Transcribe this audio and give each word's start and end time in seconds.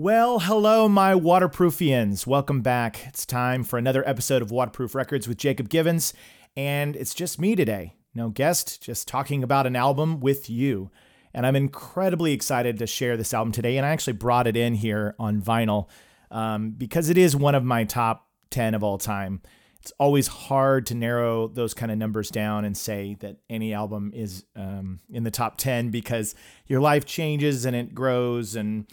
Well, 0.00 0.38
hello, 0.38 0.88
my 0.88 1.12
waterproofians. 1.14 2.24
Welcome 2.24 2.60
back. 2.60 3.04
It's 3.08 3.26
time 3.26 3.64
for 3.64 3.80
another 3.80 4.08
episode 4.08 4.42
of 4.42 4.52
Waterproof 4.52 4.94
Records 4.94 5.26
with 5.26 5.38
Jacob 5.38 5.68
Givens, 5.68 6.14
and 6.56 6.94
it's 6.94 7.14
just 7.14 7.40
me 7.40 7.56
today. 7.56 7.94
No 8.14 8.28
guest, 8.28 8.80
just 8.80 9.08
talking 9.08 9.42
about 9.42 9.66
an 9.66 9.74
album 9.74 10.20
with 10.20 10.48
you. 10.48 10.92
And 11.34 11.44
I'm 11.44 11.56
incredibly 11.56 12.32
excited 12.32 12.78
to 12.78 12.86
share 12.86 13.16
this 13.16 13.34
album 13.34 13.50
today. 13.50 13.76
And 13.76 13.84
I 13.84 13.88
actually 13.88 14.12
brought 14.12 14.46
it 14.46 14.56
in 14.56 14.74
here 14.74 15.16
on 15.18 15.42
vinyl 15.42 15.88
um, 16.30 16.70
because 16.70 17.10
it 17.10 17.18
is 17.18 17.34
one 17.34 17.56
of 17.56 17.64
my 17.64 17.82
top 17.82 18.28
10 18.50 18.74
of 18.74 18.84
all 18.84 18.98
time. 18.98 19.42
It's 19.80 19.92
always 19.98 20.28
hard 20.28 20.86
to 20.86 20.94
narrow 20.94 21.48
those 21.48 21.74
kind 21.74 21.90
of 21.90 21.98
numbers 21.98 22.30
down 22.30 22.64
and 22.64 22.76
say 22.76 23.16
that 23.18 23.38
any 23.50 23.74
album 23.74 24.12
is 24.14 24.44
um, 24.54 25.00
in 25.10 25.24
the 25.24 25.32
top 25.32 25.58
10 25.58 25.90
because 25.90 26.36
your 26.68 26.80
life 26.80 27.04
changes 27.04 27.64
and 27.64 27.74
it 27.74 27.96
grows 27.96 28.54
and 28.54 28.86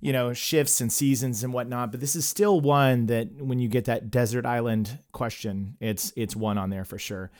you 0.00 0.12
know, 0.12 0.32
shifts 0.32 0.80
and 0.80 0.92
seasons 0.92 1.44
and 1.44 1.52
whatnot. 1.52 1.90
But 1.90 2.00
this 2.00 2.16
is 2.16 2.26
still 2.26 2.60
one 2.60 3.06
that 3.06 3.28
when 3.40 3.58
you 3.58 3.68
get 3.68 3.84
that 3.84 4.10
desert 4.10 4.46
island 4.46 4.98
question, 5.12 5.76
it's 5.80 6.12
it's 6.16 6.34
one 6.34 6.58
on 6.58 6.70
there 6.70 6.84
for 6.84 6.98
sure. 6.98 7.30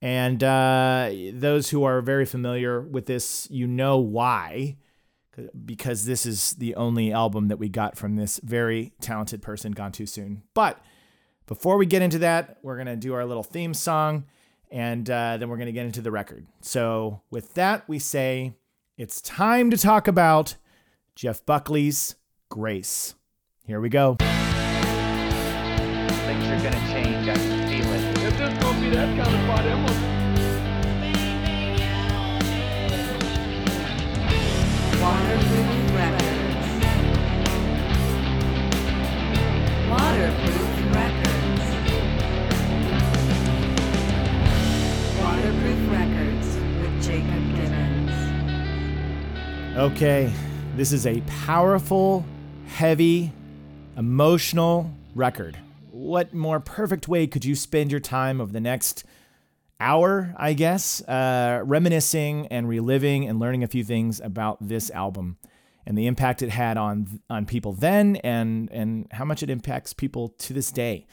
And 0.00 0.42
uh, 0.44 1.10
those 1.32 1.70
who 1.70 1.84
are 1.84 2.02
very 2.02 2.26
familiar 2.26 2.80
with 2.80 3.06
this, 3.06 3.48
you 3.50 3.66
know 3.66 3.98
why, 3.98 4.76
because 5.64 6.04
this 6.04 6.26
is 6.26 6.52
the 6.52 6.74
only 6.74 7.10
album 7.10 7.48
that 7.48 7.58
we 7.58 7.68
got 7.68 7.96
from 7.96 8.16
this 8.16 8.38
very 8.44 8.92
talented 9.00 9.40
person 9.40 9.72
gone 9.72 9.92
too 9.92 10.06
soon. 10.06 10.42
But 10.52 10.78
before 11.46 11.78
we 11.78 11.86
get 11.86 12.02
into 12.02 12.18
that, 12.18 12.58
we're 12.62 12.76
gonna 12.76 12.96
do 12.96 13.14
our 13.14 13.24
little 13.24 13.42
theme 13.42 13.74
song, 13.74 14.24
and 14.70 15.08
uh, 15.08 15.38
then 15.38 15.48
we're 15.48 15.56
gonna 15.56 15.72
get 15.72 15.86
into 15.86 16.02
the 16.02 16.10
record. 16.10 16.46
So 16.60 17.22
with 17.30 17.54
that, 17.54 17.88
we 17.88 17.98
say 17.98 18.56
it's 18.98 19.20
time 19.20 19.70
to 19.70 19.76
talk 19.76 20.06
about 20.06 20.56
Jeff 21.16 21.46
Buckley's 21.46 22.16
Grace. 22.50 23.14
Here 23.66 23.80
we 23.80 23.88
go. 23.88 24.16
Things 24.18 24.28
are 26.44 26.60
gonna 26.60 26.88
change. 26.92 27.28
I 27.28 27.34
can 27.34 27.68
feel 27.68 27.92
it. 27.92 28.18
If 28.18 28.36
this 28.36 28.58
gonna 28.60 28.80
be 28.80 28.90
that 28.90 29.16
kind 29.16 29.34
of 29.34 29.46
party, 29.46 29.68
I'm 29.70 29.86
gonna. 29.86 30.14
Waterproof 35.00 35.68
Records. 35.94 36.66
Waterproof 39.88 40.68
Records. 40.94 41.64
Waterproof 45.20 45.80
Records 45.92 46.48
with 46.80 46.94
Jacob 47.02 47.44
Givens. 47.54 48.16
Okay, 49.76 50.32
this 50.76 50.92
is 50.92 51.06
a 51.06 51.20
powerful, 51.46 52.24
heavy, 52.66 53.30
emotional 53.96 54.90
record. 55.14 55.56
What 55.92 56.34
more 56.34 56.58
perfect 56.58 57.06
way 57.06 57.28
could 57.28 57.44
you 57.44 57.54
spend 57.54 57.92
your 57.92 58.00
time 58.00 58.40
over 58.40 58.52
the 58.52 58.60
next 58.60 59.04
hour, 59.78 60.34
I 60.36 60.52
guess, 60.52 61.00
uh, 61.02 61.62
reminiscing 61.64 62.48
and 62.48 62.68
reliving 62.68 63.28
and 63.28 63.38
learning 63.38 63.62
a 63.62 63.68
few 63.68 63.84
things 63.84 64.20
about 64.20 64.58
this 64.60 64.90
album 64.90 65.38
and 65.86 65.96
the 65.96 66.08
impact 66.08 66.42
it 66.42 66.50
had 66.50 66.76
on 66.76 67.20
on 67.30 67.46
people 67.46 67.72
then 67.72 68.16
and 68.16 68.68
and 68.72 69.06
how 69.12 69.24
much 69.24 69.44
it 69.44 69.50
impacts 69.50 69.92
people 69.92 70.30
to 70.38 70.52
this 70.52 70.72
day. 70.72 71.06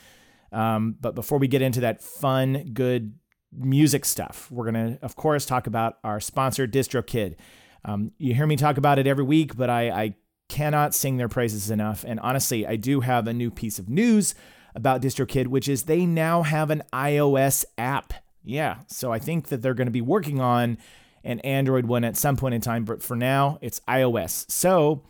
Um, 0.52 0.96
but 1.00 1.14
before 1.14 1.38
we 1.38 1.48
get 1.48 1.62
into 1.62 1.82
that 1.82 2.02
fun, 2.02 2.72
good 2.74 3.14
music 3.56 4.06
stuff, 4.06 4.50
we're 4.50 4.66
gonna, 4.66 4.98
of 5.04 5.16
course, 5.16 5.46
talk 5.46 5.68
about 5.68 6.00
our 6.04 6.20
sponsor, 6.20 6.68
DistroKid. 6.68 7.36
Um, 7.84 8.12
you 8.18 8.34
hear 8.34 8.48
me 8.48 8.56
talk 8.56 8.78
about 8.78 9.00
it 9.00 9.08
every 9.08 9.24
week, 9.24 9.56
but 9.56 9.70
I, 9.70 9.90
I 9.90 10.16
cannot 10.50 10.94
sing 10.94 11.18
their 11.18 11.30
praises 11.30 11.72
enough. 11.72 12.04
And 12.08 12.20
honestly, 12.20 12.68
I 12.68 12.76
do 12.76 13.00
have 13.02 13.28
a 13.28 13.34
new 13.34 13.50
piece 13.50 13.80
of 13.80 13.90
news 13.90 14.36
about 14.76 15.02
DistroKid, 15.02 15.48
which 15.48 15.68
is 15.68 15.84
they 15.84 16.06
now 16.06 16.44
have 16.44 16.70
an 16.70 16.84
iOS 16.94 17.66
app. 17.78 18.14
Yeah, 18.44 18.80
so 18.88 19.12
I 19.12 19.20
think 19.20 19.50
that 19.50 19.62
they're 19.62 19.74
going 19.74 19.88
to 19.88 19.92
be 19.92 20.02
working 20.02 20.40
on 20.40 20.78
an 21.24 21.40
Android 21.42 21.86
one 21.86 22.04
at 22.04 22.18
some 22.18 22.36
point 22.36 22.56
in 22.56 22.62
time, 22.62 22.86
but 22.86 23.04
for 23.04 23.16
now, 23.16 23.60
it's 23.62 23.80
iOS. 23.82 24.50
So 24.50 25.04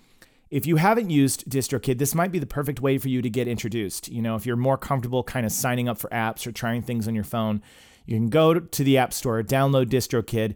if 0.50 0.66
you 0.66 0.76
haven't 0.76 1.10
used 1.10 1.50
DistroKid, 1.50 1.98
this 1.98 2.14
might 2.14 2.32
be 2.32 2.40
the 2.40 2.46
perfect 2.46 2.82
way 2.82 2.98
for 2.98 3.08
you 3.08 3.22
to 3.22 3.30
get 3.30 3.48
introduced. 3.48 4.10
You 4.10 4.22
know, 4.22 4.36
if 4.36 4.46
you're 4.46 4.58
more 4.58 4.78
comfortable 4.78 5.24
kind 5.24 5.46
of 5.46 5.52
signing 5.52 5.88
up 5.88 5.98
for 5.98 6.10
apps 6.10 6.46
or 6.46 6.52
trying 6.52 6.82
things 6.82 7.08
on 7.08 7.16
your 7.16 7.24
phone, 7.24 7.62
you 8.06 8.18
can 8.18 8.30
go 8.30 8.60
to 8.60 8.84
the 8.84 8.98
App 8.98 9.14
Store, 9.14 9.42
download 9.44 9.86
DistroKid. 9.86 10.56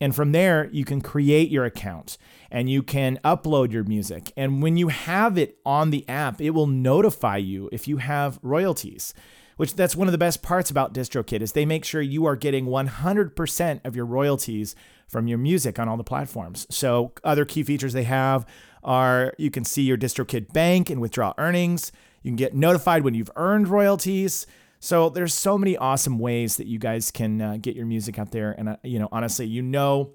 And 0.00 0.14
from 0.14 0.32
there, 0.32 0.68
you 0.72 0.84
can 0.84 1.00
create 1.00 1.50
your 1.50 1.64
account 1.64 2.18
and 2.50 2.68
you 2.68 2.82
can 2.82 3.18
upload 3.24 3.72
your 3.72 3.84
music. 3.84 4.32
And 4.36 4.62
when 4.62 4.76
you 4.76 4.88
have 4.88 5.38
it 5.38 5.58
on 5.64 5.90
the 5.90 6.08
app, 6.08 6.40
it 6.40 6.50
will 6.50 6.66
notify 6.66 7.36
you 7.36 7.68
if 7.72 7.86
you 7.86 7.98
have 7.98 8.38
royalties. 8.42 9.14
Which 9.56 9.76
that's 9.76 9.94
one 9.94 10.08
of 10.08 10.12
the 10.12 10.18
best 10.18 10.42
parts 10.42 10.68
about 10.68 10.92
DistroKid 10.92 11.40
is 11.40 11.52
they 11.52 11.64
make 11.64 11.84
sure 11.84 12.02
you 12.02 12.26
are 12.26 12.34
getting 12.34 12.66
100% 12.66 13.80
of 13.84 13.94
your 13.94 14.04
royalties 14.04 14.74
from 15.06 15.28
your 15.28 15.38
music 15.38 15.78
on 15.78 15.88
all 15.88 15.96
the 15.96 16.02
platforms. 16.02 16.66
So 16.70 17.12
other 17.22 17.44
key 17.44 17.62
features 17.62 17.92
they 17.92 18.02
have 18.02 18.44
are 18.82 19.32
you 19.38 19.52
can 19.52 19.64
see 19.64 19.82
your 19.82 19.96
DistroKid 19.96 20.52
bank 20.52 20.90
and 20.90 21.00
withdraw 21.00 21.34
earnings. 21.38 21.92
You 22.22 22.30
can 22.30 22.36
get 22.36 22.54
notified 22.54 23.04
when 23.04 23.14
you've 23.14 23.30
earned 23.36 23.68
royalties. 23.68 24.46
So 24.84 25.08
there's 25.08 25.32
so 25.32 25.56
many 25.56 25.78
awesome 25.78 26.18
ways 26.18 26.58
that 26.58 26.66
you 26.66 26.78
guys 26.78 27.10
can 27.10 27.40
uh, 27.40 27.56
get 27.58 27.74
your 27.74 27.86
music 27.86 28.18
out 28.18 28.32
there. 28.32 28.52
And 28.52 28.68
uh, 28.68 28.76
you 28.82 28.98
know, 28.98 29.08
honestly, 29.10 29.46
you 29.46 29.62
know 29.62 30.10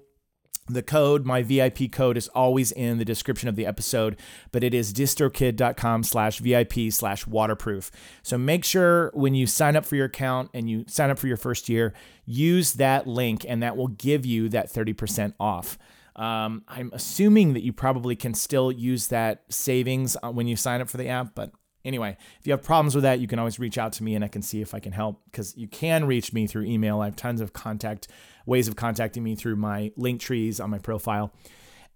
the 0.68 0.80
code, 0.80 1.26
my 1.26 1.42
VIP 1.42 1.90
code 1.90 2.16
is 2.16 2.28
always 2.28 2.70
in 2.70 2.98
the 2.98 3.04
description 3.04 3.48
of 3.48 3.56
the 3.56 3.66
episode, 3.66 4.16
but 4.52 4.62
it 4.62 4.72
is 4.72 4.92
distrokid.com 4.92 6.04
slash 6.04 6.38
VIP 6.38 6.92
slash 6.92 7.26
waterproof. 7.26 7.90
So 8.22 8.38
make 8.38 8.64
sure 8.64 9.10
when 9.12 9.34
you 9.34 9.48
sign 9.48 9.74
up 9.74 9.84
for 9.84 9.96
your 9.96 10.06
account 10.06 10.50
and 10.54 10.70
you 10.70 10.84
sign 10.86 11.10
up 11.10 11.18
for 11.18 11.26
your 11.26 11.36
first 11.36 11.68
year, 11.68 11.92
use 12.24 12.74
that 12.74 13.08
link 13.08 13.44
and 13.48 13.64
that 13.64 13.76
will 13.76 13.88
give 13.88 14.24
you 14.24 14.48
that 14.50 14.72
30% 14.72 15.34
off. 15.40 15.78
Um, 16.14 16.62
I'm 16.68 16.90
assuming 16.92 17.54
that 17.54 17.64
you 17.64 17.72
probably 17.72 18.14
can 18.14 18.34
still 18.34 18.70
use 18.70 19.08
that 19.08 19.42
savings 19.48 20.16
uh, 20.22 20.30
when 20.30 20.46
you 20.46 20.54
sign 20.54 20.80
up 20.80 20.88
for 20.88 20.96
the 20.96 21.08
app, 21.08 21.34
but 21.34 21.50
Anyway, 21.84 22.16
if 22.38 22.46
you 22.46 22.52
have 22.52 22.62
problems 22.62 22.94
with 22.94 23.02
that, 23.04 23.20
you 23.20 23.26
can 23.26 23.38
always 23.38 23.58
reach 23.58 23.78
out 23.78 23.92
to 23.94 24.02
me 24.02 24.14
and 24.14 24.24
I 24.24 24.28
can 24.28 24.42
see 24.42 24.60
if 24.60 24.74
I 24.74 24.80
can 24.80 24.92
help 24.92 25.22
because 25.24 25.56
you 25.56 25.66
can 25.66 26.04
reach 26.04 26.32
me 26.32 26.46
through 26.46 26.64
email. 26.64 27.00
I 27.00 27.06
have 27.06 27.16
tons 27.16 27.40
of 27.40 27.52
contact 27.52 28.08
ways 28.46 28.68
of 28.68 28.76
contacting 28.76 29.22
me 29.22 29.34
through 29.34 29.56
my 29.56 29.92
link 29.96 30.20
trees 30.20 30.60
on 30.60 30.70
my 30.70 30.78
profile. 30.78 31.32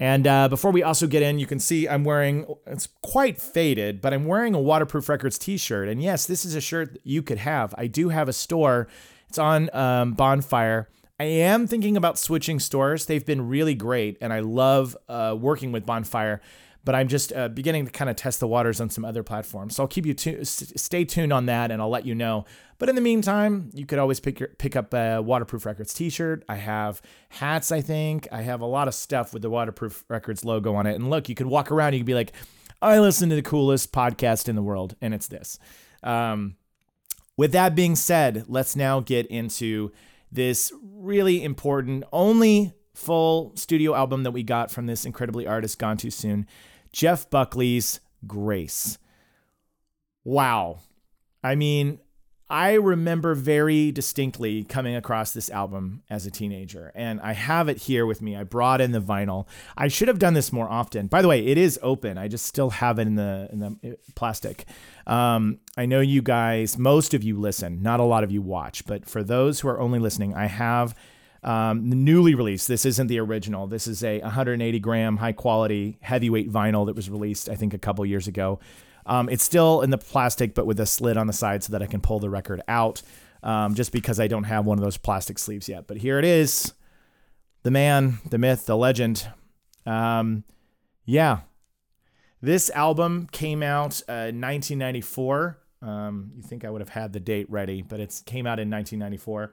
And 0.00 0.26
uh, 0.26 0.48
before 0.48 0.72
we 0.72 0.82
also 0.82 1.06
get 1.06 1.22
in, 1.22 1.38
you 1.38 1.46
can 1.46 1.60
see 1.60 1.88
I'm 1.88 2.02
wearing, 2.02 2.46
it's 2.66 2.88
quite 3.02 3.40
faded, 3.40 4.00
but 4.00 4.12
I'm 4.12 4.24
wearing 4.24 4.54
a 4.54 4.60
Waterproof 4.60 5.08
Records 5.08 5.38
t 5.38 5.56
shirt. 5.56 5.88
And 5.88 6.02
yes, 6.02 6.26
this 6.26 6.44
is 6.44 6.54
a 6.54 6.60
shirt 6.60 6.94
that 6.94 7.06
you 7.06 7.22
could 7.22 7.38
have. 7.38 7.74
I 7.78 7.86
do 7.86 8.08
have 8.08 8.28
a 8.28 8.32
store, 8.32 8.88
it's 9.28 9.38
on 9.38 9.70
um, 9.74 10.12
Bonfire. 10.14 10.88
I 11.20 11.24
am 11.24 11.68
thinking 11.68 11.96
about 11.96 12.18
switching 12.18 12.58
stores. 12.58 13.06
They've 13.06 13.24
been 13.24 13.48
really 13.48 13.76
great, 13.76 14.18
and 14.20 14.32
I 14.32 14.40
love 14.40 14.96
uh, 15.08 15.36
working 15.38 15.70
with 15.70 15.86
Bonfire 15.86 16.40
but 16.84 16.94
I'm 16.94 17.08
just 17.08 17.32
uh, 17.32 17.48
beginning 17.48 17.86
to 17.86 17.90
kind 17.90 18.10
of 18.10 18.16
test 18.16 18.40
the 18.40 18.46
waters 18.46 18.80
on 18.80 18.90
some 18.90 19.04
other 19.04 19.22
platforms. 19.22 19.76
So 19.76 19.82
I'll 19.82 19.88
keep 19.88 20.04
you 20.04 20.14
tu- 20.14 20.44
stay 20.44 21.04
tuned 21.04 21.32
on 21.32 21.46
that, 21.46 21.70
and 21.70 21.80
I'll 21.80 21.88
let 21.88 22.06
you 22.06 22.14
know. 22.14 22.44
But 22.78 22.88
in 22.88 22.94
the 22.94 23.00
meantime, 23.00 23.70
you 23.72 23.86
could 23.86 23.98
always 23.98 24.20
pick 24.20 24.38
your, 24.38 24.50
pick 24.50 24.76
up 24.76 24.92
a 24.92 25.20
Waterproof 25.20 25.64
Records 25.64 25.94
T-shirt. 25.94 26.44
I 26.48 26.56
have 26.56 27.00
hats. 27.30 27.72
I 27.72 27.80
think 27.80 28.28
I 28.30 28.42
have 28.42 28.60
a 28.60 28.66
lot 28.66 28.88
of 28.88 28.94
stuff 28.94 29.32
with 29.32 29.42
the 29.42 29.50
Waterproof 29.50 30.04
Records 30.08 30.44
logo 30.44 30.74
on 30.74 30.86
it. 30.86 30.94
And 30.94 31.08
look, 31.08 31.28
you 31.28 31.34
could 31.34 31.46
walk 31.46 31.70
around. 31.70 31.94
You 31.94 32.00
could 32.00 32.06
be 32.06 32.14
like, 32.14 32.32
I 32.82 32.98
listen 32.98 33.30
to 33.30 33.36
the 33.36 33.42
coolest 33.42 33.92
podcast 33.92 34.48
in 34.48 34.56
the 34.56 34.62
world, 34.62 34.94
and 35.00 35.14
it's 35.14 35.28
this. 35.28 35.58
Um, 36.02 36.56
with 37.36 37.52
that 37.52 37.74
being 37.74 37.96
said, 37.96 38.44
let's 38.46 38.76
now 38.76 39.00
get 39.00 39.26
into 39.28 39.90
this 40.30 40.72
really 40.82 41.42
important, 41.42 42.04
only 42.12 42.74
full 42.92 43.52
studio 43.56 43.94
album 43.94 44.22
that 44.22 44.30
we 44.30 44.42
got 44.42 44.70
from 44.70 44.86
this 44.86 45.04
incredibly 45.04 45.46
artist 45.46 45.78
gone 45.78 45.96
too 45.96 46.10
soon. 46.10 46.46
Jeff 46.94 47.28
Buckley's 47.28 47.98
Grace. 48.24 48.98
Wow. 50.22 50.78
I 51.42 51.56
mean, 51.56 51.98
I 52.48 52.74
remember 52.74 53.34
very 53.34 53.90
distinctly 53.90 54.62
coming 54.62 54.94
across 54.94 55.32
this 55.32 55.50
album 55.50 56.04
as 56.08 56.24
a 56.24 56.30
teenager, 56.30 56.92
and 56.94 57.20
I 57.20 57.32
have 57.32 57.68
it 57.68 57.78
here 57.78 58.06
with 58.06 58.22
me. 58.22 58.36
I 58.36 58.44
brought 58.44 58.80
in 58.80 58.92
the 58.92 59.00
vinyl. 59.00 59.48
I 59.76 59.88
should 59.88 60.06
have 60.06 60.20
done 60.20 60.34
this 60.34 60.52
more 60.52 60.70
often. 60.70 61.08
By 61.08 61.20
the 61.20 61.26
way, 61.26 61.44
it 61.44 61.58
is 61.58 61.80
open. 61.82 62.16
I 62.16 62.28
just 62.28 62.46
still 62.46 62.70
have 62.70 63.00
it 63.00 63.08
in 63.08 63.16
the 63.16 63.48
in 63.50 63.58
the 63.58 63.76
uh, 63.84 63.94
plastic. 64.14 64.64
Um, 65.04 65.58
I 65.76 65.86
know 65.86 66.00
you 66.00 66.22
guys, 66.22 66.78
most 66.78 67.12
of 67.12 67.24
you 67.24 67.40
listen, 67.40 67.82
not 67.82 67.98
a 67.98 68.04
lot 68.04 68.22
of 68.22 68.30
you 68.30 68.40
watch, 68.40 68.86
but 68.86 69.04
for 69.04 69.24
those 69.24 69.58
who 69.58 69.68
are 69.68 69.80
only 69.80 69.98
listening, 69.98 70.32
I 70.32 70.46
have 70.46 70.94
um, 71.44 71.88
newly 72.04 72.34
released. 72.34 72.66
This 72.68 72.84
isn't 72.84 73.06
the 73.06 73.20
original. 73.20 73.66
This 73.66 73.86
is 73.86 74.02
a 74.02 74.20
180 74.20 74.78
gram 74.80 75.18
high 75.18 75.32
quality 75.32 75.98
heavyweight 76.00 76.50
vinyl 76.50 76.86
that 76.86 76.96
was 76.96 77.08
released, 77.10 77.48
I 77.48 77.54
think, 77.54 77.74
a 77.74 77.78
couple 77.78 78.04
years 78.06 78.26
ago. 78.26 78.58
Um, 79.06 79.28
it's 79.28 79.44
still 79.44 79.82
in 79.82 79.90
the 79.90 79.98
plastic, 79.98 80.54
but 80.54 80.66
with 80.66 80.80
a 80.80 80.86
slit 80.86 81.16
on 81.18 81.26
the 81.26 81.32
side 81.34 81.62
so 81.62 81.72
that 81.72 81.82
I 81.82 81.86
can 81.86 82.00
pull 82.00 82.18
the 82.18 82.30
record 82.30 82.62
out. 82.66 83.02
Um, 83.42 83.74
just 83.74 83.92
because 83.92 84.18
I 84.18 84.26
don't 84.26 84.44
have 84.44 84.64
one 84.64 84.78
of 84.78 84.84
those 84.84 84.96
plastic 84.96 85.38
sleeves 85.38 85.68
yet. 85.68 85.86
But 85.86 85.98
here 85.98 86.18
it 86.18 86.24
is, 86.24 86.72
the 87.62 87.70
man, 87.70 88.20
the 88.30 88.38
myth, 88.38 88.64
the 88.64 88.74
legend. 88.74 89.28
Um, 89.84 90.44
yeah, 91.04 91.40
This 92.40 92.70
album 92.70 93.28
came 93.32 93.62
out 93.62 94.00
uh, 94.08 94.32
1994. 94.32 95.58
Um, 95.82 96.32
you 96.36 96.42
think 96.42 96.64
I 96.64 96.70
would 96.70 96.80
have 96.80 96.88
had 96.88 97.12
the 97.12 97.20
date 97.20 97.50
ready, 97.50 97.82
but 97.82 98.00
it 98.00 98.22
came 98.24 98.46
out 98.46 98.58
in 98.58 98.70
1994, 98.70 99.52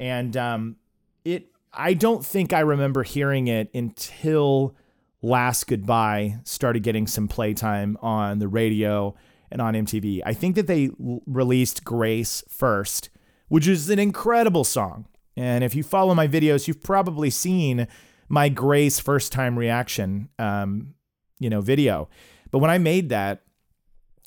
and 0.00 0.36
um, 0.36 0.76
it. 1.24 1.48
I 1.72 1.94
don't 1.94 2.24
think 2.24 2.52
I 2.52 2.60
remember 2.60 3.02
hearing 3.02 3.46
it 3.48 3.70
until 3.74 4.74
Last 5.22 5.66
Goodbye 5.66 6.38
started 6.44 6.82
getting 6.82 7.06
some 7.06 7.28
playtime 7.28 7.96
on 8.00 8.38
the 8.38 8.48
radio 8.48 9.14
and 9.50 9.60
on 9.60 9.74
MTV. 9.74 10.22
I 10.24 10.32
think 10.32 10.56
that 10.56 10.66
they 10.66 10.90
released 10.98 11.84
Grace 11.84 12.42
first, 12.48 13.10
which 13.48 13.68
is 13.68 13.90
an 13.90 13.98
incredible 13.98 14.64
song. 14.64 15.06
And 15.36 15.62
if 15.64 15.74
you 15.74 15.82
follow 15.82 16.14
my 16.14 16.26
videos, 16.26 16.66
you've 16.66 16.82
probably 16.82 17.30
seen 17.30 17.86
my 18.28 18.48
Grace 18.48 18.98
first 18.98 19.32
time 19.32 19.58
reaction, 19.58 20.28
um, 20.38 20.94
you 21.38 21.50
know, 21.50 21.60
video. 21.60 22.08
But 22.50 22.58
when 22.58 22.70
I 22.70 22.78
made 22.78 23.08
that, 23.10 23.42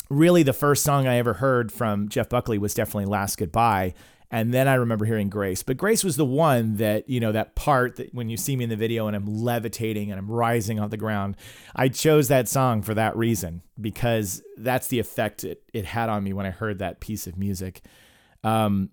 really 0.10 0.44
the 0.44 0.54
first 0.54 0.84
song 0.84 1.07
I 1.07 1.18
ever 1.18 1.34
heard 1.34 1.72
from 1.72 2.10
Jeff 2.10 2.30
Buckley 2.30 2.57
was 2.57 2.74
definitely 2.74 3.06
Last 3.06 3.38
Goodbye. 3.38 3.94
And 4.34 4.52
then 4.52 4.68
I 4.68 4.74
remember 4.74 5.06
hearing 5.06 5.30
Grace. 5.30 5.62
But 5.62 5.78
Grace 5.78 6.04
was 6.04 6.18
the 6.18 6.26
one 6.26 6.78
that, 6.78 7.08
you 7.08 7.20
know, 7.20 7.32
that 7.32 7.54
part 7.54 7.98
that 7.98 8.16
when 8.16 8.30
you 8.30 8.36
see 8.36 8.56
me 8.56 8.64
in 8.64 8.70
the 8.72 8.76
video 8.76 9.06
and 9.06 9.16
I'm 9.16 9.28
levitating 9.28 10.10
and 10.10 10.18
I'm 10.18 10.30
rising 10.30 10.80
off 10.80 10.90
the 10.90 10.98
ground, 10.98 11.38
I 11.76 11.88
chose 11.88 12.30
that 12.30 12.50
song 12.50 12.82
for 12.82 12.96
that 12.96 13.16
reason 13.16 13.62
because 13.80 14.42
that's 14.58 14.88
the 14.88 14.98
effect 14.98 15.44
it, 15.44 15.62
it 15.72 15.86
had 15.86 16.10
on 16.10 16.24
me 16.24 16.34
when 16.34 16.48
I 16.48 16.50
heard 16.50 16.80
that 16.80 17.00
piece 17.00 17.28
of 17.28 17.38
music. 17.38 17.84
Um, 18.44 18.90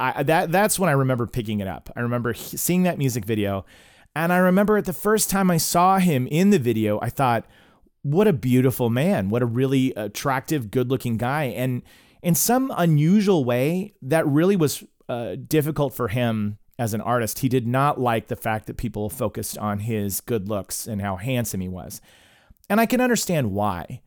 I, 0.00 0.22
that 0.22 0.50
that's 0.50 0.78
when 0.78 0.88
I 0.88 0.94
remember 0.94 1.26
picking 1.26 1.60
it 1.60 1.68
up. 1.68 1.90
I 1.94 2.00
remember 2.00 2.32
he- 2.32 2.56
seeing 2.56 2.84
that 2.84 2.96
music 2.96 3.26
video, 3.26 3.66
and 4.14 4.32
I 4.32 4.38
remember 4.38 4.78
at 4.78 4.86
the 4.86 4.94
first 4.94 5.28
time 5.28 5.50
I 5.50 5.58
saw 5.58 5.98
him 5.98 6.26
in 6.28 6.48
the 6.48 6.58
video, 6.58 6.98
I 7.00 7.10
thought, 7.10 7.46
"What 8.02 8.26
a 8.26 8.32
beautiful 8.32 8.90
man! 8.90 9.28
What 9.28 9.42
a 9.42 9.46
really 9.46 9.92
attractive, 9.96 10.70
good-looking 10.70 11.16
guy!" 11.16 11.44
And 11.44 11.82
in 12.26 12.34
some 12.34 12.72
unusual 12.76 13.44
way, 13.44 13.94
that 14.02 14.26
really 14.26 14.56
was 14.56 14.82
uh, 15.08 15.36
difficult 15.46 15.94
for 15.94 16.08
him 16.08 16.58
as 16.76 16.92
an 16.92 17.00
artist. 17.00 17.38
He 17.38 17.48
did 17.48 17.68
not 17.68 18.00
like 18.00 18.26
the 18.26 18.34
fact 18.34 18.66
that 18.66 18.76
people 18.76 19.08
focused 19.08 19.56
on 19.58 19.78
his 19.78 20.20
good 20.20 20.48
looks 20.48 20.88
and 20.88 21.00
how 21.00 21.14
handsome 21.14 21.60
he 21.60 21.68
was, 21.68 22.00
and 22.68 22.80
I 22.80 22.86
can 22.86 23.00
understand 23.00 23.52
why 23.52 24.02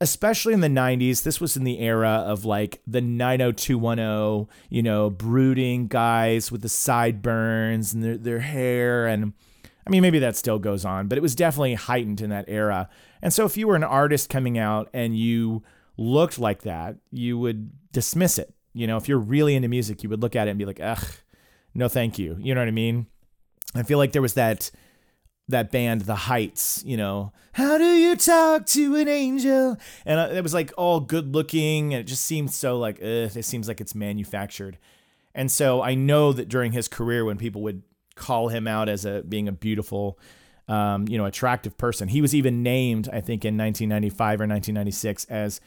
especially 0.00 0.52
in 0.52 0.60
the 0.60 0.68
90s 0.68 1.22
this 1.22 1.40
was 1.40 1.56
in 1.56 1.62
the 1.62 1.78
era 1.78 2.24
of 2.26 2.44
like 2.44 2.82
the 2.84 3.00
90210 3.00 4.52
you 4.68 4.82
know 4.82 5.08
brooding 5.08 5.86
guys 5.86 6.50
with 6.50 6.62
the 6.62 6.68
sideburns 6.68 7.94
and 7.94 8.02
their, 8.02 8.16
their 8.18 8.40
hair. 8.40 9.06
And 9.06 9.32
i 9.86 9.90
mean 9.90 10.02
maybe 10.02 10.18
that 10.18 10.34
still 10.34 10.58
goes 10.58 10.84
on 10.84 11.06
but 11.06 11.16
it 11.16 11.20
was 11.20 11.36
definitely 11.36 11.74
heightened 11.74 12.20
in 12.20 12.30
that 12.30 12.46
era. 12.48 12.88
And 13.22 13.32
so 13.32 13.46
if 13.46 13.56
you 13.56 13.68
were 13.68 13.76
an 13.76 13.84
artist 13.84 14.28
coming 14.28 14.58
out 14.58 14.90
and 14.92 15.16
you 15.16 15.62
looked 15.96 16.38
like 16.38 16.62
that 16.62 16.96
you 17.10 17.38
would 17.38 17.70
dismiss 17.92 18.38
it. 18.38 18.52
You 18.72 18.86
know 18.86 18.96
if 18.96 19.08
you're 19.08 19.18
really 19.18 19.54
into 19.54 19.68
music 19.68 20.02
you 20.02 20.08
would 20.08 20.22
look 20.22 20.34
at 20.34 20.48
it 20.48 20.50
and 20.50 20.58
be 20.58 20.64
like 20.64 20.80
ugh 20.80 21.04
no 21.74 21.88
thank 21.88 22.18
you. 22.18 22.36
You 22.40 22.54
know 22.54 22.60
what 22.60 22.68
i 22.68 22.72
mean? 22.72 23.06
I 23.74 23.82
feel 23.82 23.98
like 23.98 24.12
there 24.12 24.22
was 24.22 24.34
that 24.34 24.70
that 25.48 25.70
band 25.70 26.02
the 26.02 26.14
heights 26.14 26.82
you 26.86 26.96
know 26.96 27.30
how 27.52 27.76
do 27.76 27.84
you 27.84 28.16
talk 28.16 28.66
to 28.66 28.96
an 28.96 29.08
angel? 29.08 29.76
And 30.06 30.18
uh, 30.18 30.28
it 30.32 30.42
was 30.42 30.54
like 30.54 30.72
all 30.76 31.00
good 31.00 31.34
looking 31.34 31.94
and 31.94 32.00
it 32.00 32.04
just 32.04 32.24
seemed 32.24 32.50
so 32.50 32.78
like 32.78 32.96
ugh, 32.96 33.36
it 33.36 33.44
seems 33.44 33.68
like 33.68 33.80
it's 33.80 33.94
manufactured. 33.94 34.78
And 35.34 35.50
so 35.50 35.82
i 35.82 35.94
know 35.94 36.32
that 36.32 36.48
during 36.48 36.72
his 36.72 36.88
career 36.88 37.24
when 37.24 37.36
people 37.36 37.62
would 37.62 37.82
call 38.14 38.48
him 38.48 38.66
out 38.66 38.88
as 38.88 39.04
a 39.04 39.22
being 39.22 39.48
a 39.48 39.52
beautiful 39.52 40.18
um, 40.68 41.06
you 41.08 41.18
know 41.18 41.26
attractive 41.26 41.76
person 41.76 42.08
he 42.08 42.22
was 42.22 42.34
even 42.34 42.62
named 42.62 43.08
i 43.12 43.20
think 43.20 43.44
in 43.44 43.56
1995 43.58 44.40
or 44.40 44.46
1996 44.46 45.24
as 45.26 45.60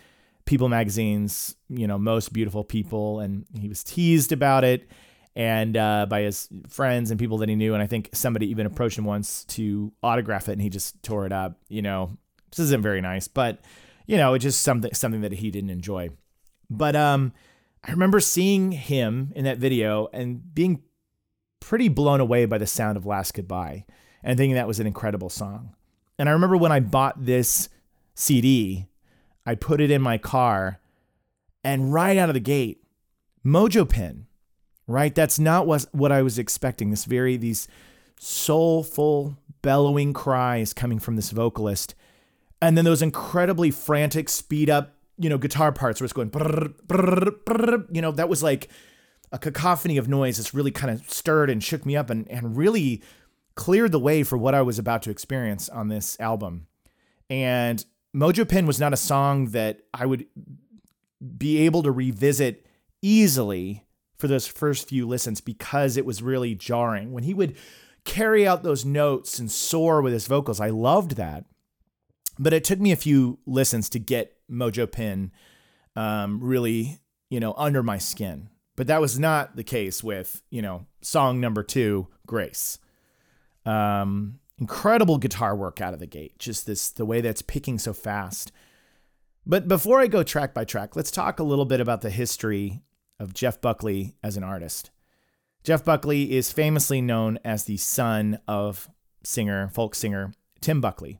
people 0.47 0.67
magazine's 0.69 1.55
you 1.69 1.85
know 1.85 1.99
most 1.99 2.33
beautiful 2.33 2.63
people 2.63 3.19
and 3.19 3.45
he 3.59 3.69
was 3.69 3.83
teased 3.83 4.31
about 4.31 4.63
it 4.63 4.89
and 5.37 5.77
uh, 5.77 6.07
by 6.09 6.21
his 6.21 6.49
friends 6.67 7.11
and 7.11 7.19
people 7.19 7.37
that 7.37 7.47
he 7.47 7.55
knew. 7.55 7.75
And 7.75 7.83
I 7.83 7.85
think 7.85 8.09
somebody 8.11 8.49
even 8.49 8.65
approached 8.65 8.97
him 8.97 9.05
once 9.05 9.45
to 9.45 9.93
autograph 10.01 10.49
it, 10.49 10.53
and 10.53 10.61
he 10.61 10.69
just 10.69 11.01
tore 11.03 11.27
it 11.27 11.31
up. 11.31 11.59
You 11.69 11.83
know, 11.83 12.17
this 12.49 12.57
isn't 12.57 12.81
very 12.81 13.01
nice, 13.01 13.27
but 13.27 13.59
you 14.07 14.17
know, 14.17 14.33
it's 14.33 14.41
just 14.41 14.63
something 14.63 14.91
something 14.95 15.21
that 15.21 15.33
he 15.33 15.51
didn't 15.51 15.69
enjoy. 15.69 16.09
But 16.71 16.95
um, 16.95 17.33
I 17.83 17.91
remember 17.91 18.19
seeing 18.19 18.71
him 18.71 19.31
in 19.35 19.45
that 19.45 19.59
video 19.59 20.09
and 20.11 20.55
being 20.55 20.81
pretty 21.59 21.87
blown 21.87 22.19
away 22.19 22.45
by 22.45 22.57
the 22.57 22.65
sound 22.65 22.97
of 22.97 23.05
"Last 23.05 23.35
Goodbye" 23.35 23.85
and 24.23 24.39
thinking 24.39 24.55
that 24.55 24.67
was 24.67 24.79
an 24.79 24.87
incredible 24.87 25.29
song. 25.29 25.75
And 26.17 26.27
I 26.27 26.31
remember 26.31 26.57
when 26.57 26.71
I 26.71 26.79
bought 26.79 27.23
this 27.23 27.69
CD, 28.15 28.87
I 29.47 29.55
put 29.55 29.81
it 29.81 29.89
in 29.89 30.01
my 30.03 30.19
car, 30.19 30.79
and 31.63 31.91
right 31.91 32.17
out 32.17 32.29
of 32.29 32.35
the 32.35 32.39
gate, 32.39 32.83
Mojo 33.43 33.89
Pin 33.89 34.27
right? 34.87 35.13
That's 35.13 35.37
not 35.37 35.67
what, 35.67 35.85
what 35.91 36.11
I 36.11 36.21
was 36.21 36.39
expecting. 36.39 36.89
This 36.89 37.05
very, 37.05 37.37
these 37.37 37.67
soulful, 38.19 39.37
bellowing 39.61 40.13
cries 40.13 40.73
coming 40.73 40.97
from 40.97 41.17
this 41.17 41.31
vocalist. 41.31 41.93
And 42.61 42.77
then 42.77 42.85
those 42.85 43.01
incredibly 43.01 43.69
frantic, 43.69 44.29
speed 44.29 44.69
up, 44.69 44.95
you 45.19 45.29
know, 45.29 45.37
guitar 45.37 45.71
parts 45.71 45.99
where 45.99 46.05
it's 46.05 46.13
going, 46.13 46.31
brrr, 46.31 46.73
brrr, 46.87 47.31
brrr, 47.43 47.85
you 47.91 48.01
know, 48.01 48.11
that 48.11 48.29
was 48.29 48.41
like 48.41 48.69
a 49.31 49.37
cacophony 49.37 49.97
of 49.97 50.07
noise 50.07 50.37
that's 50.37 50.53
really 50.53 50.71
kind 50.71 50.91
of 50.91 51.07
stirred 51.11 51.49
and 51.49 51.63
shook 51.63 51.85
me 51.85 51.95
up 51.95 52.09
and, 52.09 52.29
and 52.31 52.55
really 52.55 53.03
cleared 53.55 53.91
the 53.91 53.99
way 53.99 54.23
for 54.23 54.37
what 54.37 54.55
I 54.55 54.61
was 54.61 54.79
about 54.79 55.01
to 55.03 55.09
experience 55.11 55.67
on 55.69 55.89
this 55.89 56.17
album. 56.19 56.67
And 57.29 57.83
Mojo 58.17 58.49
Pin 58.49 58.65
was 58.65 58.79
not 58.79 58.93
a 58.93 58.97
song 58.97 59.49
that 59.51 59.81
I 59.93 60.07
would 60.07 60.25
be 61.37 61.59
able 61.59 61.83
to 61.83 61.91
revisit 61.91 62.65
easily 63.01 63.85
for 64.17 64.27
those 64.27 64.47
first 64.47 64.89
few 64.89 65.07
listens 65.07 65.39
because 65.39 65.97
it 65.97 66.05
was 66.05 66.23
really 66.23 66.55
jarring. 66.55 67.11
When 67.11 67.23
he 67.23 67.35
would 67.35 67.55
carry 68.05 68.47
out 68.47 68.63
those 68.63 68.83
notes 68.83 69.37
and 69.37 69.51
soar 69.51 70.01
with 70.01 70.13
his 70.13 70.25
vocals, 70.25 70.59
I 70.59 70.69
loved 70.69 71.11
that. 71.17 71.45
But 72.39 72.53
it 72.53 72.63
took 72.63 72.79
me 72.79 72.91
a 72.91 72.95
few 72.95 73.37
listens 73.45 73.87
to 73.89 73.99
get 73.99 74.35
Mojo 74.49 74.91
Pin 74.91 75.31
um, 75.95 76.39
really, 76.41 76.99
you 77.29 77.39
know, 77.39 77.53
under 77.55 77.83
my 77.83 77.99
skin. 77.99 78.49
But 78.75 78.87
that 78.87 79.01
was 79.01 79.19
not 79.19 79.55
the 79.55 79.63
case 79.63 80.03
with, 80.03 80.41
you 80.49 80.63
know, 80.63 80.87
song 81.01 81.39
number 81.39 81.61
two, 81.61 82.07
Grace. 82.25 82.79
Um, 83.65 84.39
incredible 84.59 85.17
guitar 85.17 85.55
work 85.55 85.81
out 85.81 85.93
of 85.93 85.99
the 85.99 86.07
gate. 86.07 86.37
Just 86.39 86.65
this, 86.65 86.89
the 86.89 87.05
way 87.05 87.21
that's 87.21 87.41
picking 87.41 87.79
so 87.79 87.93
fast. 87.93 88.51
But 89.45 89.67
before 89.67 89.99
I 89.99 90.07
go 90.07 90.23
track 90.23 90.53
by 90.53 90.65
track, 90.65 90.95
let's 90.95 91.11
talk 91.11 91.39
a 91.39 91.43
little 91.43 91.65
bit 91.65 91.79
about 91.79 92.01
the 92.01 92.09
history 92.09 92.81
of 93.19 93.33
Jeff 93.33 93.61
Buckley 93.61 94.15
as 94.23 94.37
an 94.37 94.43
artist. 94.43 94.91
Jeff 95.63 95.83
Buckley 95.83 96.35
is 96.35 96.51
famously 96.51 97.01
known 97.01 97.39
as 97.43 97.63
the 97.63 97.77
son 97.77 98.39
of 98.47 98.89
singer, 99.23 99.69
folk 99.69 99.95
singer 99.95 100.33
Tim 100.61 100.81
Buckley. 100.81 101.19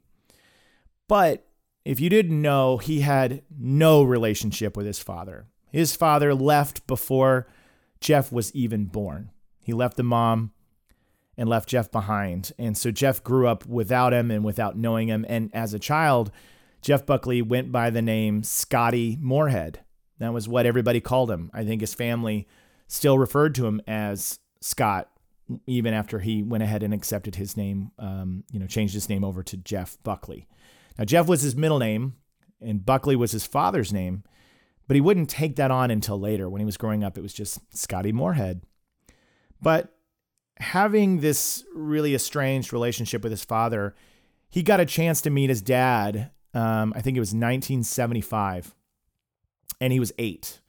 But 1.07 1.47
if 1.85 1.99
you 1.99 2.09
didn't 2.09 2.41
know, 2.41 2.77
he 2.77 3.01
had 3.01 3.43
no 3.57 4.03
relationship 4.03 4.75
with 4.75 4.85
his 4.85 4.99
father. 4.99 5.47
His 5.71 5.95
father 5.95 6.33
left 6.33 6.85
before 6.87 7.47
Jeff 8.01 8.31
was 8.31 8.53
even 8.53 8.85
born. 8.85 9.31
He 9.63 9.73
left 9.73 9.97
the 9.97 10.03
mom 10.03 10.51
and 11.37 11.47
left 11.47 11.69
Jeff 11.69 11.91
behind. 11.91 12.51
And 12.57 12.77
so 12.77 12.91
Jeff 12.91 13.23
grew 13.23 13.47
up 13.47 13.65
without 13.65 14.13
him 14.13 14.31
and 14.31 14.43
without 14.43 14.77
knowing 14.77 15.07
him. 15.07 15.25
And 15.29 15.51
as 15.53 15.73
a 15.73 15.79
child, 15.79 16.31
Jeff 16.81 17.05
Buckley 17.05 17.41
went 17.41 17.71
by 17.71 17.89
the 17.89 18.01
name 18.01 18.43
Scotty 18.43 19.17
Moorhead. 19.21 19.81
That 20.19 20.33
was 20.33 20.47
what 20.47 20.65
everybody 20.65 20.99
called 20.99 21.29
him. 21.29 21.51
I 21.53 21.63
think 21.63 21.81
his 21.81 21.93
family 21.93 22.47
still 22.87 23.19
referred 23.19 23.53
to 23.55 23.67
him 23.67 23.81
as 23.87 24.39
Scott, 24.61 25.09
even 25.67 25.93
after 25.93 26.19
he 26.19 26.41
went 26.41 26.63
ahead 26.63 26.81
and 26.81 26.93
accepted 26.93 27.35
his 27.35 27.55
name, 27.55 27.91
um, 27.99 28.43
you 28.51 28.59
know, 28.59 28.67
changed 28.67 28.93
his 28.93 29.09
name 29.09 29.23
over 29.23 29.43
to 29.43 29.57
Jeff 29.57 29.97
Buckley. 30.03 30.47
Now, 30.97 31.05
Jeff 31.05 31.27
was 31.27 31.41
his 31.41 31.55
middle 31.55 31.77
name, 31.77 32.15
and 32.59 32.83
Buckley 32.83 33.15
was 33.15 33.31
his 33.31 33.45
father's 33.45 33.93
name, 33.93 34.23
but 34.87 34.95
he 34.95 35.01
wouldn't 35.01 35.29
take 35.29 35.57
that 35.57 35.69
on 35.69 35.91
until 35.91 36.19
later. 36.19 36.49
When 36.49 36.59
he 36.59 36.65
was 36.65 36.77
growing 36.77 37.03
up, 37.03 37.17
it 37.17 37.21
was 37.21 37.33
just 37.33 37.59
Scotty 37.77 38.11
Moorhead. 38.11 38.61
But 39.61 39.93
having 40.59 41.19
this 41.19 41.63
really 41.73 42.15
estranged 42.15 42.73
relationship 42.73 43.23
with 43.23 43.31
his 43.31 43.43
father, 43.43 43.95
he 44.49 44.63
got 44.63 44.79
a 44.79 44.85
chance 44.85 45.21
to 45.21 45.29
meet 45.29 45.49
his 45.49 45.61
dad. 45.61 46.31
Um, 46.53 46.93
I 46.95 47.01
think 47.01 47.17
it 47.17 47.19
was 47.19 47.29
1975 47.29 48.75
and 49.79 49.93
he 49.93 49.99
was 49.99 50.11
eight. 50.17 50.59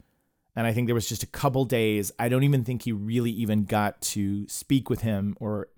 And 0.55 0.67
I 0.67 0.73
think 0.73 0.89
there 0.89 0.95
was 0.95 1.09
just 1.09 1.23
a 1.23 1.27
couple 1.27 1.65
days. 1.65 2.11
I 2.19 2.29
don't 2.29 2.43
even 2.43 2.65
think 2.65 2.83
he 2.83 2.93
really 2.93 3.31
even 3.31 3.65
got 3.65 4.01
to 4.03 4.47
speak 4.49 4.91
with 4.91 5.03
him 5.03 5.37
or 5.39 5.69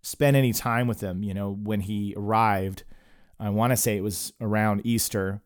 spend 0.00 0.36
any 0.36 0.52
time 0.52 0.86
with 0.86 1.00
him. 1.00 1.22
You 1.22 1.34
know, 1.34 1.52
when 1.52 1.80
he 1.80 2.14
arrived, 2.16 2.84
I 3.38 3.50
want 3.50 3.72
to 3.72 3.76
say 3.76 3.96
it 3.96 4.02
was 4.02 4.32
around 4.40 4.80
Easter. 4.84 5.42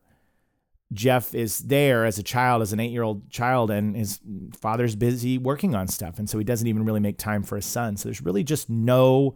Jeff 0.91 1.35
is 1.35 1.59
there 1.59 2.05
as 2.05 2.17
a 2.17 2.23
child, 2.23 2.61
as 2.61 2.73
an 2.73 2.79
eight 2.79 2.91
year 2.91 3.03
old 3.03 3.29
child, 3.29 3.69
and 3.69 3.95
his 3.95 4.19
father's 4.59 4.95
busy 4.95 5.37
working 5.37 5.75
on 5.75 5.87
stuff. 5.87 6.17
And 6.17 6.29
so 6.29 6.37
he 6.37 6.43
doesn't 6.43 6.67
even 6.67 6.85
really 6.85 6.99
make 6.99 7.17
time 7.17 7.43
for 7.43 7.55
his 7.55 7.65
son. 7.65 7.95
So 7.95 8.09
there's 8.09 8.23
really 8.23 8.43
just 8.43 8.69
no 8.69 9.35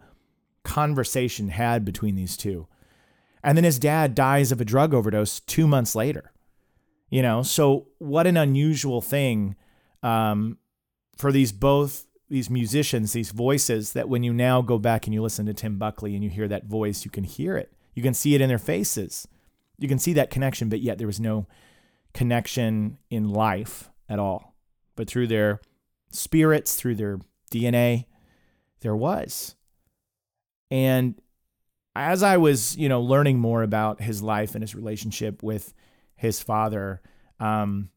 conversation 0.64 1.48
had 1.48 1.84
between 1.84 2.16
these 2.16 2.36
two. 2.36 2.66
And 3.42 3.56
then 3.56 3.64
his 3.64 3.78
dad 3.78 4.14
dies 4.14 4.50
of 4.50 4.60
a 4.60 4.64
drug 4.64 4.94
overdose 4.94 5.40
two 5.40 5.66
months 5.66 5.94
later. 5.94 6.32
You 7.10 7.22
know, 7.22 7.42
so 7.42 7.88
what 7.98 8.26
an 8.26 8.36
unusual 8.36 9.00
thing 9.00 9.54
um, 10.02 10.58
for 11.16 11.30
these 11.30 11.52
both 11.52 12.06
these 12.28 12.50
musicians, 12.50 13.12
these 13.12 13.30
voices 13.30 13.92
that 13.92 14.08
when 14.08 14.24
you 14.24 14.32
now 14.32 14.62
go 14.62 14.78
back 14.78 15.06
and 15.06 15.14
you 15.14 15.22
listen 15.22 15.46
to 15.46 15.54
Tim 15.54 15.78
Buckley 15.78 16.14
and 16.14 16.24
you 16.24 16.30
hear 16.30 16.48
that 16.48 16.64
voice, 16.64 17.04
you 17.04 17.10
can 17.10 17.22
hear 17.22 17.56
it. 17.56 17.72
You 17.94 18.02
can 18.02 18.14
see 18.14 18.34
it 18.34 18.40
in 18.40 18.48
their 18.48 18.58
faces. 18.58 19.28
You 19.78 19.88
can 19.88 19.98
see 19.98 20.12
that 20.14 20.30
connection, 20.30 20.68
but 20.68 20.80
yet 20.80 20.98
there 20.98 21.06
was 21.06 21.20
no 21.20 21.46
connection 22.12 22.98
in 23.10 23.28
life 23.28 23.90
at 24.08 24.18
all. 24.18 24.54
But 24.96 25.08
through 25.08 25.26
their 25.26 25.60
spirits, 26.10 26.74
through 26.74 26.94
their 26.94 27.18
DNA, 27.50 28.06
there 28.80 28.96
was. 28.96 29.56
And 30.70 31.20
as 31.96 32.22
I 32.22 32.36
was, 32.36 32.76
you 32.76 32.88
know, 32.88 33.00
learning 33.00 33.38
more 33.38 33.62
about 33.62 34.00
his 34.00 34.22
life 34.22 34.54
and 34.54 34.62
his 34.62 34.74
relationship 34.74 35.42
with 35.42 35.72
his 36.16 36.42
father, 36.42 37.00
um, 37.40 37.90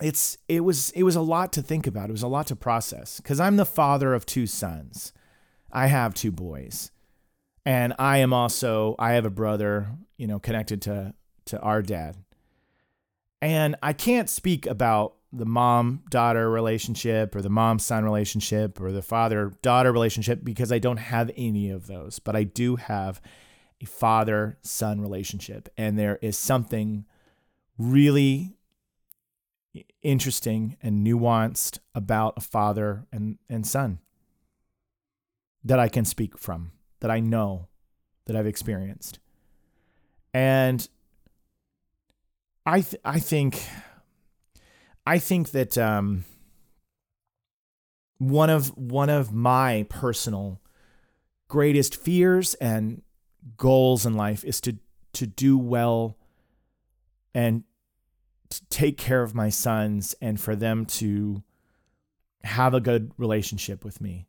it's 0.00 0.38
it 0.48 0.60
was 0.60 0.90
it 0.92 1.02
was 1.02 1.16
a 1.16 1.20
lot 1.20 1.52
to 1.54 1.62
think 1.62 1.86
about. 1.86 2.08
It 2.08 2.12
was 2.12 2.22
a 2.22 2.28
lot 2.28 2.46
to 2.48 2.56
process 2.56 3.18
because 3.18 3.40
I'm 3.40 3.56
the 3.56 3.66
father 3.66 4.14
of 4.14 4.24
two 4.24 4.46
sons. 4.46 5.12
I 5.72 5.86
have 5.86 6.14
two 6.14 6.32
boys, 6.32 6.90
and 7.64 7.94
I 7.98 8.18
am 8.18 8.32
also 8.32 8.94
I 8.98 9.12
have 9.12 9.24
a 9.24 9.30
brother, 9.30 9.88
you 10.16 10.26
know, 10.26 10.38
connected 10.38 10.82
to 10.82 11.14
to 11.46 11.60
our 11.60 11.82
dad. 11.82 12.16
And 13.42 13.76
I 13.82 13.92
can't 13.92 14.28
speak 14.28 14.66
about 14.66 15.14
the 15.32 15.46
mom 15.46 16.02
daughter 16.10 16.50
relationship 16.50 17.34
or 17.34 17.42
the 17.42 17.48
mom 17.48 17.78
son 17.78 18.04
relationship 18.04 18.80
or 18.80 18.92
the 18.92 19.02
father 19.02 19.52
daughter 19.62 19.92
relationship 19.92 20.40
because 20.42 20.72
I 20.72 20.78
don't 20.78 20.98
have 20.98 21.30
any 21.36 21.70
of 21.70 21.86
those, 21.86 22.18
but 22.18 22.34
I 22.34 22.44
do 22.44 22.76
have 22.76 23.20
a 23.80 23.86
father 23.86 24.58
son 24.62 25.00
relationship. 25.00 25.68
And 25.76 25.98
there 25.98 26.18
is 26.20 26.36
something 26.36 27.04
really 27.78 28.56
interesting 30.02 30.76
and 30.82 31.06
nuanced 31.06 31.78
about 31.94 32.34
a 32.36 32.40
father 32.40 33.06
and, 33.12 33.38
and 33.48 33.66
son 33.66 34.00
that 35.64 35.78
I 35.78 35.88
can 35.88 36.04
speak 36.04 36.38
from, 36.38 36.72
that 37.00 37.10
I 37.10 37.20
know, 37.20 37.68
that 38.26 38.36
I've 38.36 38.46
experienced. 38.46 39.18
And 40.32 40.86
I 42.64 42.82
th- 42.82 43.00
I 43.04 43.18
think 43.18 43.64
I 45.06 45.18
think 45.18 45.50
that 45.50 45.76
um, 45.76 46.24
one 48.18 48.50
of 48.50 48.76
one 48.76 49.10
of 49.10 49.32
my 49.32 49.86
personal 49.88 50.60
greatest 51.48 51.96
fears 51.96 52.54
and 52.54 53.02
goals 53.56 54.06
in 54.06 54.14
life 54.14 54.44
is 54.44 54.60
to 54.60 54.76
to 55.14 55.26
do 55.26 55.58
well 55.58 56.16
and 57.34 57.64
to 58.50 58.64
take 58.66 58.98
care 58.98 59.22
of 59.22 59.34
my 59.34 59.48
sons 59.48 60.14
and 60.20 60.40
for 60.40 60.54
them 60.54 60.84
to 60.84 61.42
have 62.44 62.74
a 62.74 62.80
good 62.80 63.12
relationship 63.16 63.84
with 63.84 64.00
me. 64.00 64.26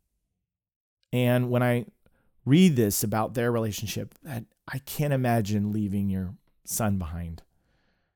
And 1.14 1.50
when 1.50 1.62
I 1.62 1.86
read 2.46 2.76
this 2.76 3.04
about 3.04 3.34
their 3.34 3.52
relationship, 3.52 4.16
that 4.24 4.46
I 4.68 4.80
can't 4.80 5.14
imagine 5.14 5.72
leaving 5.72 6.10
your 6.10 6.36
son 6.64 6.98
behind, 6.98 7.44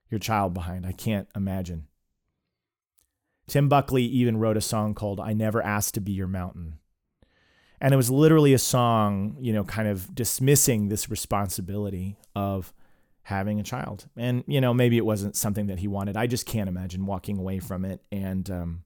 your 0.10 0.20
child 0.20 0.54
behind. 0.54 0.86
I 0.86 0.92
can't 0.92 1.28
imagine. 1.36 1.88
Tim 3.48 3.70
Buckley 3.70 4.04
even 4.04 4.38
wrote 4.38 4.58
a 4.58 4.62
song 4.62 4.94
called 4.96 5.20
I 5.20 5.34
Never 5.34 5.62
Asked 5.62 5.94
to 5.96 6.02
Be 6.02 6.12
Your 6.12 6.28
Mountain. 6.28 6.80
And 7.80 7.94
it 7.94 7.98
was 7.98 8.10
literally 8.10 8.54
a 8.54 8.60
song, 8.60 9.38
you 9.40 9.54
know, 9.54 9.64
kind 9.64 9.88
of 9.88 10.16
dismissing 10.16 10.88
this 10.88 11.10
responsibility 11.10 12.18
of 12.36 12.74
having 13.24 13.60
a 13.60 13.64
child. 13.64 14.08
And, 14.16 14.44
you 14.48 14.62
know, 14.62 14.74
maybe 14.74 14.98
it 14.98 15.06
wasn't 15.06 15.36
something 15.36 15.68
that 15.68 15.80
he 15.80 15.88
wanted. 15.88 16.18
I 16.18 16.26
just 16.26 16.46
can't 16.48 16.70
imagine 16.70 17.06
walking 17.06 17.38
away 17.38 17.60
from 17.60 17.86
it. 17.86 18.02
And 18.12 18.50
um, 18.50 18.84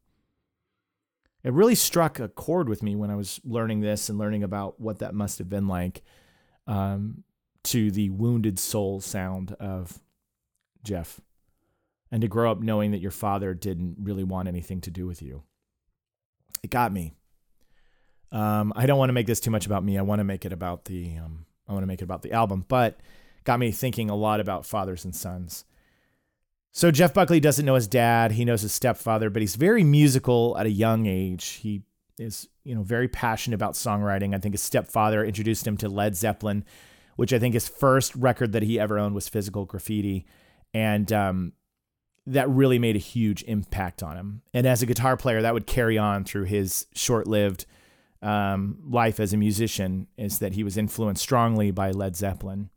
it 1.44 1.54
really 1.54 1.76
struck 1.76 2.20
a 2.20 2.28
chord 2.28 2.68
with 2.68 2.84
me 2.84 2.96
when 2.96 3.10
I 3.10 3.16
was 3.16 3.40
learning 3.44 3.82
this 3.82 4.10
and 4.10 4.18
learning 4.18 4.44
about 4.44 4.80
what 4.80 5.00
that 5.00 5.14
must 5.14 5.38
have 5.38 5.50
been 5.50 5.68
like 5.68 6.02
um, 6.68 7.24
to 7.66 7.92
the 7.92 8.10
wounded 8.10 8.60
soul 8.60 9.00
sound 9.00 9.54
of 9.60 10.00
Jeff 10.84 11.22
and 12.12 12.22
to 12.22 12.28
grow 12.28 12.52
up 12.52 12.62
knowing 12.62 12.92
that 12.92 13.02
your 13.02 13.12
father 13.12 13.54
didn't 13.54 13.98
really 14.02 14.24
want 14.24 14.48
anything 14.48 14.82
to 14.82 14.92
do 14.92 15.06
with 15.06 15.22
you. 15.22 15.44
It 16.64 16.70
got 16.70 16.92
me. 16.92 17.14
Um, 18.32 18.74
I 18.76 18.86
don't 18.86 18.98
want 18.98 19.10
to 19.10 19.14
make 19.14 19.28
this 19.28 19.40
too 19.40 19.52
much 19.52 19.66
about 19.66 19.84
me. 19.84 19.98
I 19.98 20.02
want 20.02 20.20
to 20.20 20.24
make 20.24 20.46
it 20.46 20.54
about 20.54 20.86
the 20.86 21.18
um, 21.18 21.46
I 21.68 21.74
want 21.74 21.84
to 21.84 21.88
make 21.88 22.02
it 22.02 22.06
about 22.06 22.22
the 22.22 22.32
album, 22.32 22.66
but 22.68 23.00
got 23.44 23.60
me 23.60 23.72
thinking 23.72 24.10
a 24.10 24.16
lot 24.16 24.40
about 24.40 24.66
fathers 24.66 25.06
and 25.06 25.16
sons. 25.16 25.66
So 26.72 26.92
Jeff 26.92 27.14
Buckley 27.14 27.40
doesn't 27.40 27.66
know 27.66 27.76
his 27.76 27.88
dad. 27.88 28.34
He 28.34 28.46
knows 28.46 28.62
his 28.62 28.74
stepfather, 28.74 29.30
but 29.30 29.42
he's 29.42 29.56
very 29.56 29.84
musical 29.84 30.58
at 30.58 30.66
a 30.66 30.72
young 30.72 31.08
age. 31.08 31.60
He 31.62 31.84
is, 32.18 32.48
you 32.64 32.76
know, 32.76 32.84
very 32.84 33.08
passionate 33.08 33.56
about 33.56 33.74
songwriting. 33.74 34.36
I 34.36 34.38
think 34.38 34.54
his 34.54 34.62
stepfather 34.62 35.26
introduced 35.26 35.66
him 35.66 35.78
to 35.78 35.90
Led 35.90 36.16
Zeppelin, 36.16 36.64
which 37.16 37.34
I 37.34 37.40
think 37.40 37.54
his 37.54 37.68
first 37.68 38.16
record 38.16 38.52
that 38.52 38.64
he 38.64 38.80
ever 38.80 39.00
owned 39.00 39.16
was 39.16 39.28
Physical 39.28 39.66
Graffiti, 39.66 40.26
and 40.74 41.12
um, 41.12 41.54
that 42.28 42.48
really 42.50 42.78
made 42.78 42.96
a 42.96 43.00
huge 43.00 43.44
impact 43.44 44.04
on 44.04 44.16
him. 44.16 44.42
And 44.54 44.68
as 44.68 44.82
a 44.82 44.86
guitar 44.86 45.18
player, 45.18 45.42
that 45.42 45.54
would 45.54 45.66
carry 45.66 45.98
on 45.98 46.24
through 46.24 46.44
his 46.44 46.86
short-lived 46.94 47.66
um, 48.22 48.78
life 48.88 49.20
as 49.20 49.34
a 49.34 49.38
musician. 49.38 50.08
Is 50.18 50.40
that 50.40 50.54
he 50.54 50.64
was 50.64 50.78
influenced 50.78 51.24
strongly 51.24 51.72
by 51.72 51.92
Led 51.92 52.16
Zeppelin 52.16 52.70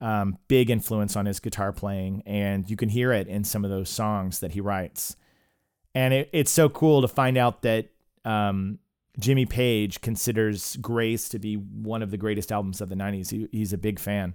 um, 0.00 0.38
big 0.48 0.70
influence 0.70 1.16
on 1.16 1.26
his 1.26 1.40
guitar 1.40 1.72
playing, 1.72 2.22
and 2.26 2.68
you 2.68 2.76
can 2.76 2.88
hear 2.88 3.12
it 3.12 3.28
in 3.28 3.44
some 3.44 3.64
of 3.64 3.70
those 3.70 3.88
songs 3.88 4.40
that 4.40 4.52
he 4.52 4.60
writes. 4.60 5.16
And 5.94 6.12
it, 6.12 6.30
it's 6.32 6.50
so 6.50 6.68
cool 6.68 7.00
to 7.00 7.08
find 7.08 7.38
out 7.38 7.62
that 7.62 7.88
um, 8.24 8.78
Jimmy 9.18 9.46
Page 9.46 10.02
considers 10.02 10.76
Grace 10.76 11.28
to 11.30 11.38
be 11.38 11.54
one 11.54 12.02
of 12.02 12.10
the 12.10 12.18
greatest 12.18 12.52
albums 12.52 12.80
of 12.80 12.88
the 12.88 12.94
90s. 12.94 13.30
He, 13.30 13.48
he's 13.50 13.72
a 13.72 13.78
big 13.78 13.98
fan. 13.98 14.34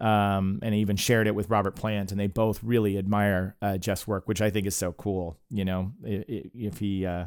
Um, 0.00 0.58
and 0.62 0.74
he 0.74 0.80
even 0.80 0.96
shared 0.96 1.28
it 1.28 1.36
with 1.36 1.48
Robert 1.48 1.76
Plant, 1.76 2.10
and 2.10 2.18
they 2.18 2.26
both 2.26 2.62
really 2.64 2.98
admire 2.98 3.56
uh, 3.62 3.78
Jeff's 3.78 4.08
work, 4.08 4.26
which 4.26 4.42
I 4.42 4.50
think 4.50 4.66
is 4.66 4.74
so 4.74 4.92
cool. 4.92 5.38
You 5.50 5.64
know, 5.64 5.92
if 6.02 6.78
he, 6.78 7.06
uh, 7.06 7.26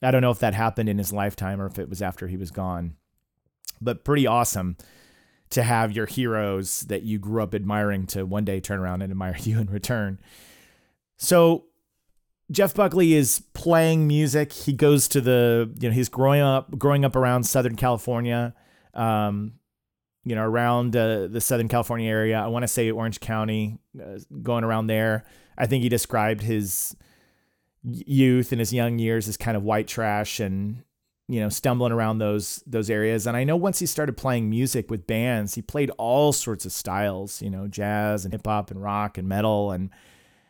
I 0.00 0.10
don't 0.10 0.22
know 0.22 0.30
if 0.30 0.38
that 0.38 0.54
happened 0.54 0.88
in 0.88 0.96
his 0.96 1.12
lifetime 1.12 1.60
or 1.60 1.66
if 1.66 1.78
it 1.78 1.90
was 1.90 2.00
after 2.00 2.26
he 2.26 2.38
was 2.38 2.50
gone, 2.50 2.96
but 3.82 4.02
pretty 4.02 4.26
awesome 4.26 4.78
to 5.50 5.62
have 5.62 5.92
your 5.92 6.06
heroes 6.06 6.82
that 6.82 7.02
you 7.02 7.18
grew 7.18 7.42
up 7.42 7.54
admiring 7.54 8.06
to 8.06 8.24
one 8.24 8.44
day 8.44 8.60
turn 8.60 8.78
around 8.78 9.02
and 9.02 9.10
admire 9.10 9.36
you 9.40 9.60
in 9.60 9.68
return. 9.68 10.18
So 11.16 11.66
Jeff 12.50 12.74
Buckley 12.74 13.14
is 13.14 13.42
playing 13.52 14.06
music. 14.06 14.52
He 14.52 14.72
goes 14.72 15.06
to 15.08 15.20
the, 15.20 15.70
you 15.78 15.88
know, 15.88 15.94
he's 15.94 16.08
growing 16.08 16.40
up, 16.40 16.76
growing 16.78 17.04
up 17.04 17.14
around 17.14 17.44
Southern 17.44 17.76
California, 17.76 18.54
um, 18.94 19.54
you 20.24 20.34
know, 20.34 20.42
around 20.42 20.96
uh, 20.96 21.28
the 21.28 21.40
Southern 21.40 21.68
California 21.68 22.10
area. 22.10 22.38
I 22.40 22.48
want 22.48 22.62
to 22.64 22.68
say 22.68 22.90
Orange 22.90 23.20
County, 23.20 23.78
uh, 24.00 24.18
going 24.42 24.64
around 24.64 24.88
there. 24.88 25.24
I 25.56 25.66
think 25.66 25.82
he 25.82 25.88
described 25.88 26.42
his 26.42 26.96
youth 27.82 28.52
and 28.52 28.58
his 28.58 28.72
young 28.72 28.98
years 28.98 29.28
as 29.28 29.36
kind 29.36 29.56
of 29.56 29.62
white 29.62 29.88
trash 29.88 30.40
and 30.40 30.82
you 31.30 31.38
know, 31.38 31.48
stumbling 31.48 31.92
around 31.92 32.18
those 32.18 32.60
those 32.66 32.90
areas. 32.90 33.24
And 33.24 33.36
I 33.36 33.44
know 33.44 33.54
once 33.54 33.78
he 33.78 33.86
started 33.86 34.16
playing 34.16 34.50
music 34.50 34.90
with 34.90 35.06
bands, 35.06 35.54
he 35.54 35.62
played 35.62 35.90
all 35.96 36.32
sorts 36.32 36.66
of 36.66 36.72
styles, 36.72 37.40
you 37.40 37.48
know, 37.48 37.68
jazz 37.68 38.24
and 38.24 38.34
hip 38.34 38.44
hop 38.44 38.72
and 38.72 38.82
rock 38.82 39.16
and 39.16 39.28
metal. 39.28 39.70
And 39.70 39.90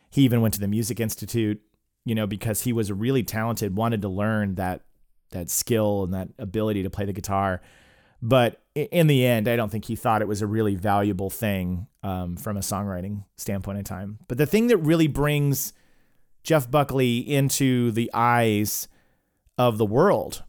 he 0.09 0.23
even 0.23 0.41
went 0.41 0.55
to 0.55 0.59
the 0.59 0.67
Music 0.67 0.99
Institute, 0.99 1.61
you 2.03 2.15
know, 2.15 2.25
because 2.25 2.63
he 2.63 2.73
was 2.73 2.91
really 2.91 3.21
talented, 3.21 3.77
wanted 3.77 4.01
to 4.01 4.09
learn 4.09 4.55
that 4.55 4.81
that 5.29 5.51
skill 5.51 6.03
and 6.03 6.15
that 6.15 6.29
ability 6.39 6.81
to 6.81 6.89
play 6.89 7.05
the 7.05 7.13
guitar. 7.13 7.61
But 8.19 8.59
in 8.73 9.05
the 9.05 9.23
end, 9.23 9.47
I 9.47 9.55
don't 9.55 9.69
think 9.71 9.85
he 9.85 9.95
thought 9.95 10.23
it 10.23 10.27
was 10.27 10.41
a 10.41 10.47
really 10.47 10.73
valuable 10.73 11.29
thing 11.29 11.85
um, 12.01 12.37
from 12.37 12.57
a 12.57 12.61
songwriting 12.61 13.23
standpoint 13.37 13.77
in 13.77 13.83
time. 13.83 14.17
But 14.27 14.39
the 14.39 14.47
thing 14.47 14.65
that 14.67 14.77
really 14.77 15.07
brings 15.07 15.73
Jeff 16.43 16.71
Buckley 16.71 17.19
into 17.19 17.91
the 17.91 18.09
eyes 18.15 18.87
of 19.59 19.77
the 19.77 19.85
world 19.85 20.43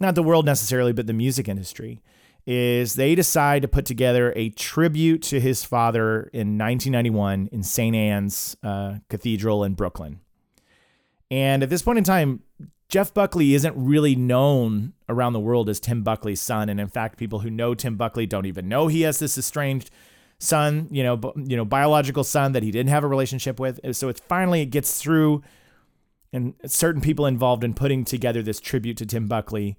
not 0.00 0.14
the 0.14 0.22
world 0.22 0.46
necessarily, 0.46 0.92
but 0.92 1.06
the 1.06 1.12
music 1.12 1.48
industry, 1.48 2.02
is 2.46 2.94
they 2.94 3.14
decide 3.14 3.62
to 3.62 3.68
put 3.68 3.84
together 3.84 4.32
a 4.34 4.50
tribute 4.50 5.22
to 5.22 5.40
his 5.40 5.64
father 5.64 6.30
in 6.32 6.56
1991 6.56 7.48
in 7.52 7.62
St. 7.62 7.94
Anne's 7.94 8.56
uh, 8.62 8.96
Cathedral 9.10 9.64
in 9.64 9.74
Brooklyn. 9.74 10.20
And 11.30 11.62
at 11.62 11.68
this 11.68 11.82
point 11.82 11.98
in 11.98 12.04
time, 12.04 12.42
Jeff 12.88 13.12
Buckley 13.12 13.52
isn't 13.52 13.74
really 13.76 14.16
known 14.16 14.94
around 15.10 15.34
the 15.34 15.40
world 15.40 15.68
as 15.68 15.78
Tim 15.78 16.02
Buckley's 16.02 16.40
son. 16.40 16.70
And 16.70 16.80
in 16.80 16.88
fact, 16.88 17.18
people 17.18 17.40
who 17.40 17.50
know 17.50 17.74
Tim 17.74 17.96
Buckley 17.96 18.24
don't 18.24 18.46
even 18.46 18.68
know 18.68 18.86
he 18.86 19.02
has 19.02 19.18
this 19.18 19.36
estranged 19.36 19.90
son, 20.38 20.88
you 20.90 21.02
know, 21.02 21.20
you 21.36 21.56
know, 21.56 21.66
biological 21.66 22.24
son 22.24 22.52
that 22.52 22.62
he 22.62 22.70
didn't 22.70 22.90
have 22.90 23.04
a 23.04 23.08
relationship 23.08 23.60
with. 23.60 23.78
So 23.94 24.08
it's 24.08 24.20
finally 24.20 24.62
it 24.62 24.66
gets 24.66 24.98
through 24.98 25.42
and 26.32 26.54
certain 26.66 27.00
people 27.00 27.26
involved 27.26 27.64
in 27.64 27.74
putting 27.74 28.04
together 28.04 28.42
this 28.42 28.60
tribute 28.60 28.96
to 28.98 29.06
Tim 29.06 29.28
Buckley 29.28 29.76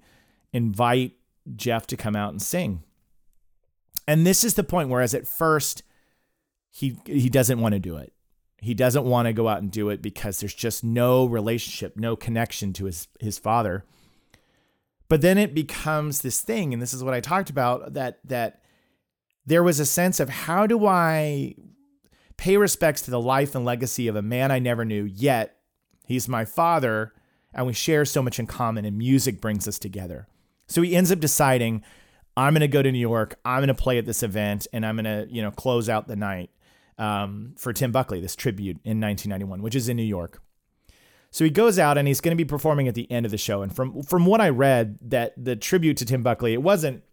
invite 0.52 1.12
Jeff 1.56 1.86
to 1.88 1.96
come 1.96 2.16
out 2.16 2.32
and 2.32 2.42
sing. 2.42 2.82
And 4.06 4.26
this 4.26 4.42
is 4.42 4.54
the 4.54 4.64
point 4.64 4.88
whereas 4.88 5.14
at 5.14 5.28
first 5.28 5.82
he 6.70 6.98
he 7.06 7.28
doesn't 7.28 7.60
want 7.60 7.74
to 7.74 7.78
do 7.78 7.96
it. 7.96 8.12
He 8.58 8.74
doesn't 8.74 9.04
want 9.04 9.26
to 9.26 9.32
go 9.32 9.48
out 9.48 9.62
and 9.62 9.70
do 9.70 9.88
it 9.88 10.02
because 10.02 10.40
there's 10.40 10.54
just 10.54 10.84
no 10.84 11.24
relationship, 11.24 11.96
no 11.96 12.16
connection 12.16 12.72
to 12.74 12.86
his 12.86 13.08
his 13.20 13.38
father. 13.38 13.84
But 15.08 15.22
then 15.22 15.38
it 15.38 15.54
becomes 15.54 16.22
this 16.22 16.40
thing 16.40 16.72
and 16.72 16.82
this 16.82 16.92
is 16.92 17.04
what 17.04 17.14
I 17.14 17.20
talked 17.20 17.50
about 17.50 17.94
that 17.94 18.18
that 18.24 18.62
there 19.46 19.62
was 19.62 19.80
a 19.80 19.86
sense 19.86 20.20
of 20.20 20.28
how 20.28 20.66
do 20.66 20.86
I 20.86 21.54
pay 22.36 22.56
respects 22.56 23.02
to 23.02 23.10
the 23.10 23.20
life 23.20 23.54
and 23.54 23.64
legacy 23.64 24.08
of 24.08 24.16
a 24.16 24.22
man 24.22 24.50
I 24.50 24.58
never 24.58 24.84
knew, 24.84 25.04
yet 25.04 25.59
he's 26.10 26.28
my 26.28 26.44
father 26.44 27.12
and 27.54 27.66
we 27.66 27.72
share 27.72 28.04
so 28.04 28.20
much 28.20 28.38
in 28.38 28.46
common 28.46 28.84
and 28.84 28.98
music 28.98 29.40
brings 29.40 29.68
us 29.68 29.78
together. 29.78 30.26
So 30.66 30.82
he 30.82 30.96
ends 30.96 31.12
up 31.12 31.20
deciding 31.20 31.82
I'm 32.36 32.52
going 32.52 32.60
to 32.60 32.68
go 32.68 32.82
to 32.82 32.90
New 32.90 32.98
York, 32.98 33.38
I'm 33.44 33.60
going 33.60 33.68
to 33.68 33.74
play 33.74 33.96
at 33.96 34.06
this 34.06 34.22
event 34.22 34.66
and 34.72 34.84
I'm 34.84 34.96
going 34.96 35.04
to, 35.04 35.32
you 35.32 35.40
know, 35.40 35.52
close 35.52 35.88
out 35.88 36.08
the 36.08 36.16
night 36.16 36.50
um, 36.98 37.54
for 37.56 37.72
Tim 37.72 37.92
Buckley, 37.92 38.20
this 38.20 38.34
tribute 38.34 38.76
in 38.84 39.00
1991, 39.00 39.62
which 39.62 39.76
is 39.76 39.88
in 39.88 39.96
New 39.96 40.02
York. 40.02 40.42
So 41.30 41.44
he 41.44 41.50
goes 41.50 41.78
out 41.78 41.96
and 41.96 42.08
he's 42.08 42.20
going 42.20 42.36
to 42.36 42.44
be 42.44 42.48
performing 42.48 42.88
at 42.88 42.94
the 42.94 43.10
end 43.10 43.24
of 43.24 43.30
the 43.30 43.38
show. 43.38 43.62
And 43.62 43.74
from 43.74 44.02
from 44.02 44.26
what 44.26 44.40
I 44.40 44.48
read, 44.48 44.98
that 45.02 45.32
the 45.36 45.54
tribute 45.54 45.96
to 45.98 46.04
Tim 46.04 46.24
Buckley, 46.24 46.54
it 46.54 46.62
wasn't 46.62 47.04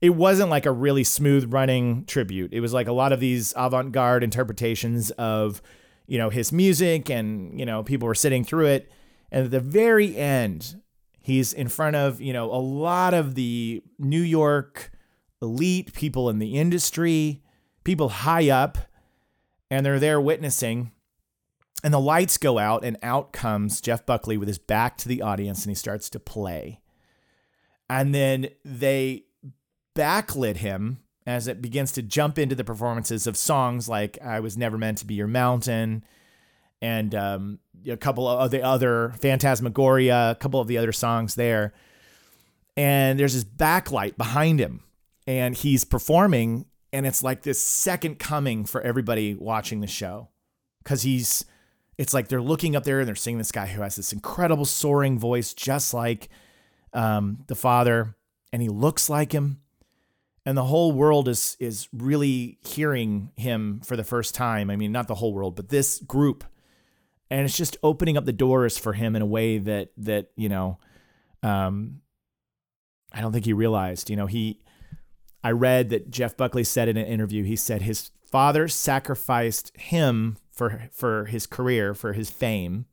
it 0.00 0.10
wasn't 0.10 0.50
like 0.50 0.66
a 0.66 0.72
really 0.72 1.04
smooth 1.04 1.52
running 1.52 2.04
tribute. 2.06 2.52
It 2.52 2.58
was 2.58 2.72
like 2.72 2.88
a 2.88 2.92
lot 2.92 3.12
of 3.12 3.20
these 3.20 3.54
avant-garde 3.56 4.24
interpretations 4.24 5.12
of, 5.12 5.62
you 6.06 6.18
know, 6.18 6.30
his 6.30 6.52
music 6.52 7.10
and, 7.10 7.58
you 7.58 7.66
know, 7.66 7.82
people 7.82 8.06
were 8.06 8.14
sitting 8.14 8.44
through 8.44 8.66
it. 8.66 8.90
And 9.30 9.46
at 9.46 9.50
the 9.50 9.60
very 9.60 10.16
end, 10.16 10.82
he's 11.20 11.52
in 11.52 11.68
front 11.68 11.96
of, 11.96 12.20
you 12.20 12.32
know, 12.32 12.52
a 12.52 12.60
lot 12.60 13.14
of 13.14 13.34
the 13.34 13.82
New 13.98 14.20
York 14.20 14.90
elite 15.40 15.92
people 15.92 16.28
in 16.28 16.38
the 16.38 16.58
industry, 16.58 17.42
people 17.84 18.08
high 18.08 18.50
up, 18.50 18.78
and 19.70 19.84
they're 19.84 19.98
there 19.98 20.20
witnessing. 20.20 20.92
And 21.84 21.92
the 21.92 21.98
lights 21.98 22.38
go 22.38 22.58
out, 22.58 22.84
and 22.84 22.96
out 23.02 23.32
comes 23.32 23.80
Jeff 23.80 24.06
Buckley 24.06 24.36
with 24.36 24.46
his 24.46 24.58
back 24.58 24.96
to 24.98 25.08
the 25.08 25.22
audience, 25.22 25.64
and 25.64 25.70
he 25.70 25.74
starts 25.74 26.08
to 26.10 26.20
play. 26.20 26.80
And 27.90 28.14
then 28.14 28.48
they 28.64 29.24
backlit 29.96 30.58
him 30.58 31.01
as 31.26 31.46
it 31.46 31.62
begins 31.62 31.92
to 31.92 32.02
jump 32.02 32.38
into 32.38 32.54
the 32.54 32.64
performances 32.64 33.26
of 33.26 33.36
songs 33.36 33.88
like 33.88 34.18
I 34.22 34.40
Was 34.40 34.56
Never 34.56 34.76
Meant 34.76 34.98
to 34.98 35.06
Be 35.06 35.14
Your 35.14 35.28
Mountain 35.28 36.04
and 36.80 37.14
um, 37.14 37.58
a 37.86 37.96
couple 37.96 38.28
of 38.28 38.50
the 38.50 38.62
other 38.62 39.14
Phantasmagoria, 39.20 40.32
a 40.32 40.34
couple 40.34 40.60
of 40.60 40.66
the 40.66 40.78
other 40.78 40.92
songs 40.92 41.36
there. 41.36 41.72
And 42.76 43.18
there's 43.18 43.34
this 43.34 43.44
backlight 43.44 44.16
behind 44.16 44.58
him, 44.58 44.82
and 45.26 45.54
he's 45.54 45.84
performing, 45.84 46.66
and 46.92 47.06
it's 47.06 47.22
like 47.22 47.42
this 47.42 47.62
second 47.62 48.18
coming 48.18 48.64
for 48.64 48.80
everybody 48.80 49.34
watching 49.34 49.80
the 49.80 49.86
show. 49.86 50.28
Because 50.82 51.02
he's 51.02 51.44
it's 51.98 52.12
like 52.12 52.28
they're 52.28 52.42
looking 52.42 52.74
up 52.74 52.82
there 52.82 52.98
and 52.98 53.06
they're 53.06 53.14
seeing 53.14 53.38
this 53.38 53.52
guy 53.52 53.66
who 53.66 53.82
has 53.82 53.94
this 53.94 54.12
incredible 54.12 54.64
soaring 54.64 55.18
voice 55.18 55.54
just 55.54 55.94
like 55.94 56.28
um, 56.92 57.44
the 57.46 57.54
father. 57.54 58.16
And 58.52 58.60
he 58.60 58.68
looks 58.68 59.08
like 59.08 59.32
him 59.32 59.60
and 60.44 60.56
the 60.56 60.64
whole 60.64 60.92
world 60.92 61.28
is 61.28 61.56
is 61.60 61.88
really 61.92 62.58
hearing 62.64 63.30
him 63.36 63.80
for 63.84 63.96
the 63.96 64.04
first 64.04 64.34
time. 64.34 64.70
I 64.70 64.76
mean 64.76 64.92
not 64.92 65.08
the 65.08 65.14
whole 65.16 65.32
world 65.32 65.56
but 65.56 65.68
this 65.68 65.98
group. 66.00 66.44
And 67.30 67.46
it's 67.46 67.56
just 67.56 67.78
opening 67.82 68.16
up 68.16 68.26
the 68.26 68.32
doors 68.32 68.76
for 68.76 68.92
him 68.92 69.16
in 69.16 69.22
a 69.22 69.26
way 69.26 69.58
that 69.58 69.90
that 69.96 70.30
you 70.36 70.48
know 70.48 70.78
um 71.42 72.00
i 73.12 73.20
don't 73.20 73.32
think 73.32 73.44
he 73.44 73.52
realized. 73.52 74.10
You 74.10 74.16
know 74.16 74.26
he 74.26 74.60
i 75.44 75.50
read 75.50 75.90
that 75.90 76.10
jeff 76.10 76.36
buckley 76.36 76.64
said 76.64 76.88
in 76.88 76.96
an 76.96 77.06
interview 77.06 77.44
he 77.44 77.56
said 77.56 77.82
his 77.82 78.10
father 78.22 78.68
sacrificed 78.68 79.76
him 79.76 80.36
for 80.50 80.88
for 80.92 81.26
his 81.26 81.46
career 81.46 81.94
for 81.94 82.12
his 82.14 82.30
fame. 82.30 82.86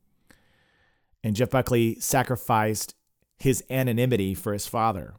And 1.24 1.36
jeff 1.36 1.50
buckley 1.50 2.00
sacrificed 2.00 2.94
his 3.40 3.64
anonymity 3.70 4.36
for 4.36 4.54
his 4.54 4.68
father 4.68 5.16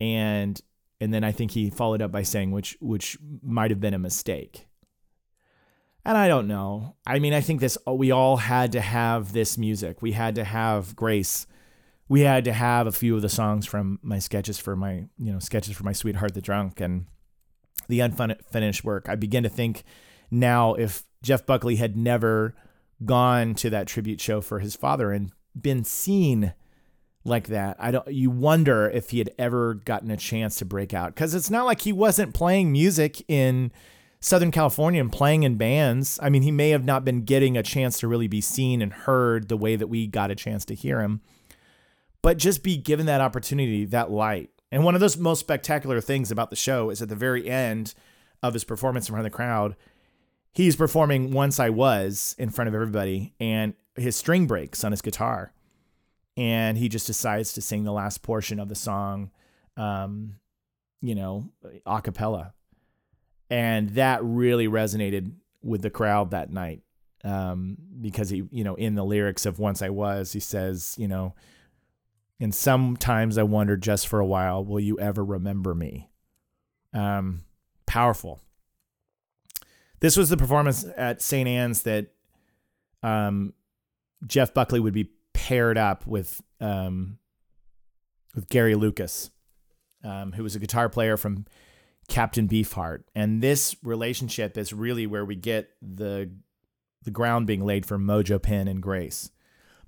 and 0.00 0.60
and 1.00 1.14
then 1.14 1.24
I 1.24 1.32
think 1.32 1.52
he 1.52 1.70
followed 1.70 2.02
up 2.02 2.12
by 2.12 2.22
saying 2.22 2.50
which 2.50 2.76
which 2.80 3.18
might 3.42 3.70
have 3.70 3.80
been 3.80 3.94
a 3.94 3.98
mistake. 3.98 4.66
And 6.04 6.16
I 6.16 6.28
don't 6.28 6.48
know. 6.48 6.96
I 7.06 7.18
mean, 7.18 7.34
I 7.34 7.40
think 7.40 7.60
this 7.60 7.76
we 7.86 8.10
all 8.10 8.38
had 8.38 8.72
to 8.72 8.80
have 8.80 9.32
this 9.32 9.58
music. 9.58 10.00
We 10.00 10.12
had 10.12 10.34
to 10.36 10.44
have 10.44 10.96
Grace. 10.96 11.46
We 12.08 12.22
had 12.22 12.44
to 12.44 12.52
have 12.52 12.86
a 12.86 12.92
few 12.92 13.14
of 13.14 13.22
the 13.22 13.28
songs 13.28 13.66
from 13.66 14.00
my 14.02 14.18
sketches 14.18 14.58
for 14.58 14.74
my, 14.74 15.04
you 15.18 15.32
know, 15.32 15.38
sketches 15.38 15.76
for 15.76 15.84
my 15.84 15.92
sweetheart 15.92 16.34
the 16.34 16.40
drunk 16.40 16.80
and 16.80 17.06
the 17.88 18.00
unfinished 18.00 18.82
work. 18.82 19.08
I 19.08 19.14
begin 19.14 19.42
to 19.42 19.48
think 19.48 19.84
now 20.30 20.74
if 20.74 21.04
Jeff 21.22 21.46
Buckley 21.46 21.76
had 21.76 21.96
never 21.96 22.54
gone 23.04 23.54
to 23.56 23.70
that 23.70 23.86
tribute 23.86 24.20
show 24.20 24.40
for 24.40 24.58
his 24.58 24.74
father 24.74 25.12
and 25.12 25.32
been 25.58 25.84
seen 25.84 26.54
like 27.24 27.48
that. 27.48 27.76
I 27.78 27.90
don't 27.90 28.08
you 28.08 28.30
wonder 28.30 28.88
if 28.88 29.10
he 29.10 29.18
had 29.18 29.30
ever 29.38 29.74
gotten 29.74 30.10
a 30.10 30.16
chance 30.16 30.56
to 30.56 30.64
break 30.64 30.94
out 30.94 31.14
cuz 31.16 31.34
it's 31.34 31.50
not 31.50 31.66
like 31.66 31.82
he 31.82 31.92
wasn't 31.92 32.34
playing 32.34 32.72
music 32.72 33.22
in 33.28 33.70
Southern 34.20 34.50
California 34.50 35.00
and 35.00 35.10
playing 35.10 35.42
in 35.42 35.56
bands. 35.56 36.18
I 36.22 36.28
mean, 36.28 36.42
he 36.42 36.50
may 36.50 36.70
have 36.70 36.84
not 36.84 37.04
been 37.04 37.22
getting 37.22 37.56
a 37.56 37.62
chance 37.62 37.98
to 38.00 38.08
really 38.08 38.28
be 38.28 38.42
seen 38.42 38.82
and 38.82 38.92
heard 38.92 39.48
the 39.48 39.56
way 39.56 39.76
that 39.76 39.86
we 39.86 40.06
got 40.06 40.30
a 40.30 40.34
chance 40.34 40.64
to 40.66 40.74
hear 40.74 41.00
him. 41.00 41.22
But 42.22 42.36
just 42.36 42.62
be 42.62 42.76
given 42.76 43.06
that 43.06 43.22
opportunity, 43.22 43.86
that 43.86 44.10
light. 44.10 44.50
And 44.70 44.84
one 44.84 44.94
of 44.94 45.00
those 45.00 45.16
most 45.16 45.40
spectacular 45.40 46.02
things 46.02 46.30
about 46.30 46.50
the 46.50 46.56
show 46.56 46.90
is 46.90 47.00
at 47.00 47.08
the 47.08 47.16
very 47.16 47.48
end 47.48 47.94
of 48.42 48.52
his 48.52 48.64
performance 48.64 49.08
in 49.08 49.14
front 49.14 49.26
of 49.26 49.32
the 49.32 49.36
crowd, 49.36 49.74
he's 50.52 50.76
performing 50.76 51.32
Once 51.32 51.58
I 51.58 51.70
Was 51.70 52.34
in 52.38 52.50
front 52.50 52.68
of 52.68 52.74
everybody 52.74 53.32
and 53.40 53.72
his 53.96 54.16
string 54.16 54.46
breaks 54.46 54.84
on 54.84 54.92
his 54.92 55.00
guitar 55.00 55.52
and 56.36 56.78
he 56.78 56.88
just 56.88 57.06
decides 57.06 57.52
to 57.54 57.60
sing 57.60 57.84
the 57.84 57.92
last 57.92 58.22
portion 58.22 58.58
of 58.58 58.68
the 58.68 58.74
song, 58.74 59.30
um, 59.76 60.36
you 61.00 61.14
know, 61.14 61.50
a 61.86 62.02
cappella. 62.02 62.54
And 63.48 63.90
that 63.90 64.22
really 64.22 64.68
resonated 64.68 65.32
with 65.62 65.82
the 65.82 65.90
crowd 65.90 66.30
that 66.30 66.50
night 66.50 66.82
um, 67.24 67.76
because 68.00 68.30
he, 68.30 68.44
you 68.50 68.64
know, 68.64 68.74
in 68.76 68.94
the 68.94 69.04
lyrics 69.04 69.44
of 69.44 69.58
Once 69.58 69.82
I 69.82 69.90
Was, 69.90 70.32
he 70.32 70.40
says, 70.40 70.94
you 70.98 71.08
know, 71.08 71.34
and 72.38 72.54
sometimes 72.54 73.36
I 73.36 73.42
wonder 73.42 73.76
just 73.76 74.08
for 74.08 74.18
a 74.18 74.26
while, 74.26 74.64
will 74.64 74.80
you 74.80 74.98
ever 74.98 75.22
remember 75.24 75.74
me? 75.74 76.10
Um, 76.94 77.42
powerful. 77.86 78.40
This 80.00 80.16
was 80.16 80.30
the 80.30 80.38
performance 80.38 80.86
at 80.96 81.20
St. 81.20 81.46
Anne's 81.46 81.82
that 81.82 82.06
um, 83.02 83.52
Jeff 84.26 84.54
Buckley 84.54 84.80
would 84.80 84.94
be 84.94 85.10
paired 85.32 85.78
up 85.78 86.06
with 86.06 86.40
um, 86.60 87.18
with 88.34 88.48
Gary 88.48 88.74
Lucas, 88.74 89.30
um, 90.04 90.32
who 90.32 90.42
was 90.42 90.54
a 90.54 90.60
guitar 90.60 90.88
player 90.88 91.16
from 91.16 91.46
Captain 92.08 92.48
Beefheart, 92.48 93.04
and 93.14 93.42
this 93.42 93.76
relationship 93.82 94.58
is 94.58 94.72
really 94.72 95.06
where 95.06 95.24
we 95.24 95.36
get 95.36 95.70
the 95.80 96.30
the 97.02 97.10
ground 97.10 97.46
being 97.46 97.64
laid 97.64 97.86
for 97.86 97.98
Mojo 97.98 98.40
Pin 98.40 98.68
and 98.68 98.82
Grace. 98.82 99.30